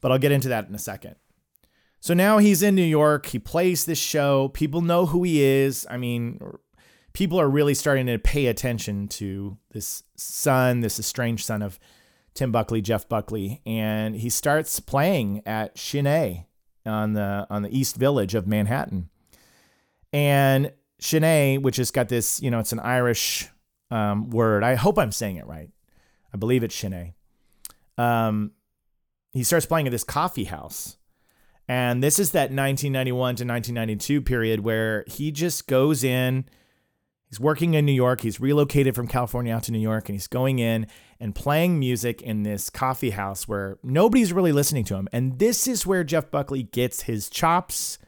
But 0.01 0.11
I'll 0.11 0.19
get 0.19 0.33
into 0.33 0.49
that 0.49 0.69
in 0.69 0.75
a 0.75 0.79
second. 0.79 1.17
So 2.01 2.15
now 2.15 2.39
he's 2.39 2.63
in 2.63 2.75
New 2.75 2.83
York. 2.83 3.27
He 3.27 3.39
plays 3.39 3.85
this 3.85 3.99
show. 3.99 4.49
People 4.49 4.81
know 4.81 5.07
who 5.07 5.23
he 5.23 5.43
is. 5.43 5.87
I 5.89 5.99
mean, 5.99 6.41
people 7.13 7.41
are 7.41 7.49
really 7.49 7.75
starting 7.75 8.07
to 8.07 8.19
pay 8.19 8.47
attention 8.47 9.07
to 9.09 9.57
this 9.71 10.03
son, 10.17 10.81
this 10.81 10.99
estranged 10.99 11.47
son 11.47 11.63
of 11.63 11.79
Tim 12.35 12.51
Buckley, 12.53 12.81
Jeff 12.81 13.09
Buckley, 13.09 13.61
and 13.67 14.17
he 14.17 14.31
starts 14.31 14.81
playing 14.81 15.43
at 15.47 15.79
Sin-é 15.79 16.47
on 16.87 17.13
the 17.13 17.47
on 17.51 17.63
the 17.63 17.77
East 17.77 17.97
Village 17.97 18.35
of 18.35 18.47
Manhattan. 18.47 19.09
And 20.13 20.73
Sin-é, 20.99 21.59
which 21.59 21.77
has 21.77 21.91
got 21.91 22.09
this, 22.09 22.41
you 22.43 22.51
know, 22.51 22.59
it's 22.59 22.73
an 22.73 22.81
Irish 22.81 23.49
um, 23.91 24.31
word. 24.31 24.65
I 24.65 24.75
hope 24.75 24.99
I'm 24.99 25.13
saying 25.13 25.37
it 25.37 25.47
right. 25.47 25.71
I 26.33 26.37
believe 26.37 26.63
it's 26.63 26.75
Sin-é. 26.75 27.15
Um, 27.99 28.53
he 29.33 29.43
starts 29.43 29.67
playing 29.67 29.87
at 29.87 29.91
this 29.91 30.05
coffee 30.05 30.45
house. 30.45 30.97
And 31.69 32.03
this 32.03 32.19
is 32.19 32.33
that 32.33 32.51
1991 32.51 33.15
to 33.37 33.45
1992 33.45 34.23
period 34.23 34.61
where 34.61 35.05
he 35.07 35.31
just 35.31 35.67
goes 35.67 36.03
in 36.03 36.45
He's 37.33 37.41
working 37.41 37.73
in 37.73 37.87
New 37.87 37.93
York. 37.93 38.21
He's 38.21 38.41
relocated 38.41 38.95
from 38.95 39.09
California 39.09 39.55
out 39.55 39.63
to 39.63 39.73
New 39.73 39.79
York 39.79 40.07
and 40.11 40.15
he's 40.15 40.27
going 40.27 40.59
in 40.59 40.87
and 41.23 41.37
playing 41.37 41.79
music 41.79 42.21
in 42.21 42.43
this 42.43 42.69
coffee 42.69 43.11
house 43.11 43.47
where 43.47 43.79
nobody's 43.85 44.33
really 44.33 44.51
listening 44.51 44.83
to 44.83 44.97
him. 44.97 45.09
And 45.13 45.39
this 45.39 45.69
is 45.69 45.87
where 45.87 46.03
Jeff 46.03 46.33
Buckley 46.33 46.65
gets 46.65 47.03
his 47.03 47.31
chops. 47.31 47.99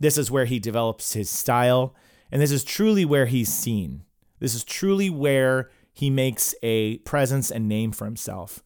This 0.00 0.18
is 0.18 0.32
where 0.32 0.46
he 0.46 0.58
develops 0.58 1.12
his 1.12 1.30
style. 1.30 1.94
And 2.32 2.42
this 2.42 2.50
is 2.50 2.64
truly 2.64 3.04
where 3.04 3.26
he's 3.26 3.48
seen. 3.48 4.02
This 4.40 4.56
is 4.56 4.64
truly 4.64 5.08
where 5.08 5.70
he 5.92 6.10
makes 6.10 6.52
a 6.60 6.98
presence 6.98 7.52
and 7.52 7.68
name 7.68 7.92
for 7.92 8.04
himself. 8.04 8.64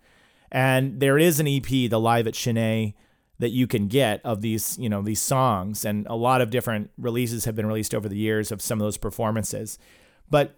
And 0.50 0.98
there 0.98 1.18
is 1.18 1.38
an 1.38 1.46
EP, 1.46 1.66
the 1.66 2.00
Live 2.00 2.26
at 2.26 2.34
Sin-é 2.34 2.94
that 3.38 3.50
you 3.50 3.66
can 3.66 3.88
get 3.88 4.22
of 4.24 4.40
these, 4.40 4.78
you 4.78 4.88
know, 4.88 5.02
these 5.02 5.20
songs. 5.20 5.84
And 5.84 6.06
a 6.06 6.16
lot 6.16 6.40
of 6.40 6.48
different 6.48 6.90
releases 6.96 7.44
have 7.44 7.54
been 7.54 7.66
released 7.66 7.94
over 7.94 8.08
the 8.08 8.16
years 8.16 8.50
of 8.50 8.62
some 8.62 8.80
of 8.80 8.86
those 8.86 8.96
performances. 8.96 9.78
But 10.30 10.56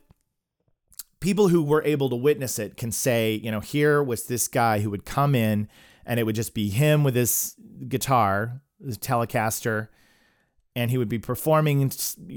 people 1.21 1.49
who 1.49 1.63
were 1.63 1.83
able 1.85 2.11
to 2.11 2.17
witness 2.17 2.59
it 2.59 2.77
can 2.77 2.93
say, 2.93 3.35
you 3.35 3.51
know, 3.51 3.61
here 3.61 4.03
was 4.03 4.27
this 4.27 4.49
guy 4.49 4.81
who 4.81 4.91
would 4.91 5.05
come 5.05 5.35
in 5.35 5.69
and 6.05 6.21
it 6.21 6.25
would 6.25 6.37
just 6.37 6.55
be 6.55 6.69
him 6.69 7.05
with 7.05 7.15
his 7.15 7.57
guitar, 7.89 8.61
his 8.85 8.99
Telecaster, 8.99 9.89
and 10.75 10.91
he 10.91 10.99
would 10.99 11.09
be 11.09 11.19
performing 11.19 11.91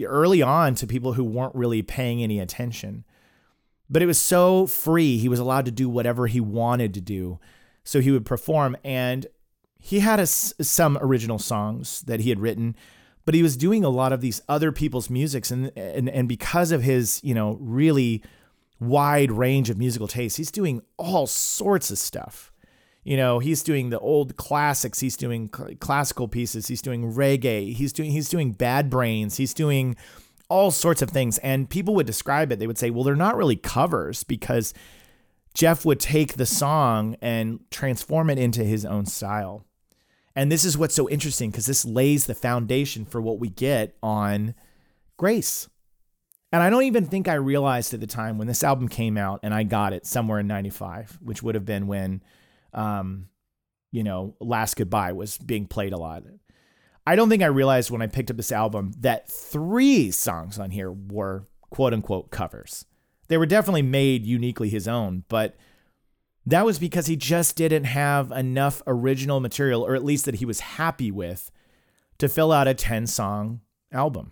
early 0.05 0.41
on 0.41 0.73
to 0.75 0.87
people 0.87 1.13
who 1.13 1.23
weren't 1.23 1.53
really 1.55 1.81
paying 1.81 2.23
any 2.23 2.39
attention. 2.39 3.03
But 3.89 4.01
it 4.01 4.05
was 4.05 4.19
so 4.19 4.65
free, 4.65 5.17
he 5.17 5.29
was 5.29 5.39
allowed 5.39 5.65
to 5.65 5.71
do 5.71 5.89
whatever 5.89 6.27
he 6.27 6.39
wanted 6.39 6.93
to 6.93 7.01
do. 7.01 7.39
So 7.83 8.01
he 8.01 8.11
would 8.11 8.25
perform, 8.25 8.77
and 8.83 9.27
he 9.79 9.99
had 9.99 10.19
a, 10.19 10.27
some 10.27 10.97
original 11.01 11.39
songs 11.39 12.01
that 12.03 12.19
he 12.21 12.29
had 12.29 12.39
written, 12.39 12.75
but 13.25 13.33
he 13.33 13.43
was 13.43 13.57
doing 13.57 13.83
a 13.83 13.89
lot 13.89 14.13
of 14.13 14.21
these 14.21 14.41
other 14.47 14.71
people's 14.71 15.09
musics, 15.09 15.51
and 15.51 15.71
and 15.75 16.09
and 16.09 16.27
because 16.27 16.71
of 16.71 16.83
his 16.83 17.19
you 17.23 17.33
know 17.33 17.57
really 17.59 18.23
wide 18.79 19.31
range 19.31 19.69
of 19.69 19.77
musical 19.77 20.07
tastes, 20.07 20.37
he's 20.37 20.51
doing 20.51 20.81
all 20.97 21.27
sorts 21.27 21.91
of 21.91 21.97
stuff. 21.97 22.51
You 23.03 23.17
know, 23.17 23.39
he's 23.39 23.63
doing 23.63 23.89
the 23.89 23.99
old 23.99 24.35
classics. 24.37 24.99
He's 24.99 25.17
doing 25.17 25.49
cl- 25.55 25.75
classical 25.79 26.27
pieces. 26.27 26.67
He's 26.67 26.81
doing 26.81 27.13
reggae. 27.13 27.73
He's 27.73 27.93
doing 27.93 28.11
he's 28.11 28.29
doing 28.29 28.51
Bad 28.51 28.89
Brains. 28.89 29.37
He's 29.37 29.53
doing 29.53 29.95
all 30.49 30.71
sorts 30.71 31.01
of 31.01 31.09
things. 31.09 31.37
And 31.39 31.69
people 31.69 31.95
would 31.95 32.05
describe 32.05 32.51
it. 32.51 32.59
They 32.59 32.67
would 32.67 32.77
say, 32.77 32.89
well, 32.89 33.03
they're 33.03 33.15
not 33.15 33.37
really 33.37 33.55
covers 33.55 34.23
because 34.23 34.73
Jeff 35.53 35.85
would 35.85 35.99
take 35.99 36.35
the 36.35 36.45
song 36.45 37.15
and 37.21 37.59
transform 37.71 38.29
it 38.29 38.37
into 38.37 38.63
his 38.63 38.85
own 38.85 39.05
style. 39.05 39.65
And 40.35 40.51
this 40.51 40.63
is 40.63 40.77
what's 40.77 40.95
so 40.95 41.09
interesting 41.09 41.51
because 41.51 41.65
this 41.65 41.85
lays 41.85 42.25
the 42.25 42.35
foundation 42.35 43.05
for 43.05 43.21
what 43.21 43.39
we 43.39 43.49
get 43.49 43.95
on 44.01 44.55
Grace. 45.17 45.67
And 46.51 46.63
I 46.63 46.69
don't 46.69 46.83
even 46.83 47.05
think 47.05 47.27
I 47.27 47.35
realized 47.35 47.93
at 47.93 47.99
the 47.99 48.07
time 48.07 48.37
when 48.37 48.47
this 48.47 48.63
album 48.63 48.87
came 48.87 49.17
out 49.17 49.41
and 49.43 49.53
I 49.53 49.63
got 49.63 49.93
it 49.93 50.05
somewhere 50.05 50.39
in 50.39 50.47
95, 50.47 51.19
which 51.21 51.43
would 51.43 51.55
have 51.55 51.65
been 51.65 51.85
when 51.85 52.23
um, 52.73 53.27
you 53.91 54.03
know, 54.03 54.35
Last 54.39 54.75
Goodbye 54.75 55.13
was 55.13 55.37
being 55.37 55.65
played 55.65 55.93
a 55.93 55.97
lot. 55.97 56.23
I 57.07 57.15
don't 57.15 57.29
think 57.29 57.41
I 57.41 57.47
realized 57.47 57.89
when 57.89 58.01
I 58.01 58.07
picked 58.07 58.29
up 58.29 58.37
this 58.37 58.51
album 58.51 58.93
that 58.99 59.29
three 59.29 60.11
songs 60.11 60.59
on 60.59 60.71
here 60.71 60.91
were 60.91 61.47
quote 61.69 61.93
unquote 61.93 62.29
covers. 62.29 62.85
They 63.27 63.37
were 63.37 63.45
definitely 63.45 63.81
made 63.81 64.25
uniquely 64.25 64.69
his 64.69 64.87
own, 64.87 65.23
but 65.27 65.55
that 66.45 66.65
was 66.65 66.79
because 66.79 67.07
he 67.07 67.15
just 67.15 67.55
didn't 67.55 67.83
have 67.83 68.31
enough 68.31 68.81
original 68.87 69.39
material, 69.39 69.85
or 69.85 69.95
at 69.95 70.03
least 70.03 70.25
that 70.25 70.35
he 70.35 70.45
was 70.45 70.61
happy 70.61 71.11
with, 71.11 71.51
to 72.17 72.27
fill 72.27 72.51
out 72.51 72.67
a 72.67 72.73
10 72.73 73.07
song 73.07 73.61
album. 73.91 74.31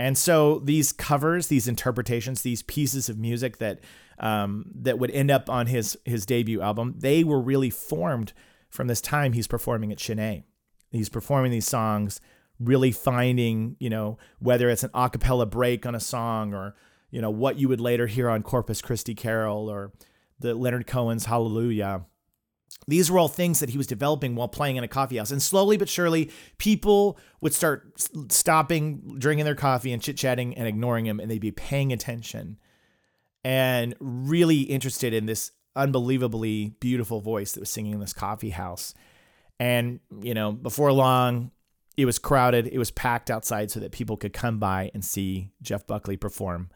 And 0.00 0.16
so 0.16 0.60
these 0.60 0.94
covers, 0.94 1.48
these 1.48 1.68
interpretations, 1.68 2.40
these 2.40 2.62
pieces 2.62 3.10
of 3.10 3.18
music 3.18 3.58
that 3.58 3.80
um, 4.18 4.64
that 4.74 4.98
would 4.98 5.10
end 5.10 5.30
up 5.30 5.50
on 5.50 5.66
his 5.66 5.98
his 6.06 6.24
debut 6.24 6.62
album, 6.62 6.94
they 6.96 7.22
were 7.22 7.38
really 7.38 7.68
formed 7.68 8.32
from 8.70 8.86
this 8.86 9.02
time 9.02 9.34
he's 9.34 9.46
performing 9.46 9.92
at 9.92 10.00
Sin-é. 10.00 10.44
He's 10.90 11.10
performing 11.10 11.50
these 11.52 11.68
songs, 11.68 12.18
really 12.58 12.92
finding, 12.92 13.76
you 13.78 13.90
know, 13.90 14.16
whether 14.38 14.70
it's 14.70 14.84
an 14.84 14.90
a 14.94 15.10
cappella 15.10 15.44
break 15.44 15.84
on 15.84 15.94
a 15.94 16.00
song 16.00 16.54
or, 16.54 16.74
you 17.10 17.20
know, 17.20 17.30
what 17.30 17.58
you 17.58 17.68
would 17.68 17.80
later 17.80 18.06
hear 18.06 18.30
on 18.30 18.42
Corpus 18.42 18.80
Christi 18.80 19.14
Carol 19.14 19.68
or 19.68 19.92
the 20.38 20.54
Leonard 20.54 20.86
Cohen's 20.86 21.26
Hallelujah. 21.26 22.06
These 22.88 23.10
were 23.10 23.18
all 23.18 23.28
things 23.28 23.60
that 23.60 23.70
he 23.70 23.78
was 23.78 23.86
developing 23.86 24.34
while 24.34 24.48
playing 24.48 24.76
in 24.76 24.84
a 24.84 24.88
coffee 24.88 25.18
house. 25.18 25.30
And 25.30 25.42
slowly 25.42 25.76
but 25.76 25.88
surely, 25.88 26.30
people 26.58 27.18
would 27.40 27.54
start 27.54 27.92
stopping, 28.30 29.16
drinking 29.18 29.44
their 29.44 29.54
coffee 29.54 29.92
and 29.92 30.02
chit 30.02 30.16
chatting 30.16 30.56
and 30.56 30.66
ignoring 30.66 31.06
him, 31.06 31.20
and 31.20 31.30
they'd 31.30 31.40
be 31.40 31.52
paying 31.52 31.92
attention 31.92 32.58
and 33.44 33.94
really 34.00 34.62
interested 34.62 35.14
in 35.14 35.26
this 35.26 35.52
unbelievably 35.76 36.74
beautiful 36.80 37.20
voice 37.20 37.52
that 37.52 37.60
was 37.60 37.70
singing 37.70 37.92
in 37.92 38.00
this 38.00 38.12
coffee 38.12 38.50
house. 38.50 38.92
And, 39.58 40.00
you 40.22 40.34
know, 40.34 40.52
before 40.52 40.92
long, 40.92 41.50
it 41.96 42.06
was 42.06 42.18
crowded, 42.18 42.66
it 42.66 42.78
was 42.78 42.90
packed 42.90 43.30
outside 43.30 43.70
so 43.70 43.78
that 43.80 43.92
people 43.92 44.16
could 44.16 44.32
come 44.32 44.58
by 44.58 44.90
and 44.94 45.04
see 45.04 45.52
Jeff 45.62 45.86
Buckley 45.86 46.16
perform 46.16 46.70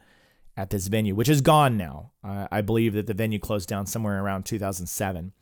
at 0.55 0.69
this 0.69 0.87
venue, 0.87 1.15
which 1.15 1.29
is 1.29 1.41
gone 1.41 1.77
now. 1.77 2.11
I 2.23 2.61
believe 2.61 2.93
that 2.93 3.07
the 3.07 3.13
venue 3.13 3.39
closed 3.39 3.67
down 3.67 3.85
somewhere 3.87 4.23
around 4.23 4.45
2007. 4.45 5.33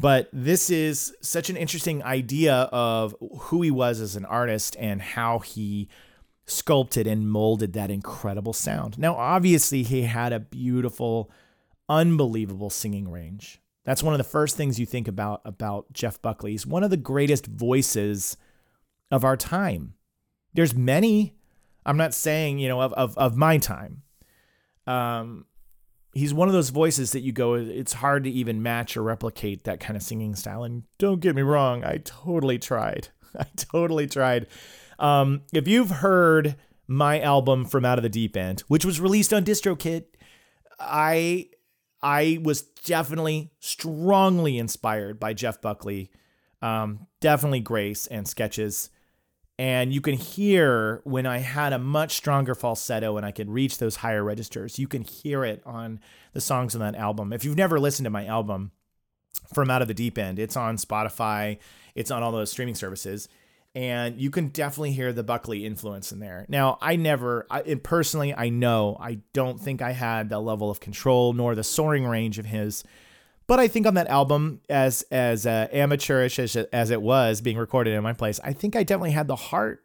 But 0.00 0.28
this 0.32 0.70
is 0.70 1.14
such 1.20 1.50
an 1.50 1.56
interesting 1.56 2.02
idea 2.04 2.54
of 2.72 3.14
who 3.20 3.62
he 3.62 3.70
was 3.70 4.00
as 4.00 4.14
an 4.14 4.24
artist 4.24 4.76
and 4.78 5.02
how 5.02 5.40
he 5.40 5.88
sculpted 6.46 7.06
and 7.06 7.28
molded 7.28 7.72
that 7.72 7.90
incredible 7.90 8.52
sound. 8.52 8.98
Now, 8.98 9.14
obviously, 9.16 9.82
he 9.82 10.02
had 10.02 10.32
a 10.32 10.40
beautiful, 10.40 11.30
unbelievable 11.88 12.70
singing 12.70 13.10
range. 13.10 13.60
That's 13.84 14.02
one 14.02 14.14
of 14.14 14.18
the 14.18 14.24
first 14.24 14.56
things 14.56 14.78
you 14.78 14.86
think 14.86 15.08
about 15.08 15.40
about 15.44 15.92
Jeff 15.92 16.20
Buckley. 16.20 16.52
He's 16.52 16.66
one 16.66 16.84
of 16.84 16.90
the 16.90 16.96
greatest 16.96 17.46
voices 17.46 18.36
of 19.10 19.24
our 19.24 19.36
time. 19.36 19.94
There's 20.52 20.74
many. 20.74 21.34
I'm 21.86 21.96
not 21.96 22.14
saying 22.14 22.58
you 22.58 22.68
know 22.68 22.82
of 22.82 22.92
of, 22.92 23.16
of 23.16 23.36
my 23.36 23.58
time. 23.58 24.02
Um, 24.86 25.46
he's 26.18 26.34
one 26.34 26.48
of 26.48 26.54
those 26.54 26.70
voices 26.70 27.12
that 27.12 27.20
you 27.20 27.32
go. 27.32 27.54
It's 27.54 27.94
hard 27.94 28.24
to 28.24 28.30
even 28.30 28.62
match 28.62 28.96
or 28.96 29.02
replicate 29.02 29.64
that 29.64 29.80
kind 29.80 29.96
of 29.96 30.02
singing 30.02 30.34
style. 30.34 30.64
And 30.64 30.82
don't 30.98 31.20
get 31.20 31.36
me 31.36 31.42
wrong, 31.42 31.84
I 31.84 31.98
totally 31.98 32.58
tried. 32.58 33.08
I 33.38 33.46
totally 33.56 34.06
tried. 34.06 34.46
Um, 34.98 35.42
if 35.52 35.68
you've 35.68 35.90
heard 35.90 36.56
my 36.88 37.20
album 37.20 37.64
from 37.64 37.84
Out 37.84 37.98
of 37.98 38.02
the 38.02 38.08
Deep 38.08 38.36
End, 38.36 38.60
which 38.68 38.84
was 38.84 39.00
released 39.00 39.32
on 39.32 39.44
DistroKid, 39.44 40.04
I 40.80 41.48
I 42.02 42.38
was 42.42 42.62
definitely 42.62 43.52
strongly 43.60 44.58
inspired 44.58 45.18
by 45.20 45.34
Jeff 45.34 45.60
Buckley. 45.60 46.10
Um, 46.62 47.06
definitely 47.20 47.60
Grace 47.60 48.06
and 48.06 48.26
sketches. 48.26 48.90
And 49.58 49.92
you 49.92 50.00
can 50.00 50.14
hear 50.14 51.00
when 51.04 51.26
I 51.26 51.38
had 51.38 51.72
a 51.72 51.78
much 51.78 52.12
stronger 52.12 52.54
falsetto 52.54 53.16
and 53.16 53.26
I 53.26 53.32
could 53.32 53.50
reach 53.50 53.78
those 53.78 53.96
higher 53.96 54.22
registers, 54.22 54.78
you 54.78 54.86
can 54.86 55.02
hear 55.02 55.44
it 55.44 55.62
on 55.66 55.98
the 56.32 56.40
songs 56.40 56.76
on 56.76 56.80
that 56.80 56.94
album. 56.94 57.32
If 57.32 57.44
you've 57.44 57.56
never 57.56 57.80
listened 57.80 58.04
to 58.06 58.10
my 58.10 58.24
album 58.24 58.70
from 59.52 59.68
Out 59.68 59.82
of 59.82 59.88
the 59.88 59.94
Deep 59.94 60.16
End, 60.16 60.38
it's 60.38 60.56
on 60.56 60.76
Spotify, 60.76 61.58
it's 61.96 62.12
on 62.12 62.22
all 62.22 62.30
those 62.30 62.52
streaming 62.52 62.76
services 62.76 63.28
and 63.74 64.20
you 64.20 64.30
can 64.30 64.48
definitely 64.48 64.92
hear 64.92 65.12
the 65.12 65.22
Buckley 65.22 65.66
influence 65.66 66.10
in 66.10 66.20
there. 66.20 66.46
Now, 66.48 66.78
I 66.80 66.96
never, 66.96 67.46
I, 67.50 67.62
personally, 67.74 68.34
I 68.34 68.48
know 68.48 68.96
I 68.98 69.20
don't 69.32 69.60
think 69.60 69.82
I 69.82 69.92
had 69.92 70.30
the 70.30 70.40
level 70.40 70.70
of 70.70 70.80
control 70.80 71.32
nor 71.32 71.54
the 71.54 71.64
soaring 71.64 72.04
range 72.04 72.38
of 72.38 72.46
his, 72.46 72.82
but 73.48 73.58
I 73.58 73.66
think 73.66 73.86
on 73.86 73.94
that 73.94 74.06
album, 74.08 74.60
as 74.68 75.02
as 75.10 75.46
uh, 75.46 75.66
amateurish 75.72 76.38
as 76.38 76.54
as 76.54 76.90
it 76.90 77.02
was 77.02 77.40
being 77.40 77.56
recorded 77.56 77.94
in 77.94 78.02
my 78.02 78.12
place, 78.12 78.38
I 78.44 78.52
think 78.52 78.76
I 78.76 78.84
definitely 78.84 79.12
had 79.12 79.26
the 79.26 79.36
heart. 79.36 79.82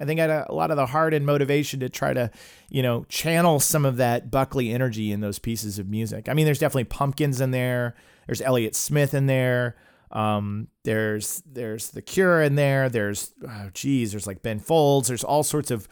I 0.00 0.04
think 0.04 0.18
I 0.18 0.22
had 0.22 0.30
a, 0.30 0.52
a 0.52 0.54
lot 0.54 0.72
of 0.72 0.76
the 0.76 0.86
heart 0.86 1.14
and 1.14 1.24
motivation 1.24 1.78
to 1.80 1.88
try 1.88 2.12
to, 2.12 2.28
you 2.68 2.82
know, 2.82 3.04
channel 3.04 3.60
some 3.60 3.84
of 3.84 3.96
that 3.98 4.32
Buckley 4.32 4.72
energy 4.72 5.12
in 5.12 5.20
those 5.20 5.38
pieces 5.38 5.78
of 5.78 5.88
music. 5.88 6.28
I 6.28 6.34
mean, 6.34 6.44
there's 6.44 6.58
definitely 6.58 6.84
pumpkins 6.84 7.40
in 7.40 7.52
there. 7.52 7.94
There's 8.26 8.42
Elliott 8.42 8.74
Smith 8.74 9.14
in 9.14 9.26
there. 9.26 9.76
Um, 10.10 10.66
there's 10.82 11.40
there's 11.46 11.90
the 11.90 12.02
Cure 12.02 12.42
in 12.42 12.56
there. 12.56 12.88
There's 12.88 13.32
oh 13.46 13.70
geez, 13.72 14.10
there's 14.10 14.26
like 14.26 14.42
Ben 14.42 14.58
Folds. 14.58 15.06
There's 15.06 15.24
all 15.24 15.44
sorts 15.44 15.70
of 15.70 15.86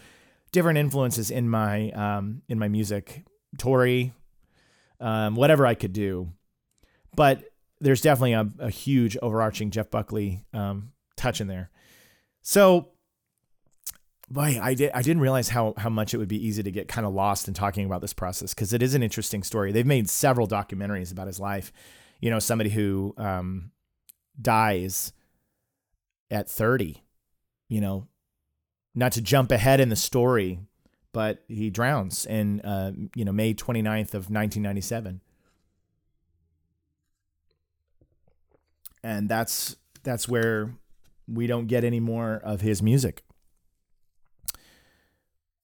different 0.51 0.79
influences 0.79 1.31
in 1.31 1.49
my 1.49 1.91
um, 1.93 2.43
in 2.49 2.59
my 2.59 2.69
music. 2.69 3.25
Tori, 3.59 4.13
um, 4.99 5.37
whatever 5.37 5.67
I 5.67 5.75
could 5.75 5.93
do, 5.93 6.33
but 7.15 7.43
there's 7.81 8.01
definitely 8.01 8.33
a, 8.33 8.49
a 8.59 8.71
huge 8.71 9.17
overarching 9.21 9.71
Jeff 9.71 9.91
Buckley 9.91 10.45
um, 10.55 10.93
touch 11.17 11.41
in 11.41 11.49
there. 11.49 11.71
So, 12.43 12.89
boy, 14.31 14.59
I 14.61 14.75
did 14.75 14.91
I 14.95 15.03
didn't 15.03 15.23
realize 15.23 15.49
how 15.51 15.75
how 15.77 15.91
much 15.91 16.15
it 16.15 16.19
would 16.19 16.29
be 16.29 16.45
easy 16.45 16.63
to 16.63 16.71
get 16.71 16.89
kind 16.89 17.07
of 17.07 17.13
lost 17.13 17.49
in 17.49 17.55
talking 17.55 17.87
about 17.87 18.01
this 18.01 18.13
process 18.13 18.55
because 18.55 18.73
it 18.73 18.83
is 18.83 18.95
an 18.95 19.03
interesting 19.03 19.43
story. 19.43 19.73
They've 19.73 19.87
made 19.87 20.09
several 20.09 20.49
documentaries 20.49 21.13
about 21.13 21.27
his 21.27 21.41
life. 21.41 21.73
You 22.21 22.31
know, 22.31 22.39
somebody 22.39 22.71
who 22.71 23.15
um, 23.19 23.73
dies 24.41 25.13
at 26.31 26.49
30, 26.49 27.03
you 27.69 27.81
know, 27.81 28.07
not 28.95 29.13
to 29.13 29.21
jump 29.21 29.51
ahead 29.51 29.81
in 29.81 29.89
the 29.89 29.97
story, 29.97 30.61
but 31.13 31.45
he 31.49 31.69
drowns 31.69 32.27
in, 32.27 32.61
uh, 32.61 32.93
you 33.15 33.25
know, 33.25 33.33
May 33.33 33.55
29th 33.55 34.15
of 34.15 34.31
1997. 34.31 35.21
And 39.03 39.29
that's, 39.29 39.77
that's 40.03 40.29
where 40.29 40.75
we 41.27 41.47
don't 41.47 41.67
get 41.67 41.85
any 41.85 42.01
more 42.01 42.37
of 42.37 42.61
his 42.61 42.83
music. 42.83 43.23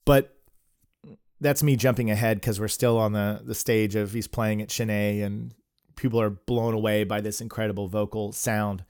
But 0.05 0.37
that's 1.41 1.63
me 1.63 1.77
jumping 1.77 2.11
ahead 2.11 2.39
because 2.41 2.59
we're 2.59 2.69
still 2.69 2.99
on 2.99 3.13
the, 3.13 3.41
the 3.45 3.55
stage 3.55 3.95
of 3.95 4.13
he's 4.13 4.27
playing 4.27 4.63
at 4.63 4.71
Sin-é 4.71 5.21
and 5.21 5.55
people 5.97 6.21
are 6.21 6.31
blown 6.31 6.75
away 6.75 7.05
by 7.05 7.21
this 7.21 7.41
incredible 7.41 7.89
vocal 7.89 8.33
sound. 8.33 8.85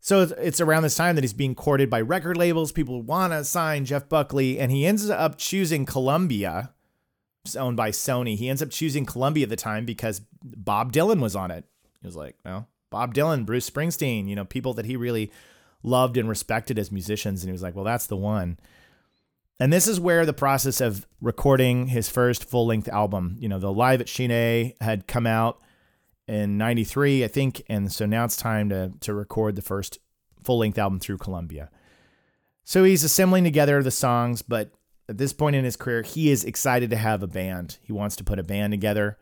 So 0.00 0.22
it's- 0.22 0.60
around 0.60 0.82
this 0.82 0.96
time 0.96 1.14
that 1.14 1.22
he's 1.22 1.32
being 1.32 1.54
courted 1.54 1.88
by 1.88 2.00
record 2.00 2.36
labels. 2.36 2.72
People 2.72 3.02
want 3.02 3.32
to 3.32 3.44
sign 3.44 3.84
Jeff 3.84 4.08
Buckley, 4.08 4.58
and 4.58 4.72
he 4.72 4.84
ends 4.84 5.08
up 5.08 5.38
choosing 5.38 5.86
Columbia, 5.86 6.72
owned 7.56 7.76
by 7.76 7.90
Sony. 7.90 8.36
He 8.36 8.48
ends 8.48 8.62
up 8.62 8.70
choosing 8.70 9.06
Columbia 9.06 9.44
at 9.44 9.50
the 9.50 9.56
time 9.56 9.84
because 9.84 10.20
Bob 10.42 10.92
Dylan 10.92 11.20
was 11.20 11.36
on 11.36 11.52
it. 11.52 11.64
He 12.00 12.06
was 12.08 12.16
like, 12.16 12.36
no, 12.44 12.66
Bob 12.92 13.14
Dylan, 13.14 13.44
Bruce 13.44 13.68
Springsteen, 13.68 14.28
you 14.28 14.36
know, 14.36 14.44
people 14.44 14.74
that 14.74 14.86
he 14.86 14.96
really 14.96 15.32
loved 15.82 16.16
and 16.16 16.28
respected 16.28 16.78
as 16.78 16.92
musicians. 16.92 17.42
And 17.42 17.48
he 17.48 17.52
was 17.52 17.62
like, 17.62 17.74
well, 17.74 17.84
that's 17.84 18.06
the 18.06 18.16
one. 18.16 18.58
And 19.58 19.72
this 19.72 19.86
is 19.86 20.00
where 20.00 20.24
the 20.24 20.32
process 20.32 20.80
of 20.80 21.06
recording 21.20 21.88
his 21.88 22.08
first 22.08 22.44
full 22.44 22.66
length 22.66 22.88
album, 22.88 23.36
you 23.38 23.48
know, 23.48 23.58
the 23.58 23.72
Live 23.72 24.00
at 24.00 24.08
Sin-é 24.08 24.74
had 24.80 25.06
come 25.06 25.26
out 25.26 25.60
in 26.26 26.58
93, 26.58 27.24
I 27.24 27.28
think. 27.28 27.62
And 27.68 27.92
so 27.92 28.06
now 28.06 28.24
it's 28.24 28.36
time 28.36 28.68
to, 28.70 28.92
to 29.00 29.14
record 29.14 29.56
the 29.56 29.62
first 29.62 29.98
full 30.42 30.58
length 30.58 30.78
album 30.78 30.98
through 30.98 31.18
Columbia. 31.18 31.70
So 32.64 32.84
he's 32.84 33.04
assembling 33.04 33.44
together 33.44 33.82
the 33.82 33.90
songs, 33.90 34.42
but 34.42 34.72
at 35.08 35.18
this 35.18 35.32
point 35.32 35.56
in 35.56 35.64
his 35.64 35.76
career, 35.76 36.02
he 36.02 36.30
is 36.30 36.44
excited 36.44 36.90
to 36.90 36.96
have 36.96 37.22
a 37.22 37.26
band. 37.26 37.78
He 37.82 37.92
wants 37.92 38.16
to 38.16 38.24
put 38.24 38.38
a 38.38 38.44
band 38.44 38.72
together. 38.72 39.18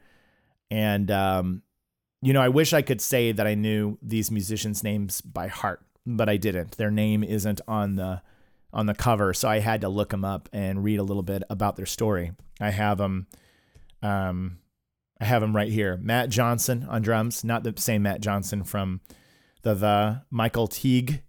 And, 0.70 1.10
um, 1.10 1.62
you 2.22 2.32
know, 2.32 2.42
I 2.42 2.48
wish 2.48 2.72
I 2.72 2.82
could 2.82 3.00
say 3.00 3.32
that 3.32 3.46
I 3.46 3.54
knew 3.54 3.98
these 4.02 4.30
musicians' 4.30 4.84
names 4.84 5.20
by 5.20 5.48
heart, 5.48 5.82
but 6.06 6.28
I 6.28 6.36
didn't. 6.36 6.76
Their 6.76 6.90
name 6.90 7.24
isn't 7.24 7.60
on 7.66 7.96
the 7.96 8.22
on 8.72 8.86
the 8.86 8.94
cover, 8.94 9.34
so 9.34 9.48
I 9.48 9.58
had 9.58 9.80
to 9.80 9.88
look 9.88 10.10
them 10.10 10.24
up 10.24 10.48
and 10.52 10.84
read 10.84 11.00
a 11.00 11.02
little 11.02 11.24
bit 11.24 11.42
about 11.50 11.74
their 11.74 11.86
story. 11.86 12.30
I 12.60 12.70
have 12.70 12.98
them, 12.98 13.26
um, 14.00 14.58
I 15.20 15.24
have 15.24 15.40
them 15.40 15.56
right 15.56 15.72
here. 15.72 15.98
Matt 16.00 16.28
Johnson 16.28 16.86
on 16.88 17.02
drums, 17.02 17.42
not 17.42 17.64
the 17.64 17.74
same 17.78 18.02
Matt 18.02 18.20
Johnson 18.20 18.62
from 18.62 19.00
the 19.62 19.74
the 19.74 20.22
Michael 20.30 20.68
Teague 20.68 21.22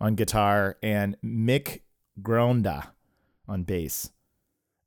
on 0.00 0.14
guitar, 0.14 0.78
and 0.82 1.16
Mick 1.22 1.82
Grondahl 2.20 2.88
on 3.46 3.64
bass. 3.64 4.10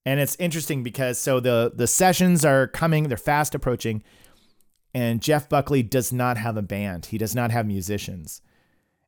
And 0.05 0.19
it's 0.19 0.35
interesting 0.37 0.83
because 0.83 1.19
so 1.19 1.39
the 1.39 1.71
the 1.73 1.87
sessions 1.87 2.43
are 2.43 2.67
coming, 2.67 3.07
they're 3.07 3.17
fast 3.17 3.55
approaching, 3.55 4.03
and 4.93 5.21
Jeff 5.21 5.49
Buckley 5.49 5.83
does 5.83 6.13
not 6.13 6.37
have 6.37 6.57
a 6.57 6.61
band. 6.61 7.07
He 7.07 7.17
does 7.17 7.33
not 7.33 7.51
have 7.51 7.65
musicians. 7.65 8.41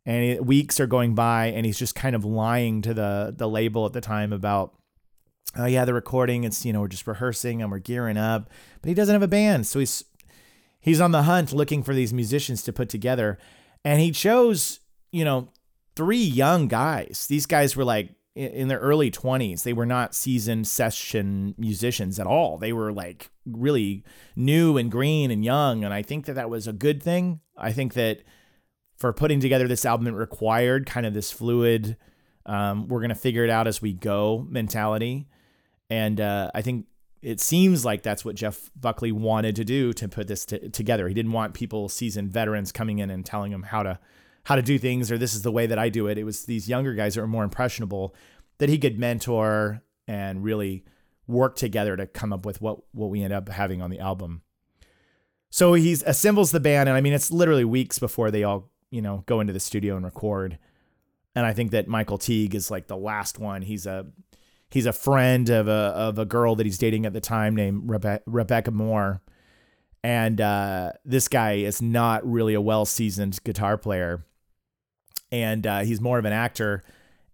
And 0.06 0.46
weeks 0.46 0.80
are 0.80 0.88
going 0.88 1.16
by 1.16 1.48
and 1.48 1.66
he's 1.66 1.80
just 1.80 1.96
kind 1.96 2.16
of 2.16 2.24
lying 2.24 2.82
to 2.84 2.94
the 2.94 3.34
the 3.36 3.50
label 3.50 3.86
at 3.86 3.94
the 3.94 4.02
time 4.02 4.34
about 4.34 4.76
oh 5.58 5.66
yeah, 5.66 5.86
the 5.86 5.94
recording, 5.94 6.44
it's 6.44 6.66
you 6.66 6.74
know, 6.74 6.82
we're 6.82 6.88
just 6.88 7.08
rehearsing 7.08 7.62
and 7.62 7.72
we're 7.72 7.80
gearing 7.80 8.18
up, 8.18 8.50
but 8.82 8.90
he 8.90 8.94
doesn't 8.94 9.14
have 9.14 9.24
a 9.24 9.28
band. 9.28 9.66
So 9.66 9.80
he's 9.80 10.04
he's 10.80 11.02
on 11.02 11.12
the 11.12 11.24
hunt 11.24 11.54
looking 11.54 11.84
for 11.84 11.94
these 11.94 12.14
musicians 12.14 12.64
to 12.64 12.74
put 12.74 12.90
together. 12.90 13.38
And 13.84 14.00
he 14.00 14.12
chose, 14.12 14.80
you 15.12 15.26
know, 15.26 15.50
three 15.96 16.24
young 16.24 16.68
guys. 16.68 17.26
These 17.28 17.46
guys 17.46 17.76
were 17.76 17.86
like 17.86 18.10
in 18.36 18.68
their 18.68 18.80
early 18.80 19.10
20s. 19.10 19.64
They 19.64 19.74
were 19.74 19.86
not 19.86 20.14
seasoned 20.14 20.68
session 20.68 21.56
musicians 21.58 22.20
at 22.20 22.28
all. 22.28 22.58
They 22.58 22.74
were 22.74 22.92
like 22.92 23.30
really 23.46 24.04
new 24.36 24.78
and 24.78 24.92
green 24.92 25.32
and 25.32 25.44
young. 25.44 25.84
And 25.84 25.94
I 25.94 26.02
think 26.02 26.26
that 26.26 26.34
that 26.34 26.50
was 26.50 26.68
a 26.68 26.74
good 26.74 27.02
thing. 27.02 27.40
I 27.58 27.72
think 27.72 27.94
that 27.94 28.24
for 28.98 29.14
putting 29.14 29.40
together 29.40 29.68
this 29.68 29.86
album, 29.86 30.08
it 30.08 30.12
required 30.12 30.86
kind 30.86 31.06
of 31.06 31.14
this 31.14 31.32
fluid, 31.32 31.96
um, 32.46 32.88
we're 32.90 33.00
going 33.00 33.10
to 33.10 33.16
figure 33.16 33.46
it 33.46 33.50
out 33.50 33.68
as 33.68 33.82
we 33.82 33.94
go 33.94 34.46
mentality. 34.50 35.28
And 35.90 36.20
uh, 36.20 36.52
I 36.54 36.62
think 36.62 36.88
it 37.22 37.40
seems 37.40 37.86
like 37.86 38.04
that's 38.04 38.26
what 38.26 38.36
Jeff 38.36 38.70
Buckley 38.76 39.12
wanted 39.12 39.56
to 39.56 39.64
do 39.64 39.94
to 39.94 40.10
put 40.10 40.28
this 40.28 40.46
t- 40.46 40.70
together. 40.70 41.08
He 41.08 41.14
didn't 41.14 41.32
want 41.32 41.54
people, 41.54 41.88
seasoned 41.88 42.32
veterans, 42.32 42.72
coming 42.72 43.00
in 43.00 43.10
and 43.10 43.26
telling 43.26 43.52
him 43.52 43.64
how 43.64 43.84
to 43.84 44.00
how 44.46 44.56
to 44.56 44.62
do 44.62 44.80
things 44.80 45.12
or 45.12 45.18
this 45.18 45.36
is 45.36 45.42
the 45.42 45.52
way 45.52 45.66
that 45.66 45.78
I 45.78 45.90
do 45.90 46.08
it. 46.08 46.18
It 46.18 46.24
was 46.24 46.46
these 46.46 46.70
younger 46.70 46.94
guys 46.94 47.16
that 47.16 47.22
were 47.22 47.28
more 47.28 47.44
impressionable 47.44 48.16
that 48.60 48.70
he 48.70 48.78
could 48.78 48.98
mentor 48.98 49.84
and 50.08 50.44
really 50.44 50.86
work 51.28 51.56
together 51.56 51.98
to 51.98 52.06
come 52.08 52.32
up 52.32 52.46
with 52.46 52.62
what 52.62 52.80
what 52.94 53.10
we 53.10 53.24
end 53.24 53.34
up 53.34 53.50
having 53.50 53.82
on 53.82 53.90
the 53.90 54.00
album. 54.00 54.42
So 55.50 55.74
he 55.74 55.94
assembles 56.06 56.52
the 56.52 56.60
band, 56.60 56.90
and 56.90 56.98
I 56.98 57.02
mean 57.02 57.14
it's 57.14 57.32
literally 57.32 57.66
weeks 57.66 58.00
before 58.00 58.32
they 58.32 58.44
all 58.44 58.72
you 58.92 59.02
know 59.02 59.24
go 59.26 59.40
into 59.40 59.54
the 59.54 59.60
studio 59.60 59.96
and 59.96 60.06
record. 60.06 60.58
And 61.36 61.46
I 61.46 61.54
think 61.54 61.72
that 61.72 61.88
Michael 61.88 62.18
Teague 62.18 62.56
is 62.56 62.72
like 62.72 62.88
the 62.88 62.98
last 62.98 63.40
one. 63.40 63.62
He's 63.62 63.86
a 63.86 64.06
he's 64.70 64.86
a 64.86 64.94
friend 64.94 65.50
of 65.50 65.68
a 65.68 65.72
of 65.72 66.20
a 66.20 66.26
girl 66.26 66.56
that 66.56 66.66
he's 66.66 66.78
dating 66.78 67.06
at 67.06 67.14
the 67.14 67.22
time 67.22 67.56
named 67.56 67.90
Rebe- 67.90 68.22
Rebecca 68.26 68.72
Moore, 68.72 69.22
and 70.04 70.40
uh, 70.40 70.92
this 71.04 71.28
guy 71.28 71.54
is 71.54 71.82
not 71.82 72.30
really 72.30 72.54
a 72.54 72.62
well 72.62 72.86
seasoned 72.86 73.40
guitar 73.44 73.78
player, 73.78 74.26
and 75.42 75.66
uh, 75.68 75.80
he's 75.80 76.00
more 76.02 76.18
of 76.18 76.26
an 76.26 76.34
actor 76.34 76.84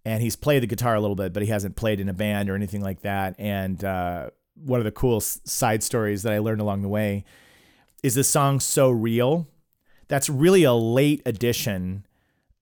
and 0.06 0.22
he's 0.22 0.36
played 0.36 0.64
the 0.64 0.68
guitar 0.68 0.96
a 0.96 1.02
little 1.02 1.16
bit, 1.16 1.34
but 1.34 1.44
he 1.44 1.50
hasn't 1.50 1.76
played 1.76 2.00
in 2.00 2.10
a 2.10 2.14
band 2.14 2.50
or 2.50 2.56
anything 2.56 2.82
like 2.82 3.02
that. 3.02 3.36
And 3.38 3.84
uh, 3.84 4.32
one 4.56 4.80
of 4.80 4.84
the 4.84 4.92
cool 4.92 5.22
side 5.22 5.84
stories 5.84 6.24
that 6.24 6.34
I 6.34 6.40
learned 6.40 6.62
along 6.62 6.82
the 6.82 6.90
way 6.90 7.24
is 8.04 8.16
the 8.16 8.24
song 8.24 8.60
"So 8.60 8.90
Real." 8.90 9.48
That's 10.08 10.30
really 10.30 10.64
a 10.64 10.74
late 10.74 11.22
addition 11.26 12.06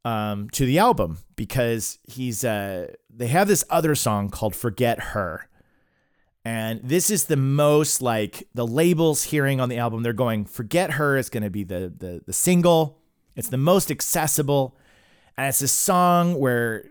um, 0.06 0.50
to 0.52 0.66
the 0.66 0.78
album 0.78 1.20
because 1.36 1.98
he's 2.08 2.44
uh, 2.44 2.94
they 3.10 3.28
have 3.28 3.48
this 3.48 3.64
other 3.70 3.96
song 3.96 4.30
called 4.30 4.56
"Forget 4.56 5.00
Her." 5.00 5.48
And 6.46 6.82
this 6.84 7.10
is 7.10 7.26
the 7.26 7.38
most 7.38 8.02
like 8.02 8.48
the 8.54 8.68
labels 8.68 9.24
hearing 9.24 9.60
on 9.60 9.70
the 9.70 9.78
album. 9.78 10.04
They're 10.04 10.14
going, 10.14 10.46
"Forget 10.46 10.92
Her" 10.92 11.18
is 11.18 11.30
going 11.30 11.44
to 11.44 11.50
be 11.50 11.64
the 11.64 11.94
the 11.96 12.22
the 12.26 12.34
single. 12.34 12.98
It's 13.36 13.50
the 13.50 13.58
most 13.58 13.90
accessible, 13.90 14.76
and 15.40 15.48
it's 15.48 15.62
a 15.62 15.70
song 15.70 16.38
where 16.38 16.84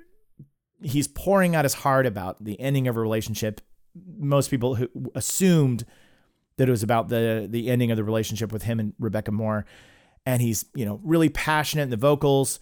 he's 0.80 1.06
pouring 1.06 1.54
out 1.54 1.66
his 1.66 1.74
heart 1.74 2.06
about 2.06 2.42
the 2.42 2.58
ending 2.58 2.88
of 2.88 2.96
a 2.96 3.00
relationship. 3.00 3.60
Most 4.16 4.50
people 4.50 4.76
who 4.76 4.88
assumed 5.14 5.84
that 6.56 6.66
it 6.66 6.70
was 6.70 6.82
about 6.82 7.10
the 7.10 7.46
the 7.48 7.70
ending 7.70 7.90
of 7.90 7.98
the 7.98 8.04
relationship 8.04 8.50
with 8.50 8.62
him 8.62 8.80
and 8.80 8.94
Rebecca 8.98 9.32
Moore, 9.32 9.66
and 10.24 10.40
he's 10.40 10.64
you 10.74 10.86
know 10.86 10.98
really 11.02 11.28
passionate 11.28 11.84
in 11.84 11.90
the 11.90 11.98
vocals. 11.98 12.58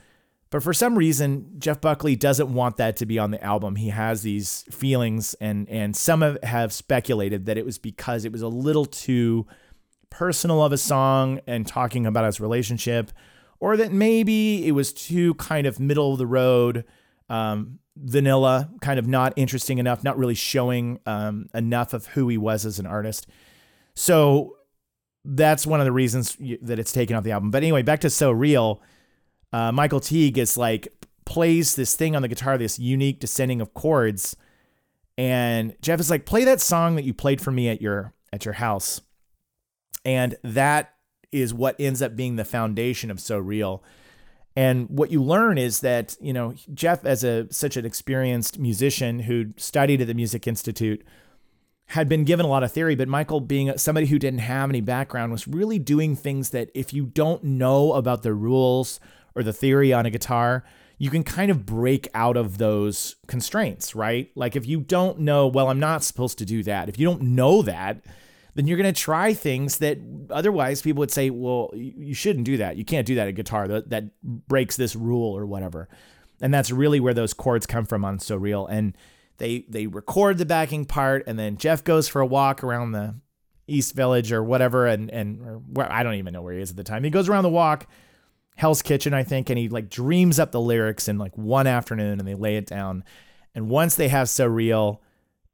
But 0.50 0.64
for 0.64 0.72
some 0.72 0.96
reason, 0.96 1.54
Jeff 1.58 1.80
Buckley 1.80 2.16
doesn't 2.16 2.52
want 2.52 2.78
that 2.78 2.96
to 2.96 3.06
be 3.06 3.18
on 3.18 3.30
the 3.30 3.42
album. 3.42 3.76
He 3.76 3.90
has 3.90 4.22
these 4.22 4.64
feelings, 4.70 5.34
and 5.34 5.68
and 5.68 5.96
some 5.96 6.20
have, 6.22 6.42
have 6.42 6.72
speculated 6.72 7.46
that 7.46 7.56
it 7.56 7.64
was 7.64 7.78
because 7.78 8.24
it 8.24 8.32
was 8.32 8.42
a 8.42 8.48
little 8.48 8.86
too 8.86 9.46
personal 10.10 10.64
of 10.64 10.72
a 10.72 10.78
song 10.78 11.40
and 11.46 11.64
talking 11.64 12.06
about 12.06 12.24
his 12.24 12.40
relationship, 12.40 13.12
or 13.60 13.76
that 13.76 13.92
maybe 13.92 14.66
it 14.66 14.72
was 14.72 14.92
too 14.92 15.34
kind 15.34 15.66
of 15.66 15.80
middle 15.80 16.12
of 16.12 16.18
the 16.18 16.26
road, 16.26 16.84
um, 17.28 17.78
vanilla, 17.96 18.70
kind 18.80 18.98
of 18.98 19.06
not 19.06 19.32
interesting 19.36 19.78
enough, 19.78 20.04
not 20.04 20.18
really 20.18 20.34
showing 20.34 21.00
um, 21.06 21.48
enough 21.54 21.92
of 21.92 22.06
who 22.08 22.28
he 22.28 22.36
was 22.36 22.66
as 22.66 22.78
an 22.78 22.86
artist. 22.86 23.26
So 23.94 24.56
that's 25.24 25.66
one 25.66 25.80
of 25.80 25.86
the 25.86 25.92
reasons 25.92 26.36
that 26.62 26.78
it's 26.78 26.92
taken 26.92 27.16
off 27.16 27.24
the 27.24 27.32
album. 27.32 27.50
But 27.50 27.62
anyway, 27.62 27.82
back 27.82 28.00
to 28.00 28.10
So 28.10 28.30
Real. 28.30 28.82
Uh, 29.52 29.72
Michael 29.72 30.00
Teague 30.00 30.38
is 30.38 30.56
like 30.56 30.88
plays 31.24 31.74
this 31.74 31.94
thing 31.94 32.14
on 32.14 32.22
the 32.22 32.28
guitar, 32.28 32.58
this 32.58 32.78
unique 32.78 33.20
descending 33.20 33.60
of 33.60 33.74
chords, 33.74 34.36
and 35.18 35.74
Jeff 35.80 35.98
is 35.98 36.10
like, 36.10 36.26
play 36.26 36.44
that 36.44 36.60
song 36.60 36.96
that 36.96 37.04
you 37.04 37.14
played 37.14 37.40
for 37.40 37.50
me 37.50 37.68
at 37.68 37.80
your 37.80 38.12
at 38.32 38.44
your 38.44 38.54
house, 38.54 39.00
and 40.04 40.36
that 40.42 40.95
is 41.32 41.54
what 41.54 41.76
ends 41.78 42.02
up 42.02 42.16
being 42.16 42.36
the 42.36 42.44
foundation 42.44 43.10
of 43.10 43.20
So 43.20 43.38
Real. 43.38 43.82
And 44.54 44.88
what 44.88 45.10
you 45.10 45.22
learn 45.22 45.58
is 45.58 45.80
that 45.80 46.16
you 46.20 46.32
know 46.32 46.54
Jeff, 46.72 47.04
as 47.04 47.22
a 47.22 47.52
such 47.52 47.76
an 47.76 47.84
experienced 47.84 48.58
musician 48.58 49.20
who 49.20 49.52
studied 49.56 50.00
at 50.00 50.06
the 50.06 50.14
Music 50.14 50.46
Institute, 50.46 51.04
had 51.88 52.08
been 52.08 52.24
given 52.24 52.46
a 52.46 52.48
lot 52.48 52.62
of 52.62 52.72
theory, 52.72 52.94
but 52.94 53.06
Michael, 53.06 53.40
being 53.40 53.76
somebody 53.78 54.06
who 54.06 54.18
didn't 54.18 54.40
have 54.40 54.70
any 54.70 54.80
background, 54.80 55.30
was 55.30 55.46
really 55.46 55.78
doing 55.78 56.16
things 56.16 56.50
that 56.50 56.70
if 56.74 56.92
you 56.92 57.06
don't 57.06 57.44
know 57.44 57.92
about 57.92 58.22
the 58.22 58.34
rules 58.34 58.98
or 59.34 59.42
the 59.42 59.52
theory 59.52 59.92
on 59.92 60.06
a 60.06 60.10
guitar, 60.10 60.64
you 60.98 61.10
can 61.10 61.22
kind 61.22 61.50
of 61.50 61.66
break 61.66 62.08
out 62.14 62.36
of 62.36 62.58
those 62.58 63.16
constraints, 63.26 63.94
right? 63.94 64.30
Like 64.34 64.56
if 64.56 64.66
you 64.66 64.80
don't 64.80 65.20
know, 65.20 65.46
well, 65.46 65.68
I'm 65.68 65.78
not 65.78 66.02
supposed 66.02 66.38
to 66.38 66.44
do 66.44 66.62
that. 66.64 66.88
If 66.88 66.98
you 66.98 67.06
don't 67.06 67.22
know 67.22 67.62
that, 67.62 68.02
then 68.56 68.66
you're 68.66 68.78
going 68.78 68.92
to 68.92 69.00
try 69.00 69.32
things 69.32 69.78
that 69.78 69.98
otherwise 70.30 70.82
people 70.82 71.00
would 71.00 71.10
say, 71.10 71.30
well, 71.30 71.70
you 71.74 72.14
shouldn't 72.14 72.46
do 72.46 72.56
that. 72.56 72.76
You 72.76 72.84
can't 72.84 73.06
do 73.06 73.14
that 73.14 73.28
at 73.28 73.34
guitar. 73.34 73.68
That, 73.68 73.90
that 73.90 74.04
breaks 74.22 74.76
this 74.76 74.96
rule 74.96 75.36
or 75.36 75.46
whatever. 75.46 75.88
And 76.40 76.52
that's 76.52 76.70
really 76.70 76.98
where 76.98 77.14
those 77.14 77.34
chords 77.34 77.66
come 77.66 77.84
from 77.84 78.04
on 78.04 78.18
So 78.18 78.36
Real. 78.36 78.66
And 78.66 78.96
they 79.38 79.66
they 79.68 79.86
record 79.86 80.38
the 80.38 80.46
backing 80.46 80.84
part, 80.84 81.24
and 81.26 81.38
then 81.38 81.56
Jeff 81.56 81.84
goes 81.84 82.08
for 82.08 82.20
a 82.20 82.26
walk 82.26 82.64
around 82.64 82.92
the 82.92 83.16
East 83.66 83.94
Village 83.94 84.32
or 84.32 84.42
whatever, 84.42 84.86
and 84.86 85.10
and 85.10 85.76
where 85.76 85.90
I 85.90 86.02
don't 86.02 86.14
even 86.14 86.32
know 86.32 86.42
where 86.42 86.54
he 86.54 86.60
is 86.60 86.70
at 86.70 86.76
the 86.76 86.84
time. 86.84 87.04
He 87.04 87.10
goes 87.10 87.28
around 87.28 87.44
the 87.44 87.50
walk, 87.50 87.86
Hell's 88.56 88.82
Kitchen, 88.82 89.14
I 89.14 89.24
think, 89.24 89.50
and 89.50 89.58
he 89.58 89.68
like 89.68 89.90
dreams 89.90 90.38
up 90.38 90.52
the 90.52 90.60
lyrics 90.60 91.08
in 91.08 91.18
like 91.18 91.36
one 91.36 91.66
afternoon, 91.66 92.18
and 92.18 92.26
they 92.26 92.34
lay 92.34 92.56
it 92.56 92.66
down. 92.66 93.04
And 93.54 93.68
once 93.68 93.94
they 93.94 94.08
have 94.08 94.28
So 94.28 94.46
Real, 94.46 95.02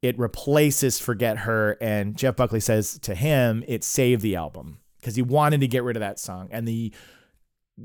it 0.02 0.18
replaces 0.18 0.98
Forget 0.98 1.38
Her, 1.38 1.78
and 1.80 2.16
Jeff 2.16 2.36
Buckley 2.36 2.60
says 2.60 2.98
to 3.00 3.14
him, 3.14 3.64
it 3.66 3.84
saved 3.84 4.20
the 4.22 4.36
album 4.36 4.78
because 4.98 5.16
he 5.16 5.22
wanted 5.22 5.60
to 5.60 5.68
get 5.68 5.84
rid 5.84 5.96
of 5.96 6.00
that 6.00 6.18
song, 6.18 6.48
and 6.50 6.66
the 6.66 6.92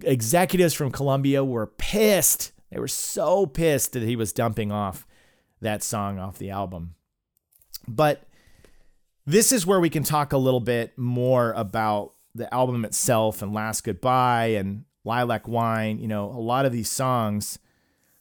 executives 0.01 0.73
from 0.73 0.91
Columbia 0.91 1.45
were 1.45 1.67
pissed. 1.67 2.51
They 2.71 2.79
were 2.79 2.87
so 2.87 3.45
pissed 3.45 3.93
that 3.93 4.03
he 4.03 4.15
was 4.15 4.33
dumping 4.33 4.71
off 4.71 5.07
that 5.61 5.81
song 5.83 6.19
off 6.19 6.37
the 6.37 6.49
album. 6.49 6.95
But 7.87 8.23
this 9.25 9.51
is 9.51 9.65
where 9.65 9.79
we 9.79 9.89
can 9.89 10.03
talk 10.03 10.33
a 10.33 10.37
little 10.37 10.59
bit 10.59 10.97
more 10.97 11.53
about 11.53 12.13
the 12.35 12.53
album 12.53 12.83
itself 12.85 13.41
and 13.41 13.53
Last 13.53 13.83
Goodbye 13.83 14.47
and 14.47 14.83
Lilac 15.03 15.47
Wine, 15.47 15.99
you 15.99 16.07
know, 16.07 16.25
a 16.25 16.39
lot 16.39 16.65
of 16.65 16.71
these 16.71 16.89
songs. 16.89 17.59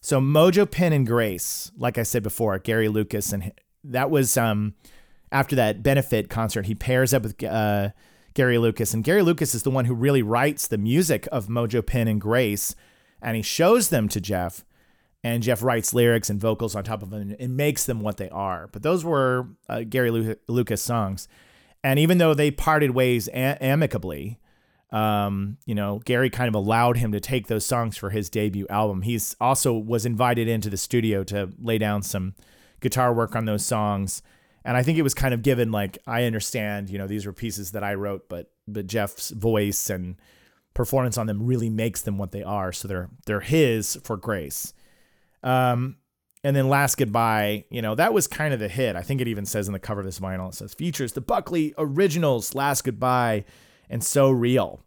So 0.00 0.20
Mojo 0.20 0.70
Pin 0.70 0.92
and 0.92 1.06
Grace, 1.06 1.72
like 1.76 1.98
I 1.98 2.04
said 2.04 2.22
before, 2.22 2.58
Gary 2.58 2.88
Lucas 2.88 3.32
and 3.32 3.52
that 3.92 4.10
was 4.10 4.36
um 4.36 4.74
after 5.32 5.56
that 5.56 5.82
benefit 5.82 6.30
concert, 6.30 6.66
he 6.66 6.74
pairs 6.74 7.12
up 7.12 7.24
with 7.24 7.42
uh, 7.42 7.90
Gary 8.34 8.58
Lucas 8.58 8.94
and 8.94 9.02
Gary 9.02 9.22
Lucas 9.22 9.54
is 9.54 9.62
the 9.62 9.70
one 9.70 9.86
who 9.86 9.94
really 9.94 10.22
writes 10.22 10.66
the 10.66 10.78
music 10.78 11.28
of 11.32 11.48
Mojo 11.48 11.84
Pin 11.84 12.08
and 12.08 12.20
Grace 12.20 12.74
and 13.20 13.36
he 13.36 13.42
shows 13.42 13.88
them 13.88 14.08
to 14.08 14.20
Jeff 14.20 14.64
and 15.24 15.42
Jeff 15.42 15.62
writes 15.62 15.92
lyrics 15.92 16.30
and 16.30 16.40
vocals 16.40 16.76
on 16.76 16.84
top 16.84 17.02
of 17.02 17.10
them 17.10 17.34
and 17.38 17.56
makes 17.56 17.84
them 17.84 18.00
what 18.00 18.16
they 18.16 18.28
are. 18.28 18.68
But 18.70 18.82
those 18.84 19.04
were 19.04 19.48
uh, 19.68 19.82
Gary 19.88 20.12
Lu- 20.12 20.36
Lucas 20.46 20.80
songs. 20.80 21.26
And 21.82 21.98
even 21.98 22.18
though 22.18 22.34
they 22.34 22.52
parted 22.52 22.92
ways 22.92 23.26
a- 23.28 23.60
amicably, 23.60 24.38
um, 24.92 25.58
you 25.66 25.74
know, 25.74 26.00
Gary 26.04 26.30
kind 26.30 26.48
of 26.48 26.54
allowed 26.54 26.98
him 26.98 27.10
to 27.10 27.18
take 27.18 27.48
those 27.48 27.66
songs 27.66 27.96
for 27.96 28.10
his 28.10 28.30
debut 28.30 28.66
album. 28.70 29.02
He's 29.02 29.34
also 29.40 29.72
was 29.72 30.06
invited 30.06 30.46
into 30.46 30.70
the 30.70 30.76
studio 30.76 31.24
to 31.24 31.50
lay 31.60 31.78
down 31.78 32.02
some 32.02 32.34
guitar 32.86 33.12
work 33.12 33.34
on 33.34 33.44
those 33.44 33.64
songs. 33.64 34.22
And 34.64 34.76
I 34.76 34.82
think 34.82 34.98
it 34.98 35.02
was 35.02 35.14
kind 35.14 35.34
of 35.34 35.42
given 35.42 35.72
like 35.72 35.98
I 36.06 36.24
understand, 36.24 36.88
you 36.90 36.98
know, 36.98 37.06
these 37.06 37.26
were 37.26 37.32
pieces 37.32 37.72
that 37.72 37.82
I 37.84 37.94
wrote, 37.94 38.28
but 38.28 38.52
but 38.68 38.86
Jeff's 38.86 39.30
voice 39.30 39.90
and 39.90 40.16
performance 40.74 41.18
on 41.18 41.26
them 41.26 41.46
really 41.46 41.70
makes 41.70 42.02
them 42.02 42.18
what 42.18 42.32
they 42.32 42.42
are. 42.42 42.72
So 42.72 42.86
they're 42.86 43.10
they're 43.26 43.40
his 43.40 43.98
for 44.04 44.16
Grace. 44.16 44.72
Um, 45.42 45.96
and 46.44 46.54
then 46.54 46.68
Last 46.68 46.96
Goodbye, 46.96 47.64
you 47.70 47.82
know, 47.82 47.96
that 47.96 48.12
was 48.12 48.28
kind 48.28 48.54
of 48.54 48.60
the 48.60 48.68
hit. 48.68 48.94
I 48.94 49.02
think 49.02 49.20
it 49.20 49.26
even 49.26 49.46
says 49.46 49.66
in 49.66 49.72
the 49.72 49.80
cover 49.80 50.00
of 50.00 50.06
this 50.06 50.20
vinyl, 50.20 50.48
it 50.50 50.54
says 50.54 50.74
features 50.74 51.12
the 51.12 51.20
Buckley 51.20 51.74
originals, 51.76 52.54
Last 52.54 52.82
Goodbye, 52.82 53.44
and 53.90 54.04
So 54.04 54.30
Real. 54.30 54.80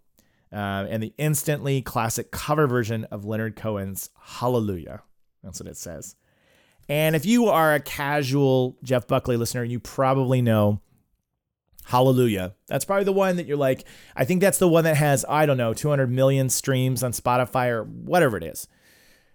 Uh, 0.51 0.88
and 0.89 1.03
the 1.03 1.13
instantly 1.17 1.81
classic 1.81 2.31
cover 2.31 2.65
version 2.65 3.03
of 3.05 3.25
Leonard 3.25 3.55
Cohen's 3.55 4.09
Hallelujah. 4.19 5.03
That's 5.43 5.59
what 5.59 5.69
it 5.69 5.77
says. 5.77 6.15
And 6.89 7.15
if 7.15 7.25
you 7.25 7.45
are 7.45 7.75
a 7.75 7.80
casual 7.80 8.75
Jeff 8.84 9.08
Buckley 9.08 9.38
listener, 9.38 9.63
you 9.63 9.80
probably 9.80 10.41
know 10.41 10.82
Hallelujah. 11.89 12.54
That's 12.67 12.86
probably 12.86 13.06
the 13.06 13.13
one 13.13 13.38
that 13.38 13.47
you're 13.47 13.58
like, 13.58 13.84
I 14.15 14.23
think 14.23 14.41
that's 14.41 14.60
the 14.60 14.67
one 14.67 14.84
that 14.84 14.95
has, 14.95 15.25
I 15.28 15.47
don't 15.47 15.58
know, 15.58 15.73
200 15.73 16.08
million 16.08 16.47
streams 16.49 17.02
on 17.02 17.13
Spotify 17.13 17.69
or 17.69 17.84
whatever 17.84 18.38
it 18.38 18.43
is. 18.43 18.67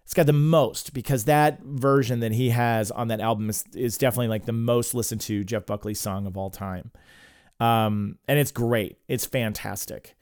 It's 0.04 0.14
got 0.14 0.26
the 0.26 0.32
most 0.32 0.94
because 0.94 1.24
that 1.24 1.60
version 1.64 2.20
that 2.20 2.30
he 2.30 2.50
has 2.50 2.92
on 2.92 3.08
that 3.08 3.18
album 3.18 3.50
is, 3.50 3.64
is 3.74 3.98
definitely 3.98 4.28
like 4.28 4.44
the 4.44 4.52
most 4.52 4.94
listened 4.94 5.22
to 5.22 5.42
Jeff 5.42 5.66
Buckley 5.66 5.94
song 5.94 6.28
of 6.28 6.36
all 6.36 6.48
time. 6.48 6.92
Um, 7.58 8.18
and 8.28 8.38
it's 8.38 8.52
great. 8.52 8.98
It's 9.08 9.26
fantastic. 9.26 10.14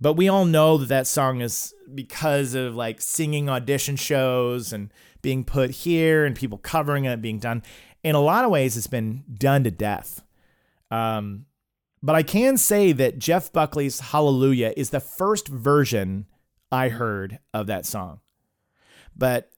But 0.00 0.12
we 0.12 0.28
all 0.28 0.44
know 0.44 0.78
that 0.78 0.88
that 0.88 1.08
song 1.08 1.40
is 1.40 1.74
because 1.92 2.54
of 2.54 2.76
like 2.76 3.00
singing 3.00 3.48
audition 3.48 3.96
shows 3.96 4.72
and 4.72 4.92
being 5.22 5.44
put 5.44 5.70
here 5.70 6.24
and 6.24 6.36
people 6.36 6.58
covering 6.58 7.04
it 7.04 7.22
being 7.22 7.38
done. 7.38 7.62
In 8.02 8.14
a 8.14 8.20
lot 8.20 8.44
of 8.44 8.50
ways, 8.50 8.76
it's 8.76 8.86
been 8.88 9.24
done 9.32 9.64
to 9.64 9.70
death. 9.70 10.22
Um, 10.90 11.46
but 12.02 12.16
I 12.16 12.22
can 12.22 12.56
say 12.56 12.92
that 12.92 13.18
Jeff 13.18 13.52
Buckley's 13.52 14.00
Hallelujah 14.00 14.74
is 14.76 14.90
the 14.90 15.00
first 15.00 15.48
version 15.48 16.26
I 16.70 16.88
heard 16.88 17.38
of 17.54 17.68
that 17.68 17.86
song. 17.86 18.20
But 19.16 19.50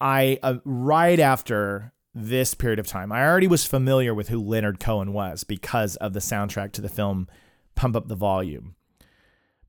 I, 0.00 0.38
uh, 0.42 0.58
right 0.64 1.18
after 1.18 1.92
this 2.14 2.54
period 2.54 2.78
of 2.78 2.86
time, 2.86 3.10
I 3.10 3.26
already 3.26 3.46
was 3.46 3.66
familiar 3.66 4.14
with 4.14 4.28
who 4.28 4.40
Leonard 4.40 4.78
Cohen 4.78 5.12
was 5.12 5.42
because 5.42 5.96
of 5.96 6.12
the 6.12 6.20
soundtrack 6.20 6.72
to 6.72 6.80
the 6.80 6.88
film 6.88 7.28
Pump 7.74 7.96
Up 7.96 8.08
the 8.08 8.14
Volume. 8.14 8.76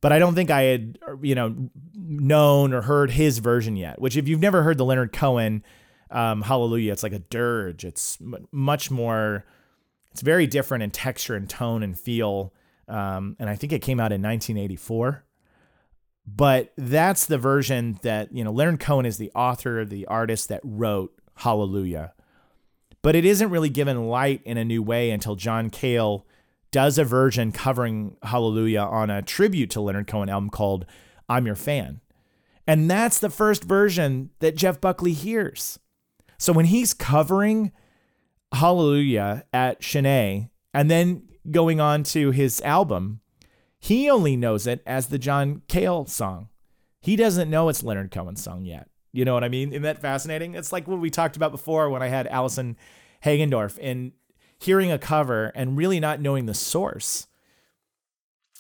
But 0.02 0.12
I 0.12 0.20
don't 0.20 0.36
think 0.36 0.50
I 0.50 0.64
had, 0.64 1.00
you 1.22 1.36
know, 1.36 1.70
known 1.96 2.74
or 2.74 2.82
heard 2.82 3.12
his 3.12 3.38
version 3.38 3.76
yet. 3.76 4.02
Which, 4.02 4.18
if 4.18 4.28
you've 4.28 4.42
never 4.42 4.64
heard 4.64 4.78
the 4.78 4.86
Leonard 4.86 5.14
Cohen 5.14 5.64
um, 6.10 6.42
Hallelujah, 6.42 6.92
it's 6.92 7.04
like 7.04 7.14
a 7.14 7.20
dirge. 7.20 7.86
It's 7.86 8.18
m- 8.20 8.48
much 8.52 8.92
more 8.92 9.46
it's 10.12 10.22
very 10.22 10.46
different 10.46 10.84
in 10.84 10.92
texture 10.92 11.36
and 11.36 11.50
tone 11.50 11.84
and 11.84 11.98
feel. 11.98 12.54
Um, 12.88 13.36
and 13.40 13.50
I 13.50 13.56
think 13.56 13.72
it 13.72 13.80
came 13.80 14.00
out 14.00 14.12
in 14.12 14.22
1984. 14.22 15.24
But 16.28 16.72
that's 16.78 17.26
the 17.26 17.38
version 17.38 17.98
that, 18.04 18.34
you 18.34 18.44
know, 18.44 18.52
Leonard 18.52 18.80
Cohen 18.80 19.06
is 19.06 19.18
the 19.18 19.32
author, 19.34 19.80
of 19.80 19.90
the 19.90 20.06
artist 20.06 20.50
that 20.50 20.62
wrote 20.64 21.14
Hallelujah. 21.36 22.14
But 23.02 23.16
it 23.16 23.26
isn't 23.26 23.50
really 23.50 23.70
given 23.70 24.08
light 24.08 24.42
in 24.46 24.58
a 24.58 24.66
new 24.66 24.84
way 24.84 25.10
until 25.10 25.36
John 25.36 25.70
Cale 25.70 26.28
does 26.72 26.98
a 26.98 27.04
version 27.04 27.52
covering 27.52 28.18
Hallelujah 28.24 28.82
on 28.82 29.10
a 29.10 29.22
tribute 29.22 29.70
to 29.72 29.82
Leonard 29.82 30.08
Cohen 30.08 30.30
album 30.30 30.50
called 30.50 30.86
I'm 31.28 31.46
Your 31.46 31.56
Fan. 31.56 32.02
And 32.66 32.90
that's 32.90 33.20
the 33.20 33.30
first 33.30 33.64
version 33.64 34.30
that 34.40 34.56
Jeff 34.56 34.80
Buckley 34.80 35.14
hears. 35.14 35.80
So 36.38 36.54
when 36.54 36.66
he's 36.66 36.94
covering 36.94 37.72
Hallelujah 38.54 39.44
at 39.54 39.84
Sin-é 39.84 40.50
and 40.74 40.90
then 40.90 41.28
going 41.50 41.80
on 41.80 42.04
to 42.04 42.32
his 42.32 42.62
album, 42.62 43.20
he 43.80 44.10
only 44.10 44.36
knows 44.36 44.68
it 44.68 44.82
as 44.86 45.08
the 45.08 45.20
John 45.20 45.64
Cale 45.68 46.06
song. 46.06 46.50
He 47.02 47.16
doesn't 47.16 47.50
know 47.50 47.68
it's 47.68 47.84
Leonard 47.84 48.12
Cohen's 48.12 48.44
song 48.44 48.64
yet. 48.64 48.88
You 49.12 49.26
know 49.26 49.34
what 49.34 49.44
I 49.44 49.50
mean? 49.50 49.72
Isn't 49.72 49.82
that 49.82 50.00
fascinating? 50.00 50.56
It's 50.56 50.72
like 50.72 50.88
what 50.88 51.00
we 51.00 51.10
talked 51.10 51.36
about 51.36 51.52
before 51.52 51.90
when 51.90 52.04
I 52.04 52.08
had 52.08 52.28
Allison 52.28 52.78
Hagendorf 53.26 53.78
and 53.82 54.14
hearing 54.62 54.91
a 54.91 55.00
cover 55.00 55.52
and 55.56 55.76
really 55.78 56.00
not 56.00 56.21
knowing 56.21 56.45
the 56.45 56.54
source. 56.54 57.28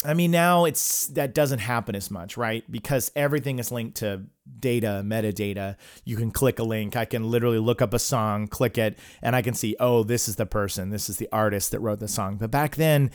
I 0.03 0.15
mean, 0.15 0.31
now 0.31 0.65
it's 0.65 1.07
that 1.07 1.35
doesn't 1.35 1.59
happen 1.59 1.95
as 1.95 2.09
much, 2.09 2.35
right? 2.35 2.69
Because 2.69 3.11
everything 3.15 3.59
is 3.59 3.71
linked 3.71 3.97
to 3.97 4.23
data, 4.59 5.03
metadata. 5.05 5.75
You 6.03 6.17
can 6.17 6.31
click 6.31 6.57
a 6.57 6.63
link. 6.63 6.95
I 6.95 7.05
can 7.05 7.29
literally 7.29 7.59
look 7.59 7.83
up 7.83 7.93
a 7.93 7.99
song, 7.99 8.47
click 8.47 8.79
it, 8.79 8.97
and 9.21 9.35
I 9.35 9.43
can 9.43 9.53
see, 9.53 9.75
oh, 9.79 10.03
this 10.03 10.27
is 10.27 10.37
the 10.37 10.47
person, 10.47 10.89
this 10.89 11.07
is 11.07 11.17
the 11.17 11.29
artist 11.31 11.69
that 11.71 11.81
wrote 11.81 11.99
the 11.99 12.07
song. 12.07 12.37
But 12.37 12.49
back 12.49 12.77
then, 12.77 13.11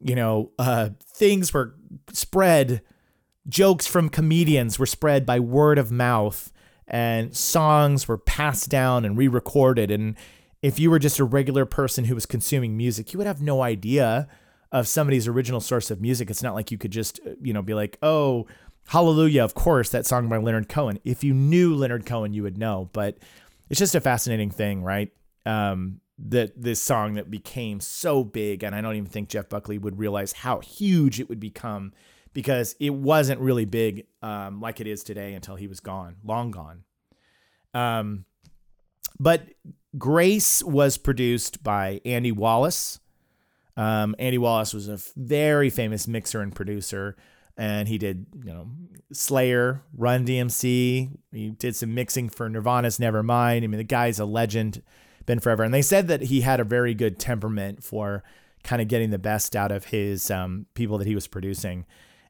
you 0.00 0.14
know, 0.14 0.52
uh, 0.58 0.90
things 1.06 1.52
were 1.52 1.74
spread, 2.12 2.80
jokes 3.46 3.86
from 3.86 4.08
comedians 4.08 4.78
were 4.78 4.86
spread 4.86 5.26
by 5.26 5.38
word 5.38 5.76
of 5.76 5.92
mouth, 5.92 6.50
and 6.88 7.36
songs 7.36 8.08
were 8.08 8.18
passed 8.18 8.70
down 8.70 9.04
and 9.04 9.18
re 9.18 9.28
recorded. 9.28 9.90
And 9.90 10.16
if 10.62 10.78
you 10.78 10.90
were 10.90 10.98
just 10.98 11.18
a 11.18 11.24
regular 11.24 11.66
person 11.66 12.04
who 12.04 12.14
was 12.14 12.26
consuming 12.26 12.76
music, 12.76 13.12
you 13.12 13.18
would 13.18 13.26
have 13.26 13.42
no 13.42 13.62
idea 13.62 14.28
of 14.70 14.88
somebody's 14.88 15.28
original 15.28 15.60
source 15.60 15.90
of 15.90 16.00
music. 16.00 16.30
It's 16.30 16.42
not 16.42 16.54
like 16.54 16.70
you 16.70 16.78
could 16.78 16.92
just, 16.92 17.20
uh, 17.26 17.30
you 17.42 17.52
know, 17.52 17.62
be 17.62 17.74
like, 17.74 17.98
oh, 18.02 18.46
Hallelujah, 18.86 19.44
of 19.44 19.54
course, 19.54 19.90
that 19.90 20.06
song 20.06 20.28
by 20.28 20.36
Leonard 20.38 20.68
Cohen. 20.68 20.98
If 21.04 21.24
you 21.24 21.32
knew 21.34 21.74
Leonard 21.74 22.04
Cohen, 22.04 22.32
you 22.32 22.42
would 22.42 22.58
know. 22.58 22.90
But 22.92 23.18
it's 23.70 23.78
just 23.78 23.94
a 23.94 24.00
fascinating 24.00 24.50
thing, 24.50 24.82
right? 24.82 25.10
Um, 25.46 26.00
that 26.18 26.60
this 26.60 26.80
song 26.80 27.14
that 27.14 27.30
became 27.30 27.80
so 27.80 28.22
big, 28.22 28.62
and 28.62 28.74
I 28.74 28.80
don't 28.80 28.96
even 28.96 29.08
think 29.08 29.28
Jeff 29.28 29.48
Buckley 29.48 29.78
would 29.78 29.98
realize 29.98 30.32
how 30.32 30.60
huge 30.60 31.20
it 31.20 31.28
would 31.28 31.40
become 31.40 31.92
because 32.32 32.76
it 32.80 32.90
wasn't 32.90 33.40
really 33.40 33.64
big 33.64 34.06
um, 34.22 34.60
like 34.60 34.80
it 34.80 34.86
is 34.86 35.04
today 35.04 35.34
until 35.34 35.56
he 35.56 35.66
was 35.66 35.80
gone, 35.80 36.16
long 36.24 36.50
gone. 36.50 36.84
Um, 37.74 38.24
but 39.18 39.42
Grace 39.98 40.62
was 40.62 40.96
produced 40.96 41.62
by 41.62 42.00
Andy 42.04 42.32
Wallace. 42.32 43.00
Um, 43.76 44.14
Andy 44.18 44.38
Wallace 44.38 44.74
was 44.74 44.88
a 44.88 44.98
very 45.16 45.70
famous 45.70 46.06
mixer 46.06 46.40
and 46.40 46.54
producer, 46.54 47.16
and 47.56 47.88
he 47.88 47.98
did, 47.98 48.26
you 48.44 48.52
know, 48.52 48.68
Slayer, 49.12 49.82
Run 49.96 50.26
DMC. 50.26 51.10
He 51.32 51.50
did 51.50 51.76
some 51.76 51.94
mixing 51.94 52.28
for 52.28 52.48
Nirvana's 52.48 52.98
Nevermind. 52.98 53.64
I 53.64 53.66
mean, 53.66 53.78
the 53.78 53.84
guy's 53.84 54.18
a 54.18 54.24
legend, 54.24 54.82
been 55.26 55.40
forever. 55.40 55.62
And 55.62 55.72
they 55.72 55.82
said 55.82 56.08
that 56.08 56.22
he 56.22 56.40
had 56.40 56.60
a 56.60 56.64
very 56.64 56.94
good 56.94 57.18
temperament 57.18 57.84
for 57.84 58.22
kind 58.62 58.80
of 58.80 58.88
getting 58.88 59.10
the 59.10 59.18
best 59.18 59.56
out 59.56 59.72
of 59.72 59.86
his 59.86 60.30
um, 60.30 60.66
people 60.74 60.98
that 60.98 61.06
he 61.06 61.14
was 61.14 61.26
producing. 61.26 61.84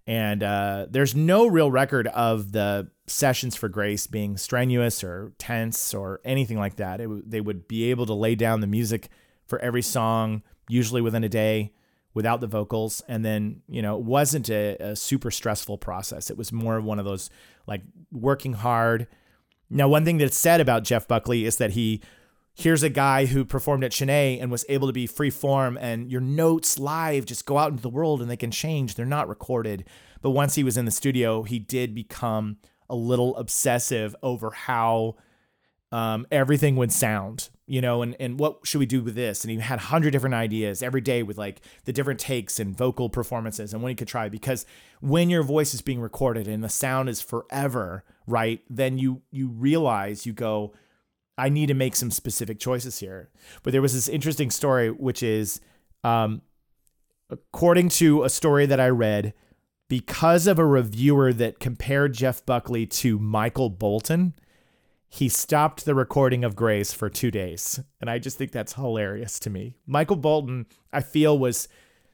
And 0.07 0.43
uh, 0.43 0.87
there's 0.91 1.15
no 1.15 1.47
real 1.47 1.71
record 1.71 2.09
of 2.09 2.53
the 2.53 2.91
sessions 3.07 3.55
for 3.55 3.69
Grace 3.69 4.07
being 4.07 4.37
strenuous 4.37 5.05
or 5.05 5.33
tense 5.39 5.95
or 5.95 6.21
anything 6.25 6.59
like 6.59 6.77
that. 6.77 7.01
They 7.27 7.41
would 7.41 7.69
be 7.69 7.91
able 7.91 8.07
to 8.07 8.15
lay 8.15 8.35
down 8.35 8.61
the 8.61 8.67
music 8.67 9.09
for 9.47 9.59
every 9.61 9.83
song 9.83 10.43
usually 10.69 11.01
within 11.01 11.25
a 11.25 11.29
day 11.29 11.73
without 12.15 12.41
the 12.41 12.47
vocals. 12.47 13.03
And 13.09 13.25
then, 13.25 13.63
you 13.69 13.83
know, 13.83 13.97
it 13.97 14.03
wasn't 14.03 14.51
a, 14.51 14.77
a 14.81 14.97
super 14.97 15.31
stressful 15.31 15.79
process. 15.79 16.31
It 16.31 16.37
was 16.37 16.53
more 16.53 16.77
of 16.77 16.85
one 16.85 16.99
of 16.99 17.05
those 17.05 17.31
like 17.67 17.83
working 18.11 18.55
hard. 18.55 19.07
Now, 19.71 19.89
one 19.89 20.05
thing 20.05 20.19
that's 20.19 20.39
said 20.39 20.61
about 20.61 20.85
Jeff 20.85 21.09
Buckley 21.09 21.45
is 21.45 21.57
that 21.57 21.73
he 21.73 22.03
here's 22.55 22.83
a 22.83 22.91
guy 22.91 23.27
who 23.27 23.45
performed 23.45 23.85
at 23.85 23.93
Sin-é 23.93 24.39
and 24.41 24.51
was 24.51 24.65
able 24.69 24.87
to 24.87 24.93
be 24.93 25.07
free 25.07 25.31
form 25.31 25.79
and 25.81 26.11
your 26.11 26.21
notes 26.21 26.79
live 26.79 27.25
just 27.25 27.47
go 27.47 27.59
out 27.59 27.71
into 27.71 27.83
the 27.83 27.89
world 27.89 28.21
and 28.21 28.31
they 28.31 28.37
can 28.37 28.51
change. 28.51 28.95
They're 28.95 29.07
not 29.07 29.29
recorded. 29.29 29.85
But 30.21 30.31
once 30.31 30.55
he 30.55 30.65
was 30.65 30.77
in 30.77 30.85
the 30.85 30.91
studio, 30.91 31.43
he 31.43 31.59
did 31.59 31.95
become 31.95 32.59
a 32.89 32.95
little 32.95 33.37
obsessive 33.37 34.15
over 34.23 34.51
how 34.51 35.17
um, 35.91 36.27
everything 36.31 36.77
would 36.77 36.93
sound, 36.93 37.51
you 37.67 37.81
know, 37.81 38.01
and, 38.01 38.17
and 38.19 38.39
what 38.39 38.61
should 38.65 38.79
we 38.79 38.87
do 38.87 39.03
with 39.03 39.15
this? 39.15 39.45
And 39.45 39.51
he 39.51 39.59
had 39.59 39.79
a 39.79 39.83
hundred 39.83 40.13
different 40.13 40.35
ideas 40.35 40.83
every 40.83 41.03
day 41.03 41.23
with 41.23 41.37
like 41.37 41.61
the 41.85 41.93
different 41.93 42.21
takes 42.21 42.59
and 42.59 42.77
vocal 42.77 43.11
performances 43.11 43.75
and 43.75 43.83
what 43.83 43.91
he 43.91 43.95
could 43.95 44.09
try. 44.09 44.29
Because 44.29 44.65
when 45.01 45.29
your 45.29 45.43
voice 45.43 45.75
is 45.75 45.83
being 45.83 46.01
recorded 46.01 46.49
and 46.49 46.65
the 46.65 46.71
sound 46.71 47.09
is 47.09 47.21
forever, 47.21 48.05
right, 48.27 48.63
then 48.71 48.99
you 48.99 49.23
you 49.31 49.49
realize 49.49 50.25
you 50.25 50.33
go, 50.33 50.73
I 51.43 51.49
need 51.49 51.66
to 51.66 51.74
make 51.74 51.97
some 51.97 52.12
specific 52.12 52.61
choices 52.61 53.01
here. 53.01 53.28
But 53.64 53.72
there 53.72 53.82
was 53.82 53.95
this 53.95 54.09
interesting 54.09 54.49
story, 54.49 54.90
which 54.90 55.24
is, 55.24 55.61
um, 56.05 56.43
according 57.30 57.88
to 57.88 58.22
a 58.22 58.30
story 58.30 58.64
that 58.66 58.78
I 58.78 58.88
read, 58.90 59.34
because 59.88 60.47
of 60.47 60.61
a 60.61 60.64
reviewer 60.64 61.32
that 61.32 61.59
compared 61.59 62.14
Jeff 62.14 62.47
Buckley 62.47 62.86
to 62.86 63.18
Michael 63.18 63.70
Bolton, 63.70 64.34
he 65.09 65.28
stopped 65.28 65.84
the 65.84 65.97
recording 65.97 66.45
of 66.45 66.55
Grace 66.55 66.93
for 66.93 67.11
two 67.11 67.32
days. 67.32 67.80
And 68.01 68.09
I 68.09 68.20
just 68.20 68.38
think 68.38 68.53
that's 68.53 68.74
hilarious 68.74 69.40
to 69.40 69.51
me. 69.51 69.74
Michael 69.84 70.16
Bolton, 70.16 70.66
I 70.93 71.01
feel, 71.01 71.36
was 71.36 71.66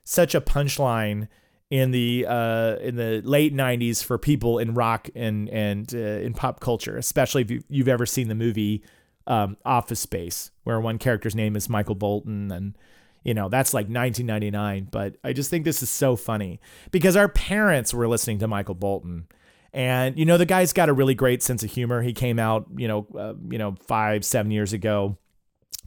such 0.04 0.34
a 0.34 0.40
punchline 0.40 1.28
in 1.68 1.90
the 1.90 2.24
uh, 2.26 2.76
in 2.76 2.96
the 2.96 3.20
late 3.22 3.54
'90s 3.54 4.02
for 4.02 4.16
people 4.16 4.58
in 4.58 4.72
rock 4.72 5.10
and 5.14 5.50
and 5.50 5.94
uh, 5.94 5.98
in 5.98 6.32
pop 6.32 6.60
culture, 6.60 6.96
especially 6.96 7.42
if 7.42 7.50
you, 7.50 7.62
you've 7.68 7.88
ever 7.88 8.06
seen 8.06 8.28
the 8.28 8.34
movie 8.34 8.82
um, 9.28 9.58
Office 9.64 10.00
Space, 10.00 10.50
where 10.64 10.80
one 10.80 10.98
character's 10.98 11.36
name 11.36 11.54
is 11.54 11.68
Michael 11.68 11.94
Bolton, 11.94 12.50
and 12.50 12.76
you 13.22 13.34
know 13.34 13.48
that's 13.48 13.72
like 13.72 13.84
1999. 13.84 14.88
But 14.90 15.16
I 15.22 15.32
just 15.32 15.50
think 15.50 15.64
this 15.64 15.82
is 15.82 15.90
so 15.90 16.16
funny 16.16 16.60
because 16.90 17.14
our 17.14 17.28
parents 17.28 17.94
were 17.94 18.08
listening 18.08 18.38
to 18.38 18.48
Michael 18.48 18.74
Bolton, 18.74 19.28
and 19.72 20.18
you 20.18 20.24
know 20.24 20.38
the 20.38 20.46
guy's 20.46 20.72
got 20.72 20.88
a 20.88 20.94
really 20.94 21.14
great 21.14 21.42
sense 21.42 21.62
of 21.62 21.70
humor. 21.70 22.02
He 22.02 22.14
came 22.14 22.38
out, 22.38 22.66
you 22.74 22.88
know, 22.88 23.06
uh, 23.16 23.34
you 23.50 23.58
know, 23.58 23.76
five 23.86 24.24
seven 24.24 24.50
years 24.50 24.72
ago. 24.72 25.16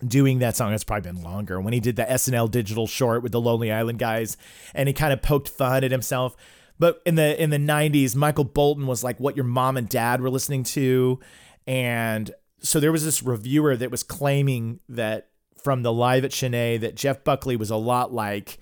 Doing 0.08 0.40
that 0.40 0.56
song, 0.56 0.74
it's 0.74 0.84
probably 0.84 1.12
been 1.12 1.22
longer. 1.22 1.62
When 1.62 1.74
he 1.74 1.80
did 1.80 1.96
the 1.96 2.06
SNL 2.06 2.50
digital 2.50 2.88
short 2.88 3.22
with 3.22 3.32
the 3.32 3.42
Lonely 3.42 3.72
Island 3.72 4.00
guys, 4.00 4.36
and 4.74 4.88
he 4.88 4.94
kind 4.94 5.14
of 5.14 5.22
poked 5.22 5.48
fun 5.48 5.84
at 5.84 5.92
himself. 5.92 6.36
But 6.80 7.04
in 7.06 7.14
the 7.14 7.40
in 7.40 7.52
the 7.52 7.60
90s, 7.60 8.16
Michael 8.16 8.46
Bolton 8.46 8.88
was 8.88 9.04
like 9.04 9.20
what 9.20 9.36
your 9.36 9.46
mom 9.46 9.78
and 9.78 9.88
dad 9.88 10.20
were 10.20 10.32
listening 10.32 10.64
to, 10.64 11.20
and 11.68 12.32
so 12.62 12.80
there 12.80 12.92
was 12.92 13.04
this 13.04 13.24
reviewer 13.24 13.76
that 13.76 13.92
was 13.92 14.04
claiming 14.04 14.80
that 14.90 15.30
from 15.64 15.84
the 15.84 15.94
live 15.94 16.26
at 16.26 16.34
Sin-é 16.34 16.78
that 16.78 16.96
Jeff 16.96 17.24
Buckley 17.24 17.56
was 17.56 17.70
a 17.70 17.76
lot 17.76 18.14
like 18.14 18.60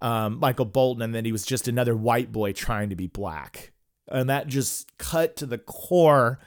um, 0.00 0.38
Michael 0.38 0.64
Bolton 0.64 1.02
and 1.02 1.14
that 1.14 1.26
he 1.26 1.32
was 1.32 1.44
just 1.44 1.68
another 1.68 1.96
white 1.96 2.32
boy 2.32 2.52
trying 2.52 2.90
to 2.90 2.96
be 2.96 3.06
black. 3.06 3.72
And 4.08 4.28
that 4.28 4.46
just 4.46 4.96
cut 4.98 5.36
to 5.36 5.46
the 5.46 5.58
core 5.58 6.40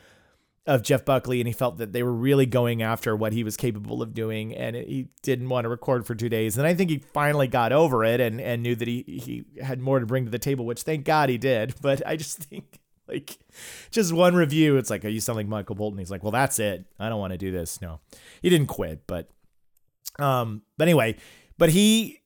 of 0.66 0.82
Jeff 0.82 1.06
Buckley. 1.06 1.40
And 1.40 1.48
he 1.48 1.54
felt 1.54 1.78
that 1.78 1.94
they 1.94 2.04
were 2.04 2.14
really 2.14 2.46
going 2.46 2.82
after 2.82 3.16
what 3.16 3.34
he 3.34 3.44
was 3.44 3.56
capable 3.56 4.02
of 4.02 4.14
doing. 4.14 4.56
And 4.56 4.76
he 4.76 5.10
didn't 5.22 5.50
want 5.50 5.66
to 5.66 5.70
record 5.70 6.06
for 6.06 6.16
two 6.16 6.30
days. 6.30 6.58
And 6.58 6.68
I 6.68 6.74
think 6.74 6.90
he 6.90 7.00
finally 7.00 7.48
got 7.48 7.72
over 7.72 8.04
it 8.04 8.20
and, 8.20 8.42
and 8.42 8.64
knew 8.64 8.76
that 8.76 8.88
he, 8.88 9.04
he 9.08 9.46
had 9.62 9.80
more 9.80 10.00
to 10.00 10.06
bring 10.06 10.26
to 10.26 10.32
the 10.32 10.40
table, 10.40 10.66
which 10.66 10.82
thank 10.82 11.06
God 11.06 11.30
he 11.30 11.38
did. 11.38 11.76
But 11.82 12.06
I 12.06 12.16
just 12.16 12.38
think 12.38 12.80
like 13.08 13.38
just 13.92 14.14
one 14.14 14.36
review 14.36 14.78
it's 14.78 14.90
like 14.90 15.04
oh, 15.06 15.10
you 15.10 15.20
sound 15.20 15.38
like 15.38 15.48
michael 15.48 15.76
bolton? 15.76 16.00
He's 16.00 16.12
like 16.12 16.24
well 16.24 16.32
that's 16.32 16.60
it. 16.60 16.86
I 17.00 17.10
don't 17.10 17.20
want 17.20 17.34
to 17.34 17.38
do 17.38 17.52
this. 17.52 17.82
No. 17.82 18.00
He 18.42 18.50
didn't 18.50 18.68
quit 18.68 19.06
but 19.08 19.30
um 20.20 20.62
but 20.78 20.88
anyway 20.88 21.16
but 21.58 21.70
he 21.70 22.22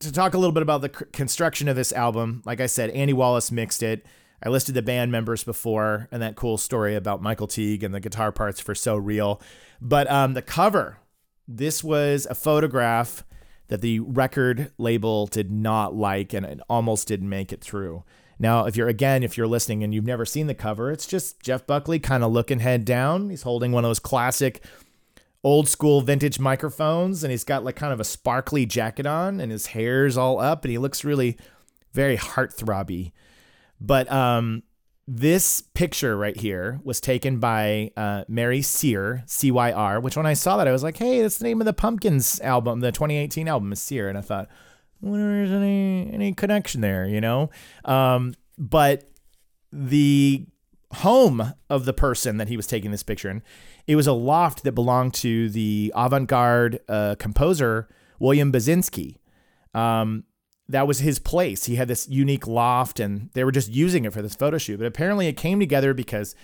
to 0.00 0.12
talk 0.12 0.34
a 0.34 0.38
little 0.38 0.52
bit 0.52 0.62
about 0.62 0.80
the 0.80 0.88
construction 0.88 1.68
of 1.68 1.76
this 1.76 1.92
album 1.92 2.42
like 2.44 2.60
i 2.60 2.66
said 2.66 2.90
andy 2.90 3.12
wallace 3.12 3.50
mixed 3.50 3.82
it. 3.82 4.04
I 4.42 4.50
listed 4.50 4.74
the 4.74 4.82
band 4.82 5.10
members 5.10 5.42
before 5.42 6.08
and 6.12 6.20
that 6.20 6.36
cool 6.36 6.58
story 6.58 6.94
about 6.94 7.22
michael 7.22 7.46
teague 7.46 7.82
and 7.82 7.94
the 7.94 8.00
guitar 8.00 8.32
parts 8.32 8.60
for 8.60 8.74
so 8.74 8.96
real. 8.96 9.40
But 9.80 10.10
um 10.10 10.34
the 10.34 10.42
cover 10.42 10.98
this 11.46 11.84
was 11.84 12.26
a 12.30 12.34
photograph 12.34 13.24
that 13.68 13.80
the 13.80 14.00
record 14.00 14.72
label 14.78 15.26
did 15.26 15.50
not 15.50 15.94
like 15.94 16.32
and 16.32 16.44
it 16.44 16.60
almost 16.68 17.08
didn't 17.08 17.28
make 17.28 17.52
it 17.52 17.62
through 17.62 18.04
now, 18.38 18.66
if 18.66 18.76
you're 18.76 18.88
again, 18.88 19.22
if 19.22 19.36
you're 19.36 19.46
listening 19.46 19.82
and 19.82 19.94
you've 19.94 20.04
never 20.04 20.24
seen 20.24 20.46
the 20.46 20.54
cover, 20.54 20.90
it's 20.90 21.06
just 21.06 21.40
Jeff 21.40 21.66
Buckley 21.66 21.98
kind 21.98 22.24
of 22.24 22.32
looking 22.32 22.60
head 22.60 22.84
down. 22.84 23.30
He's 23.30 23.42
holding 23.42 23.72
one 23.72 23.84
of 23.84 23.88
those 23.88 23.98
classic 23.98 24.64
old 25.42 25.68
school 25.68 26.00
vintage 26.00 26.40
microphones 26.40 27.22
and 27.22 27.30
he's 27.30 27.44
got 27.44 27.64
like 27.64 27.76
kind 27.76 27.92
of 27.92 28.00
a 28.00 28.04
sparkly 28.04 28.64
jacket 28.64 29.04
on 29.04 29.40
and 29.40 29.52
his 29.52 29.66
hair's 29.66 30.16
all 30.16 30.40
up 30.40 30.64
and 30.64 30.70
he 30.70 30.78
looks 30.78 31.04
really 31.04 31.36
very 31.92 32.16
heartthrobby. 32.16 33.12
But 33.80 34.10
um 34.10 34.62
this 35.06 35.60
picture 35.60 36.16
right 36.16 36.36
here 36.36 36.80
was 36.82 36.98
taken 36.98 37.38
by 37.38 37.90
uh, 37.94 38.24
Merri 38.26 38.62
Cyr, 38.62 39.22
C 39.26 39.50
Y 39.50 39.70
R, 39.70 40.00
which 40.00 40.16
when 40.16 40.24
I 40.24 40.32
saw 40.32 40.56
that, 40.56 40.66
I 40.66 40.72
was 40.72 40.82
like, 40.82 40.96
hey, 40.96 41.20
that's 41.20 41.36
the 41.36 41.44
name 41.44 41.60
of 41.60 41.66
the 41.66 41.74
Pumpkins 41.74 42.40
album, 42.40 42.80
the 42.80 42.90
2018 42.90 43.46
album 43.46 43.70
is 43.72 43.82
Cyr. 43.82 44.08
And 44.08 44.16
I 44.16 44.22
thought, 44.22 44.48
wonder 45.04 45.42
if 45.42 45.48
there's 45.48 45.62
any 45.62 46.10
any 46.12 46.32
connection 46.32 46.80
there, 46.80 47.06
you 47.06 47.20
know. 47.20 47.50
Um, 47.84 48.34
but 48.58 49.10
the 49.72 50.46
home 50.92 51.54
of 51.68 51.84
the 51.84 51.92
person 51.92 52.36
that 52.36 52.48
he 52.48 52.56
was 52.56 52.66
taking 52.66 52.90
this 52.90 53.02
picture 53.02 53.28
in, 53.28 53.42
it 53.86 53.96
was 53.96 54.06
a 54.06 54.12
loft 54.12 54.62
that 54.62 54.72
belonged 54.72 55.14
to 55.14 55.50
the 55.50 55.92
avant-garde 55.94 56.80
uh, 56.88 57.16
composer 57.18 57.88
William 58.18 58.52
Basinski. 58.52 59.16
Um, 59.74 60.24
that 60.68 60.86
was 60.86 61.00
his 61.00 61.18
place. 61.18 61.66
He 61.66 61.76
had 61.76 61.88
this 61.88 62.08
unique 62.08 62.46
loft, 62.46 63.00
and 63.00 63.28
they 63.34 63.44
were 63.44 63.52
just 63.52 63.70
using 63.70 64.04
it 64.04 64.12
for 64.12 64.22
this 64.22 64.34
photo 64.34 64.56
shoot. 64.56 64.78
But 64.78 64.86
apparently, 64.86 65.26
it 65.26 65.36
came 65.36 65.60
together 65.60 65.92
because 65.92 66.34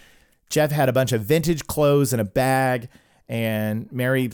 Jeff 0.51 0.73
had 0.73 0.89
a 0.89 0.93
bunch 0.93 1.13
of 1.13 1.23
vintage 1.23 1.67
clothes 1.67 2.13
in 2.13 2.21
a 2.21 2.25
bag, 2.25 2.89
and 3.29 3.91
Merri 3.93 4.31